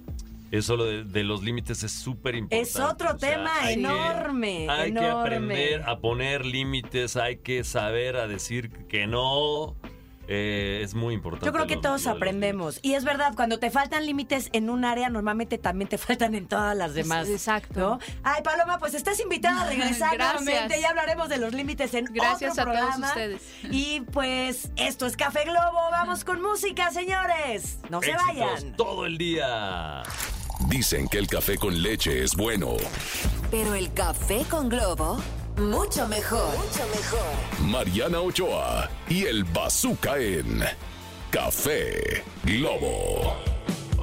Eso 0.53 0.77
lo 0.77 0.85
de, 0.85 1.03
de 1.03 1.25
los 1.25 1.43
límites 1.43 1.83
es 1.83 1.91
súper 1.91 2.37
importante. 2.37 2.63
Es 2.63 2.79
otro 2.79 3.09
o 3.17 3.19
sea, 3.19 3.31
tema 3.35 3.51
hay 3.61 3.75
que- 3.75 3.81
enorme, 3.81 4.69
hay 4.71 4.93
que 4.93 5.07
aprender 5.07 5.83
a 5.83 5.99
poner 5.99 6.47
límites, 6.47 7.17
hay 7.17 7.39
que 7.39 7.65
saber 7.65 8.15
a 8.15 8.29
decir 8.29 8.71
que 8.87 9.09
no. 9.09 9.75
Eh, 10.29 10.81
es 10.83 10.95
muy 10.95 11.15
importante. 11.15 11.47
Yo 11.47 11.53
creo 11.53 11.67
que 11.67 11.75
lo- 11.77 11.81
todos 11.83 12.05
lo 12.05 12.13
aprendemos. 12.13 12.79
Y 12.83 12.95
es 12.95 13.05
verdad, 13.05 13.35
cuando 13.37 13.59
te 13.59 13.71
faltan 13.71 14.07
límites 14.07 14.49
en 14.53 14.71
un 14.71 14.85
área, 14.85 15.09
normalmente 15.11 15.59
también 15.59 15.89
te 15.89 15.99
faltan 15.99 16.35
en 16.35 16.47
todas 16.47 16.77
las 16.77 16.95
demás. 16.95 17.29
Exacto. 17.29 17.81
¿no? 17.81 17.99
Ay, 18.23 18.43
Paloma, 18.43 18.79
pues 18.79 18.95
estás 18.95 19.21
invitada 19.21 19.63
a 19.63 19.67
regresar 19.67 20.17
nuevamente. 20.19 20.81
Ya 20.81 20.91
hablaremos 20.91 21.29
de 21.29 21.37
los 21.39 21.53
límites 21.53 21.93
en 21.95 22.07
Gracias 22.07 22.59
otro 22.59 22.71
a 22.71 22.75
todos 22.75 22.79
programa. 22.81 23.07
ustedes. 23.09 23.43
Y 23.71 24.01
pues, 24.13 24.71
esto 24.77 25.07
es 25.07 25.17
Café 25.17 25.45
Globo. 25.45 25.81
Vamos 25.91 26.25
con 26.25 26.41
música, 26.41 26.91
señores. 26.91 27.79
No 27.91 28.01
se 28.01 28.13
vayan. 28.15 28.75
todo 28.77 29.07
el 29.07 29.19
día. 29.19 30.03
Dicen 30.69 31.09
que 31.09 31.19
el 31.19 31.27
café 31.27 31.59
con 31.59 31.83
leche 31.83 32.23
es 32.23 32.35
bueno. 32.35 32.77
Pero 33.51 33.75
el 33.75 33.93
café 33.93 34.45
con 34.49 34.69
globo, 34.69 35.21
mucho 35.57 36.07
mejor. 36.09 36.57
Mucho 36.57 36.87
mejor. 36.89 37.69
Mariana 37.69 38.21
Ochoa 38.21 38.91
y 39.09 39.25
el 39.25 39.45
Bazooka 39.45 40.19
en 40.19 40.63
Café 41.31 42.23
Globo. 42.45 43.37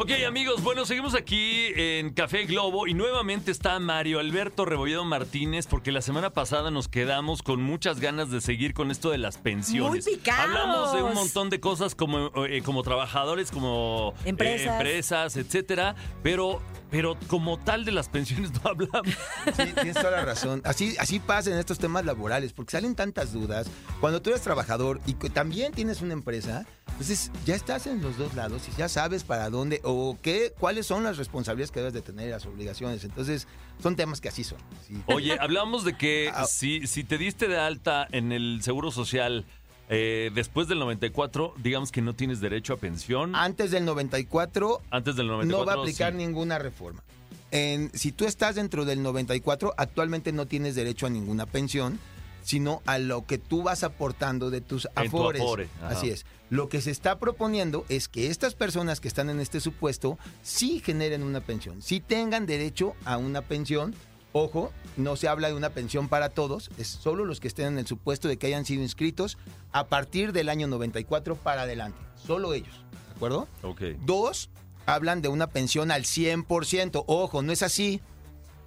Ok, 0.01 0.09
amigos, 0.25 0.63
bueno, 0.63 0.83
seguimos 0.83 1.13
aquí 1.13 1.67
en 1.75 2.11
Café 2.11 2.45
Globo 2.45 2.87
y 2.87 2.95
nuevamente 2.95 3.51
está 3.51 3.77
Mario 3.77 4.19
Alberto 4.19 4.65
Rebolledo 4.65 5.05
Martínez 5.05 5.67
porque 5.67 5.91
la 5.91 6.01
semana 6.01 6.31
pasada 6.31 6.71
nos 6.71 6.87
quedamos 6.87 7.43
con 7.43 7.61
muchas 7.61 7.99
ganas 7.99 8.31
de 8.31 8.41
seguir 8.41 8.73
con 8.73 8.89
esto 8.89 9.11
de 9.11 9.19
las 9.19 9.37
pensiones. 9.37 10.07
Muy 10.07 10.15
picados. 10.15 10.43
Hablamos 10.43 10.93
de 10.93 11.03
un 11.03 11.13
montón 11.13 11.51
de 11.51 11.59
cosas 11.59 11.93
como, 11.93 12.31
eh, 12.47 12.63
como 12.63 12.81
trabajadores, 12.81 13.51
como 13.51 14.15
eh, 14.25 14.29
Empresas. 14.29 14.73
empresas, 14.73 15.37
etcétera, 15.37 15.93
pero, 16.23 16.63
pero 16.89 17.15
como 17.27 17.59
tal 17.59 17.85
de 17.85 17.91
las 17.91 18.09
pensiones 18.09 18.51
no 18.63 18.71
hablamos. 18.71 19.15
Sí, 19.55 19.71
tienes 19.75 19.93
toda 19.93 20.09
la 20.09 20.25
razón. 20.25 20.63
Así, 20.65 20.95
así 20.97 21.19
pasa 21.19 21.51
en 21.51 21.59
estos 21.59 21.77
temas 21.77 22.05
laborales, 22.05 22.53
porque 22.53 22.71
salen 22.71 22.95
tantas 22.95 23.33
dudas. 23.33 23.69
Cuando 23.99 24.19
tú 24.19 24.31
eres 24.31 24.41
trabajador 24.41 24.99
y 25.05 25.13
que 25.13 25.29
también 25.29 25.73
tienes 25.73 26.01
una 26.01 26.13
empresa, 26.13 26.65
entonces 27.01 27.31
ya 27.47 27.55
estás 27.55 27.87
en 27.87 27.99
los 28.01 28.15
dos 28.17 28.35
lados 28.35 28.61
y 28.71 28.77
ya 28.77 28.87
sabes 28.87 29.23
para 29.23 29.49
dónde 29.49 29.81
o 29.83 30.17
qué, 30.21 30.53
cuáles 30.59 30.85
son 30.85 31.03
las 31.03 31.17
responsabilidades 31.17 31.71
que 31.71 31.79
debes 31.79 31.93
de 31.93 32.01
tener 32.03 32.27
y 32.27 32.31
las 32.31 32.45
obligaciones. 32.45 33.03
Entonces, 33.03 33.47
son 33.81 33.95
temas 33.95 34.21
que 34.21 34.29
así 34.29 34.43
son. 34.43 34.59
sí. 34.87 35.01
Oye, 35.07 35.35
hablamos 35.39 35.83
de 35.83 35.97
que 35.97 36.29
Ah. 36.33 36.45
si, 36.45 36.85
si 36.85 37.03
te 37.03 37.17
diste 37.17 37.47
de 37.47 37.57
alta 37.57 38.07
en 38.11 38.31
el 38.31 38.61
Seguro 38.61 38.91
Social 38.91 39.45
eh, 39.89 40.29
después 40.35 40.67
del 40.67 40.77
94, 40.79 41.55
digamos 41.57 41.91
que 41.91 42.01
no 42.03 42.13
tienes 42.13 42.39
derecho 42.39 42.73
a 42.73 42.77
pensión. 42.77 43.35
Antes 43.35 43.71
del 43.71 43.83
94, 43.83 44.81
Antes 44.91 45.15
del 45.15 45.25
94 45.27 45.59
no 45.59 45.65
va 45.65 45.73
a 45.73 45.81
aplicar 45.83 46.11
sí. 46.11 46.17
ninguna 46.19 46.59
reforma. 46.59 47.03
En- 47.49 47.89
si 47.97 48.11
tú 48.11 48.25
estás 48.25 48.55
dentro 48.55 48.85
del 48.85 49.01
94, 49.01 49.73
actualmente 49.75 50.31
no 50.31 50.45
tienes 50.45 50.75
derecho 50.75 51.07
a 51.07 51.09
ninguna 51.09 51.45
pensión, 51.47 51.99
sino 52.41 52.81
a 52.85 52.97
lo 52.97 53.25
que 53.25 53.37
tú 53.37 53.63
vas 53.63 53.83
aportando 53.83 54.49
de 54.49 54.61
tus 54.61 54.83
tu 54.83 54.89
afores. 54.95 55.41
afore. 55.41 55.69
Así 55.81 56.09
es. 56.09 56.25
Lo 56.49 56.67
que 56.67 56.81
se 56.81 56.91
está 56.91 57.17
proponiendo 57.17 57.85
es 57.87 58.09
que 58.09 58.27
estas 58.27 58.55
personas 58.55 58.99
que 58.99 59.07
están 59.07 59.29
en 59.29 59.39
este 59.39 59.59
supuesto 59.59 60.17
sí 60.41 60.81
generen 60.83 61.23
una 61.23 61.41
pensión, 61.41 61.81
sí 61.81 62.01
tengan 62.01 62.45
derecho 62.45 62.93
a 63.05 63.17
una 63.17 63.41
pensión. 63.41 63.95
Ojo, 64.33 64.71
no 64.95 65.17
se 65.17 65.27
habla 65.27 65.49
de 65.49 65.55
una 65.55 65.71
pensión 65.71 66.07
para 66.07 66.29
todos, 66.29 66.69
es 66.77 66.87
solo 66.87 67.25
los 67.25 67.41
que 67.41 67.49
estén 67.49 67.67
en 67.67 67.79
el 67.79 67.87
supuesto 67.87 68.27
de 68.27 68.37
que 68.37 68.47
hayan 68.47 68.65
sido 68.65 68.81
inscritos 68.81 69.37
a 69.73 69.87
partir 69.87 70.31
del 70.31 70.47
año 70.47 70.67
94 70.67 71.35
para 71.35 71.63
adelante. 71.63 71.99
Solo 72.15 72.53
ellos, 72.53 72.85
¿de 73.09 73.15
acuerdo? 73.15 73.47
Ok. 73.61 73.81
Dos, 74.05 74.49
hablan 74.85 75.21
de 75.21 75.27
una 75.27 75.47
pensión 75.47 75.91
al 75.91 76.03
100%. 76.03 77.03
Ojo, 77.07 77.41
no 77.41 77.51
es 77.51 77.63
así. 77.63 78.01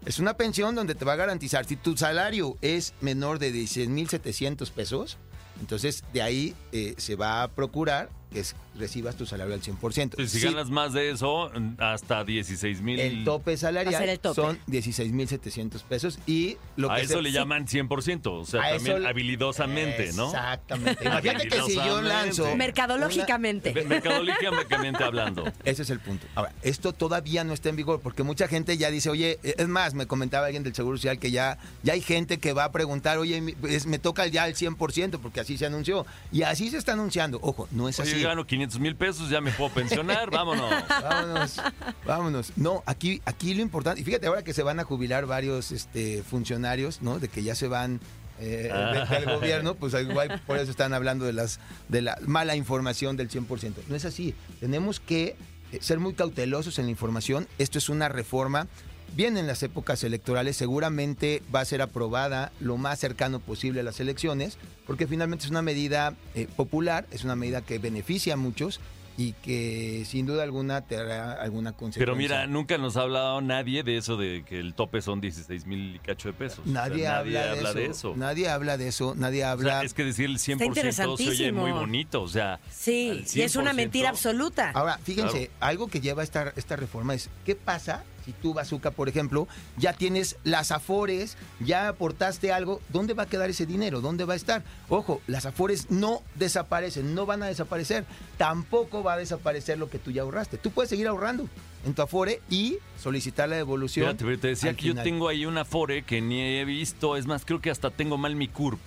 Es 0.07 0.19
una 0.19 0.37
pensión 0.37 0.75
donde 0.75 0.95
te 0.95 1.05
va 1.07 1.15
a 1.15 1.17
garantizar, 1.17 1.65
si 1.65 1.77
tu 1.77 1.97
salario 1.97 2.59
es 2.61 2.93
menor 3.01 3.39
de 3.39 3.53
16.700 3.55 4.71
pesos, 4.71 5.17
entonces 5.61 6.05
de 6.13 6.21
ahí 6.21 6.55
eh, 6.73 6.95
se 6.99 7.17
va 7.17 7.43
a 7.43 7.49
procurar 7.49 8.11
es- 8.35 8.55
recibas 8.79 9.17
tu 9.17 9.25
salario 9.27 9.55
al 9.55 9.61
100%. 9.63 10.17
Si 10.27 10.41
Sí, 10.41 10.45
ganas 10.47 10.69
más 10.71 10.93
de 10.93 11.11
eso, 11.11 11.51
hasta 11.79 12.25
16 12.25 12.81
mil. 12.81 12.99
el 13.01 13.25
tope 13.25 13.57
salarial 13.57 14.09
el 14.09 14.19
tope. 14.19 14.35
son 14.35 14.59
16.700 14.67 15.83
pesos 15.83 16.19
y 16.27 16.57
lo 16.77 16.91
A 16.91 16.97
que 16.97 17.03
eso 17.03 17.15
se- 17.15 17.23
le 17.23 17.33
llaman 17.33 17.67
100%, 17.69 18.33
o 18.41 18.45
sea, 18.45 18.63
A 18.65 18.71
también 18.75 18.99
eso- 18.99 19.09
habilidosamente, 19.09 20.13
¿no? 20.15 20.27
Exactamente. 20.27 21.05
Imagínate 21.05 21.49
que 21.49 21.63
si 21.63 21.75
yo 21.77 22.03
lanzo... 22.03 22.55
Mercadológicamente. 22.57 23.73
Mercadológicamente 23.85 25.05
hablando. 25.05 25.45
Ese 25.65 25.83
es 25.83 25.91
el 25.91 26.01
punto. 26.01 26.27
Ahora, 26.35 26.53
esto 26.63 26.93
todavía 26.93 27.45
no 27.45 27.53
está 27.53 27.69
en 27.69 27.77
vigor 27.77 28.01
porque 28.01 28.23
mucha 28.23 28.49
gente 28.49 28.77
ya 28.77 28.91
dice, 28.91 29.11
oye, 29.11 29.39
es 29.43 29.69
más, 29.69 29.95
me 29.95 30.07
comentaba 30.07 30.47
alguien 30.47 30.63
del 30.63 30.75
Seguro 30.75 30.97
Social 30.97 31.19
que 31.19 31.31
ya, 31.31 31.59
ya 31.83 31.93
hay 31.93 32.01
gente 32.01 32.39
que 32.39 32.53
va 32.53 32.65
a 32.65 32.73
preguntar, 32.73 33.19
oye, 33.19 33.41
me 33.41 33.99
toca 33.99 34.27
ya 34.27 34.47
el 34.47 34.55
100% 34.55 35.19
porque 35.21 35.41
así 35.41 35.57
se 35.59 35.67
anunció. 35.67 36.07
Y 36.33 36.43
así 36.43 36.71
se 36.71 36.79
está 36.79 36.93
anunciando. 36.93 37.39
Ojo, 37.43 37.69
no 37.71 37.89
es 37.89 37.99
Oye, 38.01 38.11
así. 38.25 38.35
gano 38.35 38.47
500 38.47 38.81
mil 38.81 38.97
pesos, 38.97 39.31
ya 39.31 39.41
me 39.41 39.51
puedo 39.53 39.71
pensionar, 39.71 40.31
vámonos. 40.33 40.71
Vámonos, 40.89 41.61
vámonos. 42.07 42.53
No, 42.57 42.83
aquí, 42.87 43.21
aquí 43.25 43.55
lo 43.55 43.63
importante, 43.63 44.01
y 44.01 44.05
fíjate 44.05 44.27
ahora 44.27 44.43
que 44.43 44.53
se 44.53 44.63
van 44.63 44.81
a 44.81 44.85
jubilar 44.85 45.27
varios 45.27 45.73
este, 45.73 46.23
funcionarios, 46.23 47.03
¿no? 47.03 47.19
De 47.19 47.29
que 47.29 47.43
ya 47.43 47.55
se 47.55 47.69
van 47.69 48.01
eh, 48.41 48.69
Ah. 48.73 49.07
del 49.11 49.25
gobierno, 49.39 49.75
pues 49.75 49.95
igual 49.95 50.41
por 50.47 50.59
eso 50.59 50.71
están 50.71 50.93
hablando 50.93 51.25
de 51.25 51.33
las 51.33 51.61
de 51.89 52.03
la 52.03 52.19
mala 52.27 52.57
información 52.57 53.17
del 53.17 53.29
100%. 53.31 53.75
No 53.89 53.95
es 53.97 54.05
así. 54.05 54.35
Tenemos 54.61 54.99
que 54.99 55.37
eh, 55.73 55.79
ser 55.81 56.01
muy 56.01 56.15
cautelosos 56.15 56.79
en 56.79 56.87
la 56.87 56.91
información. 56.91 57.47
Esto 57.59 57.79
es 57.79 57.89
una 57.89 58.09
reforma 58.09 58.67
vienen 59.15 59.47
las 59.47 59.63
épocas 59.63 60.03
electorales, 60.05 60.57
seguramente 60.57 61.43
va 61.55 61.61
a 61.61 61.65
ser 61.65 61.83
aprobada 61.83 62.53
lo 62.61 62.77
más 62.77 62.99
cercano 62.99 63.41
posible 63.41 63.81
a 63.81 63.85
las 63.85 64.01
elecciones, 64.01 64.59
porque 64.87 65.07
finalmente 65.07 65.45
es 65.45 65.51
una 65.51 65.63
medida 65.63 66.15
eh, 66.35 66.49
popular, 66.57 67.07
es 67.11 67.25
una 67.25 67.37
medida 67.37 67.63
que 67.63 67.79
beneficia 67.79 68.35
a 68.35 68.37
muchos 68.37 68.81
y 69.17 69.33
que 69.35 70.05
sin 70.07 70.27
duda 70.27 70.43
alguna 70.43 70.81
tendrá 70.81 71.35
alguna 71.35 71.71
consecuencia. 71.73 72.01
Pero 72.01 72.17
mira, 72.17 72.47
nunca 72.47 72.79
nos 72.79 72.97
ha 72.97 73.03
hablado 73.03 73.41
nadie 73.41 73.85
de 73.85 73.97
eso 73.97 74.17
de 74.17 74.45
que 74.45 74.59
el 74.59 74.75
tope 74.75 75.03
son 75.03 75.21
16 75.21 75.67
mil 75.67 75.95
y 75.95 75.99
cacho 76.01 76.29
de 76.29 76.35
pesos. 76.35 76.61
O 76.61 76.65
sea, 76.65 76.73
Nadie, 76.73 77.07
habla, 77.07 77.75
de, 77.75 77.87
eso. 77.87 78.15
Nadie 78.17 78.49
habla 78.49 78.77
de 78.77 78.89
eso. 78.89 79.15
Nadie 79.17 79.45
O 79.45 79.49
habla. 79.49 79.71
sea, 79.71 79.83
es 79.85 79.95
que 79.95 80.05
decir 80.05 80.27
el 80.27 80.39
100% 80.39 81.17
se 81.17 81.29
oye 81.29 81.53
muy 81.53 81.71
bonito, 81.71 82.23
o 82.23 82.29
sea... 82.29 82.59
Sí, 82.71 83.25
y 83.35 83.43
es 83.43 83.55
una 83.55 83.71
100%. 83.73 83.75
mentira 83.75 84.09
absoluta. 84.09 84.73
Ahora, 84.75 84.99
fíjense, 84.99 85.51
algo 85.61 85.87
que 85.87 86.01
lleva 86.01 86.23
esta, 86.25 86.53
esta 86.57 86.75
reforma 86.75 87.15
es, 87.15 87.31
¿qué 87.45 87.55
pasa 87.55 88.03
si 88.25 88.33
tú, 88.33 88.55
Bazooka, 88.55 88.91
por 88.91 89.09
ejemplo, 89.09 89.47
ya 89.77 89.93
tienes 89.93 90.37
las 90.45 90.73
afores, 90.73 91.37
ya 91.61 91.89
aportaste 91.89 92.53
algo? 92.53 92.81
¿Dónde 92.89 93.15
va 93.15 93.25
a 93.25 93.27
quedar 93.27 93.51
ese 93.51 93.67
dinero? 93.67 94.01
¿Dónde 94.01 94.25
va 94.25 94.35
a 94.35 94.37
estar? 94.37 94.63
Ojo, 94.89 95.21
las 95.27 95.47
afores 95.47 95.91
no 95.91 96.23
desaparecen, 96.37 97.15
no 97.15 97.27
van 97.27 97.43
a 97.43 97.47
desaparecer. 97.47 98.05
Tampoco 98.39 99.03
va 99.03 99.15
a 99.15 99.17
desaparecer 99.19 99.79
lo 99.79 99.91
que 99.91 99.99
tú 99.99 100.11
ya 100.11 100.23
ahorraste. 100.23 100.59
Tú 100.59 100.71
puedes 100.71 100.89
seguir 100.89 101.07
ahorrando 101.07 101.49
en 101.85 101.95
tu 101.95 102.03
afore 102.03 102.41
y 102.49 102.79
solicitar 102.99 103.49
la 103.49 103.57
devolución. 103.57 104.17
Fíjate, 104.17 104.39
te 104.39 104.49
decía 104.49 104.75
que 104.75 104.87
yo 104.87 104.95
tengo 104.95 105.29
ahí 105.29 105.47
una 105.47 105.63
Afore 105.63 106.03
que 106.03 106.21
ni 106.21 106.41
he 106.41 106.65
visto. 106.65 107.17
Es 107.17 107.27
más, 107.27 107.45
creo 107.45 107.61
que 107.61 107.71
hasta 107.71 107.91
tengo 107.91 108.17
mal 108.17 108.37
mi 108.37 108.49
CURP. 108.49 108.79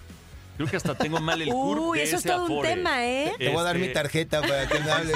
Creo 0.57 0.67
que 0.69 0.75
hasta 0.77 0.95
tengo 0.95 1.19
mal 1.19 1.41
el 1.41 1.49
CURP 1.49 1.79
Uy, 1.81 1.97
de 1.99 2.03
eso 2.03 2.15
es 2.17 2.23
todo 2.23 2.45
un 2.45 2.61
tema, 2.63 3.05
¿eh? 3.05 3.31
Te 3.37 3.49
voy 3.49 3.59
a 3.59 3.63
dar 3.63 3.75
mi 3.77 3.83
Este, 3.83 3.93
tarjeta 3.93 4.41
para 4.41 4.67
que 4.67 4.79
me 4.79 4.91
hables. 4.91 5.15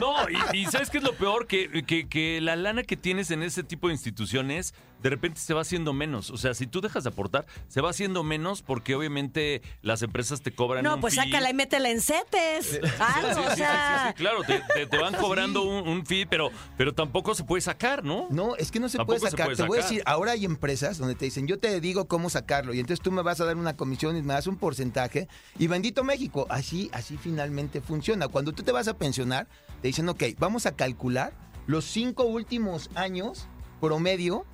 No, 0.00 0.14
y, 0.52 0.58
y 0.58 0.66
¿sabes 0.66 0.90
qué 0.90 0.98
es 0.98 1.04
lo 1.04 1.14
peor? 1.14 1.46
Que, 1.46 1.82
que- 1.84 2.08
que 2.08 2.40
la 2.40 2.54
lana 2.56 2.82
que 2.84 2.96
tienes 2.96 3.30
en 3.30 3.42
ese 3.42 3.62
tipo 3.64 3.88
de 3.88 3.94
instituciones 3.94 4.72
de 5.04 5.10
repente 5.10 5.38
se 5.38 5.52
va 5.52 5.60
haciendo 5.60 5.92
menos. 5.92 6.30
O 6.30 6.38
sea, 6.38 6.54
si 6.54 6.66
tú 6.66 6.80
dejas 6.80 7.04
de 7.04 7.10
aportar, 7.10 7.44
se 7.68 7.80
va 7.82 7.90
haciendo 7.90 8.22
menos 8.24 8.62
porque 8.62 8.94
obviamente 8.94 9.60
las 9.82 10.00
empresas 10.00 10.40
te 10.40 10.50
cobran 10.50 10.82
No, 10.82 10.94
un 10.94 11.00
pues 11.02 11.14
fee. 11.14 11.24
sácala 11.24 11.50
y 11.50 11.54
métela 11.54 11.90
en 11.90 12.00
setes. 12.00 12.80
Algo, 12.98 13.28
Sí, 13.28 13.34
sí, 13.34 13.46
o 13.46 13.50
sí, 13.50 13.56
sea. 13.56 14.02
sí, 14.02 14.08
sí, 14.08 14.14
claro, 14.14 14.42
te, 14.44 14.62
te- 14.74 14.86
te 14.86 14.96
van 14.98 15.14
cobrando 15.14 15.62
un, 15.62 15.86
un 15.86 16.06
fee, 16.06 16.24
pero, 16.26 16.50
pero 16.78 16.94
tampoco 16.94 17.34
se 17.34 17.44
puede 17.44 17.60
sacar, 17.60 18.02
¿no? 18.02 18.28
No, 18.30 18.56
es 18.56 18.70
que 18.70 18.80
no 18.80 18.88
se 18.88 18.96
puede 19.04 19.20
se 19.20 19.30
sacar. 19.30 19.46
puede 19.48 19.56
Te 19.58 19.62
voy 19.64 19.78
a 19.78 19.82
sacar. 19.82 19.90
decir, 19.94 20.02
ahora 20.06 20.32
hay 20.32 20.44
empresas 20.46 20.96
donde 20.96 21.14
te 21.14 21.26
dicen, 21.26 21.46
yo 21.46 21.58
te 21.58 21.78
digo 21.82 22.08
cómo 22.08 22.30
sacarlo, 22.30 22.72
y 22.72 22.80
entonces 22.80 23.02
tú 23.04 23.12
me 23.12 23.20
vas 23.20 23.40
a 23.42 23.44
dar 23.44 23.56
una 23.56 23.76
comisión 23.76 24.16
y 24.16 24.22
me 24.22 24.32
das 24.32 24.46
un 24.46 24.56
porcentaje, 24.56 25.28
y 25.58 25.66
bendito 25.66 26.02
México, 26.02 26.46
así, 26.48 26.88
así 26.94 27.18
finalmente 27.18 27.82
funciona. 27.82 28.26
Cuando 28.28 28.52
tú 28.52 28.62
te 28.62 28.72
vas 28.72 28.88
a 28.88 28.96
pensionar, 28.96 29.48
te 29.82 29.88
dicen, 29.88 30.08
ok, 30.08 30.22
vamos 30.38 30.64
a 30.64 30.74
calcular 30.74 31.34
los 31.66 31.84
cinco 31.84 32.24
últimos 32.24 32.88
años 32.94 33.48
promedio 33.80 34.46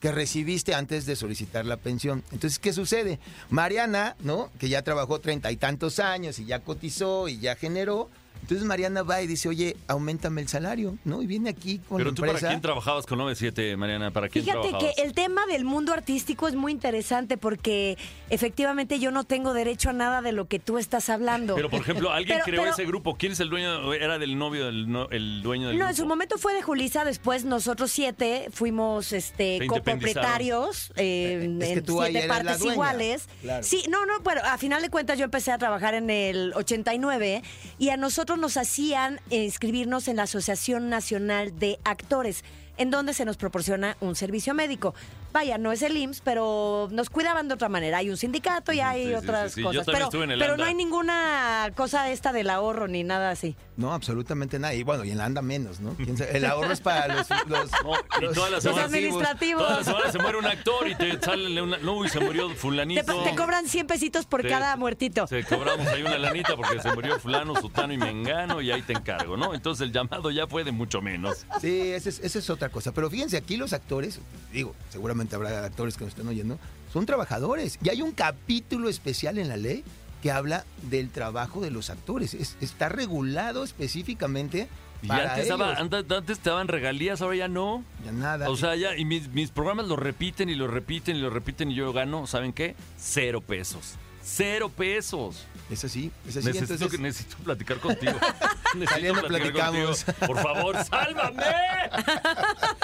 que 0.00 0.12
recibiste 0.12 0.74
antes 0.74 1.06
de 1.06 1.16
solicitar 1.16 1.66
la 1.66 1.76
pensión. 1.76 2.22
Entonces, 2.32 2.58
¿qué 2.58 2.72
sucede? 2.72 3.18
Mariana, 3.50 4.16
¿no? 4.20 4.50
Que 4.58 4.68
ya 4.68 4.82
trabajó 4.82 5.20
treinta 5.20 5.50
y 5.50 5.56
tantos 5.56 5.98
años 5.98 6.38
y 6.38 6.44
ya 6.44 6.60
cotizó 6.60 7.28
y 7.28 7.38
ya 7.38 7.56
generó. 7.56 8.08
Entonces 8.42 8.66
Mariana 8.66 9.02
va 9.02 9.20
y 9.22 9.26
dice, 9.26 9.48
oye, 9.48 9.76
aumentame 9.88 10.40
el 10.40 10.48
salario, 10.48 10.96
¿no? 11.04 11.22
Y 11.22 11.26
viene 11.26 11.50
aquí 11.50 11.78
con 11.88 11.98
Pero 11.98 12.10
la 12.10 12.14
tú, 12.16 12.22
empresa. 12.24 12.40
¿para 12.46 12.48
quién 12.54 12.60
trabajabas 12.62 13.04
con 13.06 13.18
97, 13.18 13.76
Mariana? 13.76 14.10
¿Para 14.10 14.28
quién 14.28 14.44
Fíjate 14.44 14.68
trabajabas? 14.68 14.94
que 14.96 15.02
el 15.02 15.12
tema 15.12 15.44
del 15.46 15.64
mundo 15.64 15.92
artístico 15.92 16.48
es 16.48 16.54
muy 16.54 16.72
interesante 16.72 17.36
porque 17.36 17.98
efectivamente 18.30 18.98
yo 18.98 19.10
no 19.10 19.24
tengo 19.24 19.52
derecho 19.52 19.90
a 19.90 19.92
nada 19.92 20.22
de 20.22 20.32
lo 20.32 20.46
que 20.48 20.58
tú 20.58 20.78
estás 20.78 21.08
hablando. 21.10 21.54
Pero, 21.54 21.70
por 21.70 21.80
ejemplo, 21.80 22.10
alguien 22.12 22.36
Pero- 22.38 22.44
creó 22.44 22.62
pero- 22.62 22.72
ese 22.74 22.84
grupo. 22.86 23.16
¿Quién 23.16 23.32
es 23.32 23.40
el 23.40 23.50
dueño? 23.50 23.92
¿Era 23.94 24.18
del 24.18 24.38
novio 24.38 24.66
del 24.66 24.90
no- 24.90 25.08
el 25.10 25.42
dueño 25.42 25.68
del 25.68 25.76
No, 25.78 25.84
grupo? 25.84 25.90
en 25.90 25.96
su 25.96 26.06
momento 26.06 26.38
fue 26.38 26.54
de 26.54 26.62
Julisa, 26.62 27.04
después 27.04 27.44
nosotros 27.44 27.90
siete 27.90 28.48
fuimos 28.52 29.12
este 29.12 29.58
copropietarios 29.66 30.92
eh, 30.96 31.56
Es 31.60 31.66
que 31.68 31.72
en 31.74 31.84
tú 31.84 32.00
siete 32.04 32.28
partes 32.28 32.64
iguales. 32.64 33.28
Claro. 33.42 33.62
Sí, 33.62 33.84
no, 33.88 34.04
no, 34.06 34.20
bueno, 34.20 34.40
a 34.44 34.58
final 34.58 34.82
de 34.82 34.90
cuentas 34.90 35.18
yo 35.18 35.24
empecé 35.24 35.52
a 35.52 35.58
trabajar 35.58 35.94
en 35.94 36.10
el 36.10 36.52
89 36.54 37.42
y 37.78 37.88
a 37.90 37.96
nosotros 37.96 38.27
nos 38.36 38.56
hacían 38.56 39.20
inscribirnos 39.30 40.08
en 40.08 40.16
la 40.16 40.24
Asociación 40.24 40.88
Nacional 40.88 41.58
de 41.58 41.78
Actores, 41.84 42.44
en 42.76 42.90
donde 42.90 43.14
se 43.14 43.24
nos 43.24 43.36
proporciona 43.36 43.96
un 44.00 44.14
servicio 44.14 44.54
médico. 44.54 44.94
Vaya, 45.32 45.58
no 45.58 45.72
es 45.72 45.82
el 45.82 45.96
IMSS, 45.96 46.20
pero 46.22 46.88
nos 46.90 47.10
cuidaban 47.10 47.48
de 47.48 47.54
otra 47.54 47.68
manera. 47.68 47.98
Hay 47.98 48.10
un 48.10 48.16
sindicato 48.16 48.72
y 48.72 48.80
hay 48.80 49.08
sí, 49.08 49.14
otras 49.14 49.52
sí, 49.52 49.62
sí. 49.62 49.62
Yo 49.62 49.84
cosas. 49.84 50.10
Pero, 50.10 50.10
pero 50.10 50.56
no 50.56 50.64
hay 50.64 50.74
ninguna 50.74 51.70
cosa 51.76 52.10
esta 52.10 52.32
del 52.32 52.50
ahorro 52.50 52.88
ni 52.88 53.04
nada 53.04 53.30
así. 53.30 53.56
No, 53.78 53.92
absolutamente 53.94 54.58
nada. 54.58 54.74
Y 54.74 54.82
bueno, 54.82 55.04
y 55.04 55.12
en 55.12 55.18
la 55.18 55.24
anda 55.24 55.40
menos, 55.40 55.78
¿no? 55.78 55.94
¿Quién 55.94 56.16
sabe? 56.16 56.36
El 56.36 56.44
ahorro 56.46 56.72
es 56.72 56.80
para 56.80 57.06
los... 57.14 57.28
los- 57.46 57.70
No, 57.70 57.92
los- 58.20 58.34
todas 58.34 58.50
las 58.50 58.64
Los 58.64 58.74
semanas- 58.74 58.84
administrativos. 58.86 59.62
Todas 59.62 59.76
las 59.78 59.86
semanas 59.86 60.12
se 60.12 60.18
muere 60.18 60.38
un 60.38 60.46
actor 60.46 60.88
y 60.88 60.94
te 60.96 61.20
sale 61.20 61.62
una. 61.62 61.78
No, 61.78 62.04
y 62.04 62.08
se 62.08 62.18
murió 62.18 62.48
Te, 62.48 62.54
Fulanito. 62.56 63.22
te 63.22 63.34
cobran 63.36 63.68
100 63.68 63.86
pesitos 63.86 64.26
por 64.26 64.42
Te- 64.42 64.48
cada 64.48 64.76
muertito. 64.76 65.28
Se 65.28 65.44
cobramos 65.44 65.86
ahí 65.86 66.02
una 66.02 66.18
lanita 66.18 66.56
porque 66.56 66.82
se 66.82 66.92
murió 66.92 67.20
Fulano, 67.20 67.54
Sutano 67.60 67.92
y 67.92 67.98
Mengano 67.98 68.60
y 68.60 68.72
ahí 68.72 68.82
te 68.82 68.94
encargo, 68.94 69.36
¿no? 69.36 69.54
Entonces 69.54 69.86
el 69.86 69.92
llamado 69.92 70.30
ya 70.32 70.48
fue 70.48 70.64
de 70.64 70.72
mucho 70.72 71.00
menos. 71.00 71.46
Sí, 71.60 71.92
esa 71.92 72.08
es, 72.08 72.18
esa 72.18 72.38
es 72.40 72.50
otra 72.50 72.70
cosa. 72.70 72.90
Pero 72.92 73.08
fíjense, 73.08 73.36
aquí 73.36 73.56
los 73.56 73.72
actores, 73.72 74.18
digo, 74.52 74.74
seguramente 74.90 75.36
habrá 75.36 75.64
actores 75.64 75.96
que 75.96 76.02
nos 76.02 76.14
estén 76.14 76.26
oyendo, 76.26 76.58
son 76.92 77.06
trabajadores. 77.06 77.78
Y 77.80 77.90
hay 77.90 78.02
un 78.02 78.10
capítulo 78.10 78.88
especial 78.88 79.38
en 79.38 79.48
la 79.48 79.56
ley 79.56 79.84
que 80.22 80.30
habla 80.30 80.64
del 80.82 81.10
trabajo 81.10 81.60
de 81.60 81.70
los 81.70 81.90
actores. 81.90 82.34
Es- 82.34 82.56
está 82.60 82.88
regulado 82.88 83.64
específicamente 83.64 84.68
Y 85.02 85.06
para 85.06 85.34
antes, 85.34 85.46
ellos. 85.46 85.60
antes 85.78 86.38
te 86.40 86.50
daban 86.50 86.68
regalías, 86.68 87.22
ahora 87.22 87.36
ya 87.36 87.48
no. 87.48 87.84
Ya 88.04 88.12
nada. 88.12 88.50
O 88.50 88.56
sea, 88.56 88.74
ya, 88.76 88.96
y 88.96 89.04
mis, 89.04 89.28
mis 89.28 89.50
programas 89.50 89.86
lo 89.86 89.96
repiten 89.96 90.48
y 90.48 90.54
lo 90.54 90.66
repiten 90.66 91.16
y 91.16 91.20
lo 91.20 91.30
repiten 91.30 91.70
y 91.70 91.74
yo 91.76 91.92
gano, 91.92 92.26
¿saben 92.26 92.52
qué? 92.52 92.74
Cero 92.96 93.40
pesos. 93.40 93.94
Cero 94.22 94.70
pesos. 94.74 95.46
Es 95.70 95.84
así, 95.84 96.10
es 96.26 96.36
así. 96.36 96.46
necesito, 96.46 96.72
entonces, 96.74 96.90
que- 96.96 97.02
necesito 97.02 97.36
platicar 97.38 97.78
contigo. 97.78 98.12
Necesito 98.74 98.90
Saliendo 98.94 99.20
platicar 99.22 99.52
platicamos. 99.70 100.04
contigo. 100.04 100.26
Por 100.26 100.42
favor, 100.42 100.84
sálvame. 100.84 101.42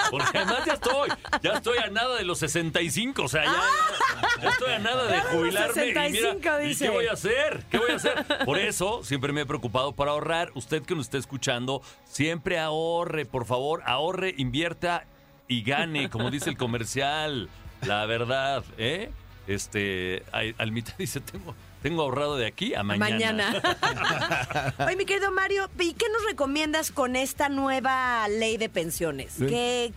Porque 0.09 0.37
además 0.39 0.65
ya 0.65 0.73
estoy, 0.73 1.09
ya 1.43 1.51
estoy 1.53 1.77
a 1.77 1.87
nada 1.89 2.15
de 2.17 2.23
los 2.23 2.39
65, 2.39 3.23
o 3.23 3.27
sea, 3.27 3.43
ya, 3.45 3.51
ya, 3.51 4.41
ya 4.41 4.49
estoy 4.49 4.73
a 4.73 4.79
nada 4.79 5.05
de 5.05 5.21
jubilarme. 5.21 5.85
y 5.85 5.87
mira, 5.89 6.03
65, 6.03 6.61
¿y 6.63 6.67
dice. 6.67 6.85
qué 6.85 6.89
voy 6.91 7.05
a 7.07 7.13
hacer? 7.13 7.65
¿Qué 7.69 7.77
voy 7.77 7.91
a 7.91 7.95
hacer? 7.95 8.25
Por 8.45 8.57
eso 8.57 9.03
siempre 9.03 9.31
me 9.31 9.41
he 9.41 9.45
preocupado 9.45 9.93
para 9.93 10.11
ahorrar. 10.11 10.51
Usted 10.55 10.81
que 10.83 10.95
nos 10.95 11.05
está 11.05 11.17
escuchando, 11.19 11.81
siempre 12.05 12.59
ahorre, 12.59 13.25
por 13.25 13.45
favor, 13.45 13.83
ahorre, 13.85 14.33
invierta 14.37 15.05
y 15.47 15.61
gane, 15.63 16.09
como 16.09 16.31
dice 16.31 16.49
el 16.49 16.57
comercial. 16.57 17.49
La 17.83 18.05
verdad, 18.07 18.63
¿eh? 18.79 19.11
Este, 19.47 20.23
Al- 20.31 20.55
Almita 20.57 20.95
dice, 20.97 21.19
tengo, 21.21 21.53
tengo 21.85 22.01
ahorrado 22.01 22.35
de 22.35 22.47
aquí 22.47 22.73
a 22.73 22.81
mañana. 22.81 23.51
Mañana. 23.51 24.73
Oye, 24.87 24.95
mi 24.95 25.05
querido 25.05 25.31
Mario, 25.31 25.69
¿y 25.79 25.93
qué 25.93 26.07
nos 26.11 26.23
recomiendas 26.25 26.89
con 26.89 27.15
esta 27.15 27.47
nueva 27.47 28.27
ley 28.27 28.57
de 28.57 28.69
pensiones? 28.69 29.33
¿Qué, 29.37 29.93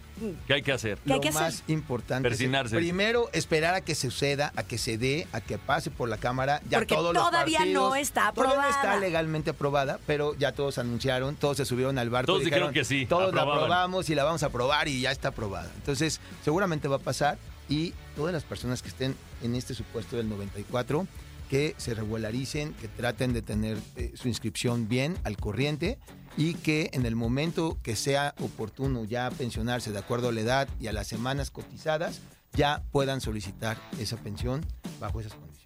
¿Qué 0.46 0.52
hay 0.52 0.60
que 0.60 0.72
hacer? 0.72 0.98
¿Qué 0.98 1.14
hay 1.14 1.18
lo 1.18 1.28
hacer? 1.30 1.40
más 1.42 1.62
importante 1.66 2.28
es 2.28 2.70
primero 2.70 3.30
esperar 3.32 3.74
a 3.74 3.80
que 3.80 3.94
suceda, 3.94 4.52
a 4.54 4.64
que 4.64 4.76
se 4.76 4.98
dé, 4.98 5.26
a 5.32 5.40
que 5.40 5.56
pase 5.56 5.90
por 5.90 6.10
la 6.10 6.18
cámara. 6.18 6.60
Ya 6.68 6.76
Porque 6.76 6.94
todos 6.94 7.14
los 7.14 7.24
todavía 7.24 7.60
partidos- 7.60 7.88
no 7.90 7.96
está 7.96 8.32
todavía 8.32 8.56
no 8.56 8.60
aprobada. 8.60 8.82
está 8.92 9.00
legalmente 9.00 9.50
aprobada, 9.50 9.98
pero 10.06 10.34
ya 10.34 10.52
todos 10.52 10.76
anunciaron, 10.76 11.36
todos 11.36 11.56
se 11.56 11.64
subieron 11.64 11.96
al 11.96 12.10
barco. 12.10 12.26
Todos 12.32 12.44
dijeron 12.44 12.70
que 12.74 12.84
sí, 12.84 13.06
Todos 13.06 13.32
la 13.34 13.40
aprobamos 13.40 14.10
y 14.10 14.14
la 14.14 14.24
vamos 14.24 14.42
a 14.42 14.46
aprobar 14.46 14.88
y 14.88 15.00
ya 15.00 15.10
está 15.10 15.28
aprobada. 15.28 15.70
Entonces, 15.76 16.20
seguramente 16.44 16.86
va 16.86 16.96
a 16.96 17.00
pasar 17.00 17.38
y 17.70 17.94
todas 18.14 18.34
las 18.34 18.42
personas 18.42 18.82
que 18.82 18.88
estén 18.90 19.16
en 19.42 19.54
este 19.54 19.72
supuesto 19.72 20.18
del 20.18 20.28
94 20.28 21.06
que 21.48 21.74
se 21.78 21.94
regularicen, 21.94 22.74
que 22.74 22.88
traten 22.88 23.32
de 23.32 23.42
tener 23.42 23.78
eh, 23.96 24.12
su 24.14 24.28
inscripción 24.28 24.88
bien 24.88 25.16
al 25.24 25.36
corriente 25.36 25.98
y 26.36 26.54
que 26.54 26.90
en 26.92 27.04
el 27.06 27.16
momento 27.16 27.78
que 27.82 27.96
sea 27.96 28.34
oportuno 28.40 29.04
ya 29.04 29.30
pensionarse 29.30 29.90
de 29.90 29.98
acuerdo 29.98 30.28
a 30.28 30.32
la 30.32 30.40
edad 30.40 30.68
y 30.80 30.86
a 30.86 30.92
las 30.92 31.08
semanas 31.08 31.50
cotizadas, 31.50 32.20
ya 32.52 32.82
puedan 32.92 33.20
solicitar 33.20 33.76
esa 33.98 34.16
pensión 34.16 34.64
bajo 35.00 35.20
esas 35.20 35.34
condiciones. 35.34 35.58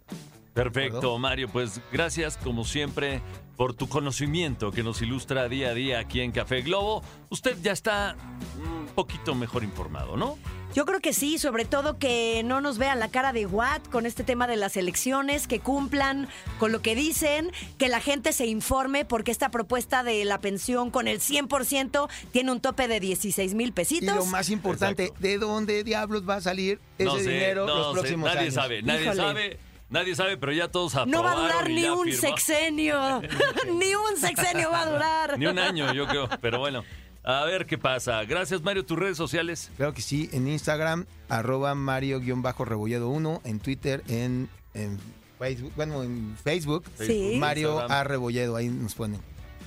Perfecto? 0.54 1.18
Mario. 1.18 1.48
Pues 1.48 1.80
gracias, 1.90 2.36
como 2.36 2.64
siempre, 2.64 3.22
por 3.56 3.74
tu 3.74 3.88
conocimiento 3.88 4.70
que 4.70 4.82
nos 4.82 5.00
ilustra 5.00 5.48
día 5.48 5.70
a 5.70 5.74
día 5.74 5.98
aquí 6.00 6.20
en 6.20 6.32
Café 6.32 6.62
Globo. 6.62 7.02
Usted 7.30 7.56
ya 7.62 7.72
está 7.72 8.16
un 8.62 8.86
poquito 8.94 9.34
mejor 9.34 9.64
informado, 9.64 10.16
¿no? 10.16 10.36
Yo 10.74 10.86
creo 10.86 11.00
que 11.00 11.12
sí, 11.12 11.36
sobre 11.38 11.66
todo 11.66 11.98
que 11.98 12.42
no 12.46 12.62
nos 12.62 12.78
vean 12.78 12.98
la 12.98 13.08
cara 13.08 13.34
de 13.34 13.44
Watt 13.44 13.88
con 13.90 14.06
este 14.06 14.24
tema 14.24 14.46
de 14.46 14.56
las 14.56 14.76
elecciones, 14.78 15.46
que 15.46 15.60
cumplan 15.60 16.28
con 16.58 16.72
lo 16.72 16.80
que 16.80 16.94
dicen, 16.94 17.52
que 17.76 17.88
la 17.88 18.00
gente 18.00 18.32
se 18.32 18.46
informe, 18.46 19.04
porque 19.04 19.30
esta 19.32 19.50
propuesta 19.50 20.02
de 20.02 20.24
la 20.24 20.40
pensión 20.40 20.90
con 20.90 21.08
el 21.08 21.20
100% 21.20 22.08
tiene 22.32 22.52
un 22.52 22.60
tope 22.60 22.88
de 22.88 23.00
16 23.00 23.52
mil 23.52 23.68
Y 23.68 23.72
pesitos. 23.72 24.16
lo 24.16 24.24
más 24.24 24.48
importante, 24.48 25.04
Exacto. 25.04 25.22
¿de 25.22 25.38
dónde 25.38 25.84
diablos 25.84 26.26
va 26.26 26.36
a 26.36 26.40
salir 26.40 26.80
ese 26.96 27.04
no 27.04 27.16
sé, 27.16 27.30
dinero 27.30 27.66
no 27.66 27.76
los 27.76 27.86
sé, 27.88 27.92
próximos 27.92 28.28
nadie 28.28 28.40
años? 28.40 28.54
sabe, 28.54 28.82
nadie 28.82 29.02
Híjole. 29.02 29.16
sabe, 29.16 29.58
nadie 29.90 30.14
sabe, 30.16 30.36
pero 30.38 30.52
ya 30.52 30.68
todos 30.68 30.94
aprobaron 30.94 31.10
No 31.12 31.22
va 31.22 31.32
a 31.32 31.42
durar 31.52 31.70
y 31.70 31.74
ni 31.74 31.84
un 31.88 32.06
firmó- 32.08 32.18
sexenio. 32.20 33.20
ni 33.78 33.94
un 33.94 34.16
sexenio 34.18 34.70
va 34.70 34.80
a 34.82 34.86
durar. 34.90 35.38
Ni 35.38 35.44
un 35.46 35.58
año, 35.58 35.92
yo 35.92 36.06
creo, 36.06 36.30
pero 36.40 36.58
bueno. 36.60 36.82
A 37.24 37.44
ver 37.44 37.66
qué 37.66 37.78
pasa. 37.78 38.24
Gracias, 38.24 38.62
Mario. 38.62 38.84
¿Tus 38.84 38.98
redes 38.98 39.16
sociales? 39.16 39.70
Claro 39.76 39.94
que 39.94 40.02
sí, 40.02 40.28
en 40.32 40.48
Instagram, 40.48 41.06
arroba 41.28 41.74
Mario-Rebollado 41.74 43.08
1, 43.10 43.42
en 43.44 43.60
Twitter, 43.60 44.02
en, 44.08 44.48
en 44.74 44.98
Facebook, 45.38 45.72
bueno, 45.76 46.02
en 46.02 46.36
Facebook, 46.42 46.84
Sí. 46.98 47.36
Mario 47.38 47.70
Instagram. 47.74 47.92
A. 48.00 48.04
Rebolledo, 48.04 48.56
ahí 48.56 48.68
nos 48.68 48.94
ponen. 48.94 49.20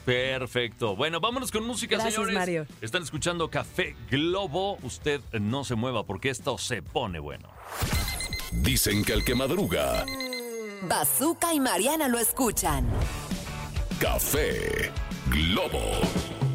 Perfecto. 0.05 0.95
Bueno, 0.95 1.19
vámonos 1.19 1.51
con 1.51 1.65
música, 1.65 1.95
Gracias, 1.95 2.13
señores. 2.15 2.35
Mario. 2.35 2.67
Están 2.81 3.01
escuchando 3.03 3.49
Café 3.49 3.95
Globo. 4.11 4.77
Usted 4.83 5.19
no 5.39 5.63
se 5.63 5.73
mueva 5.75 6.05
porque 6.05 6.29
esto 6.29 6.57
se 6.59 6.81
pone 6.83 7.19
bueno. 7.19 7.49
Dicen 8.51 9.03
que 9.03 9.13
el 9.13 9.23
que 9.25 9.33
madruga, 9.33 10.05
Bazooka 10.87 11.53
y 11.53 11.59
Mariana 11.59 12.07
lo 12.07 12.19
escuchan. 12.19 12.85
Café 13.99 14.91
Globo. 15.31 15.81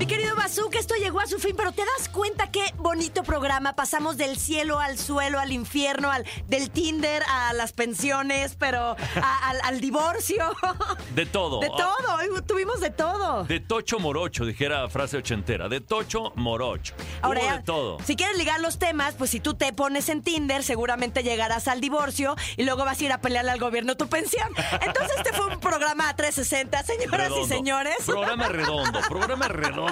Mi 0.01 0.07
querido 0.07 0.34
Bazooka, 0.34 0.78
esto 0.78 0.94
llegó 0.94 1.20
a 1.20 1.26
su 1.26 1.38
fin, 1.38 1.55
pero 1.55 1.72
¿te 1.72 1.82
das 1.84 2.09
cuenta 2.09 2.51
qué 2.51 2.64
bonito 2.78 3.22
programa? 3.22 3.74
Pasamos 3.76 4.16
del 4.16 4.38
cielo 4.38 4.80
al 4.80 4.96
suelo, 4.98 5.38
al 5.38 5.53
infierno, 5.53 6.11
al, 6.11 6.24
del 6.46 6.70
Tinder 6.70 7.22
a 7.28 7.53
las 7.53 7.72
pensiones, 7.74 8.57
pero 8.59 8.96
a- 9.22 9.48
al, 9.51 9.61
al 9.62 9.80
divorcio. 9.82 10.42
De 11.14 11.26
todo. 11.26 11.61
De 11.61 11.68
todo, 11.68 12.14
hoy 12.18 12.28
tuvimos 12.46 12.80
de 12.80 12.88
todo. 12.90 13.44
De 13.44 13.61
tocho 13.61 13.98
morocho, 13.98 14.46
dijera 14.46 14.88
frase 14.88 15.18
ochentera. 15.18 15.68
De 15.68 15.80
tocho 15.82 16.32
morocho. 16.34 16.94
Ahora 17.20 17.40
Hubo 17.40 17.48
ya, 17.48 17.57
de 17.59 17.62
todo. 17.64 17.98
si 18.07 18.16
quieres 18.16 18.38
ligar 18.38 18.59
los 18.61 18.78
temas, 18.78 19.14
pues 19.18 19.28
si 19.30 19.40
tú 19.40 19.53
te 19.55 19.72
pones 19.74 20.09
en 20.09 20.22
Tinder, 20.22 20.62
seguramente 20.62 21.22
llegarás 21.22 21.68
al 21.68 21.80
divorcio 21.82 22.36
y 22.57 22.62
luego 22.64 22.84
vas 22.86 23.01
a 23.01 23.05
ir 23.05 23.12
a 23.12 23.20
pelearle 23.20 23.51
al 23.51 23.59
gobierno 23.61 23.96
tu 23.98 24.09
pensión. 24.09 24.48
Entonces 24.80 25.14
este 25.18 25.32
fue 25.34 25.46
un 25.48 25.61
programa 25.61 26.09
a 26.09 26.16
360, 26.16 26.84
señoras 26.84 27.20
Redondo. 27.28 27.44
y 27.44 27.48
señores. 27.48 27.96
Programa 28.07 28.48
redondo, 28.48 29.01
programa 29.07 29.48
redondo. 29.48 29.89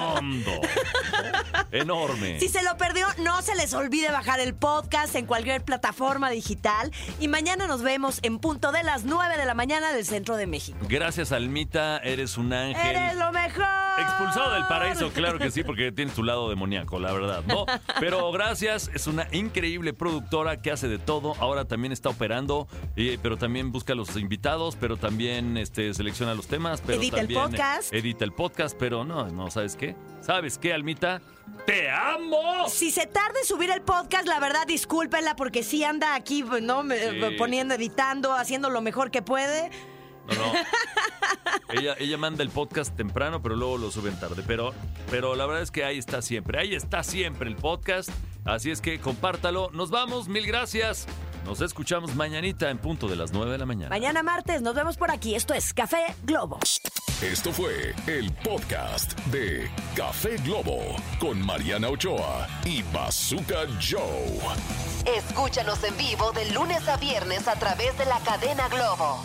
Enorme. 1.71 2.39
Si 2.39 2.49
se 2.49 2.63
lo 2.63 2.77
perdió, 2.77 3.05
no 3.19 3.41
se 3.41 3.55
les 3.55 3.73
olvide 3.73 4.11
bajar 4.11 4.39
el 4.39 4.55
podcast 4.55 5.15
en 5.15 5.25
cualquier 5.25 5.63
plataforma 5.63 6.29
digital. 6.29 6.91
Y 7.19 7.27
mañana 7.27 7.67
nos 7.67 7.83
vemos 7.83 8.19
en 8.23 8.39
punto 8.39 8.71
de 8.71 8.83
las 8.83 9.03
9 9.03 9.37
de 9.37 9.45
la 9.45 9.53
mañana 9.53 9.91
del 9.93 10.05
centro 10.05 10.35
de 10.35 10.47
México. 10.47 10.77
Gracias, 10.89 11.31
Almita. 11.31 11.99
Eres 11.99 12.37
un 12.37 12.53
ángel. 12.53 12.95
¡Eres 12.95 13.15
lo 13.15 13.31
mejor! 13.31 13.65
Expulsado 13.99 14.53
del 14.53 14.65
paraíso, 14.65 15.11
claro 15.11 15.39
que 15.39 15.51
sí, 15.51 15.63
porque 15.63 15.91
tienes 15.91 16.15
tu 16.15 16.23
lado 16.23 16.49
demoníaco, 16.49 16.99
la 16.99 17.11
verdad, 17.11 17.43
¿no? 17.45 17.65
Pero 17.99 18.31
gracias, 18.31 18.89
es 18.93 19.07
una 19.07 19.27
increíble 19.31 19.93
productora 19.93 20.61
que 20.61 20.71
hace 20.71 20.87
de 20.87 20.99
todo. 20.99 21.35
Ahora 21.39 21.65
también 21.65 21.91
está 21.91 22.09
operando, 22.09 22.67
eh, 22.95 23.19
pero 23.21 23.37
también 23.37 23.71
busca 23.71 23.93
a 23.93 23.95
los 23.95 24.15
invitados, 24.15 24.77
pero 24.79 24.97
también 24.97 25.57
este, 25.57 25.93
selecciona 25.93 26.33
los 26.33 26.47
temas. 26.47 26.81
Pero 26.85 26.99
Edita 27.01 27.19
el 27.19 27.31
eh, 27.31 27.33
podcast. 27.33 27.93
Edita 27.93 28.23
el 28.23 28.31
podcast, 28.31 28.77
pero 28.77 29.03
no, 29.03 29.27
no, 29.29 29.51
¿sabes 29.51 29.75
qué? 29.75 29.88
¿Sabes 30.21 30.57
qué, 30.57 30.73
Almita? 30.73 31.21
¡Te 31.65 31.89
amo! 31.89 32.67
Si 32.69 32.91
se 32.91 33.05
tarda 33.05 33.39
en 33.39 33.45
subir 33.45 33.69
el 33.69 33.81
podcast, 33.81 34.27
la 34.27 34.39
verdad, 34.39 34.65
discúlpenla 34.67 35.35
porque 35.35 35.63
sí 35.63 35.83
anda 35.83 36.15
aquí, 36.15 36.43
¿no? 36.43 36.83
Sí. 36.83 37.35
Poniendo, 37.37 37.75
editando, 37.75 38.33
haciendo 38.33 38.69
lo 38.69 38.81
mejor 38.81 39.11
que 39.11 39.21
puede. 39.21 39.69
No, 40.29 40.35
no. 40.35 40.53
ella, 41.79 41.95
ella 41.99 42.17
manda 42.17 42.43
el 42.43 42.49
podcast 42.49 42.95
temprano, 42.95 43.41
pero 43.41 43.55
luego 43.55 43.77
lo 43.77 43.91
suben 43.91 44.19
tarde. 44.19 44.43
Pero, 44.45 44.73
pero 45.09 45.35
la 45.35 45.45
verdad 45.45 45.63
es 45.63 45.71
que 45.71 45.83
ahí 45.83 45.97
está 45.97 46.21
siempre. 46.21 46.59
Ahí 46.59 46.75
está 46.75 47.03
siempre 47.03 47.49
el 47.49 47.55
podcast. 47.55 48.09
Así 48.45 48.71
es 48.71 48.81
que 48.81 48.99
compártalo. 48.99 49.69
Nos 49.71 49.91
vamos. 49.91 50.27
Mil 50.27 50.45
gracias. 50.45 51.07
Nos 51.45 51.61
escuchamos 51.61 52.15
mañanita 52.15 52.69
en 52.69 52.77
punto 52.77 53.07
de 53.07 53.15
las 53.15 53.31
9 53.31 53.51
de 53.51 53.57
la 53.57 53.65
mañana. 53.65 53.89
Mañana 53.89 54.23
martes 54.23 54.61
nos 54.61 54.75
vemos 54.75 54.97
por 54.97 55.11
aquí. 55.11 55.35
Esto 55.35 55.53
es 55.53 55.73
Café 55.73 56.05
Globo. 56.23 56.59
Esto 57.21 57.51
fue 57.51 57.93
el 58.07 58.31
podcast 58.31 59.17
de 59.25 59.69
Café 59.95 60.37
Globo 60.37 60.95
con 61.19 61.45
Mariana 61.45 61.89
Ochoa 61.89 62.47
y 62.65 62.81
Bazooka 62.93 63.65
Joe. 63.81 64.39
Escúchanos 65.17 65.83
en 65.83 65.97
vivo 65.97 66.31
de 66.31 66.49
lunes 66.51 66.87
a 66.87 66.97
viernes 66.97 67.47
a 67.47 67.55
través 67.55 67.97
de 67.97 68.05
la 68.05 68.19
cadena 68.19 68.69
Globo. 68.69 69.21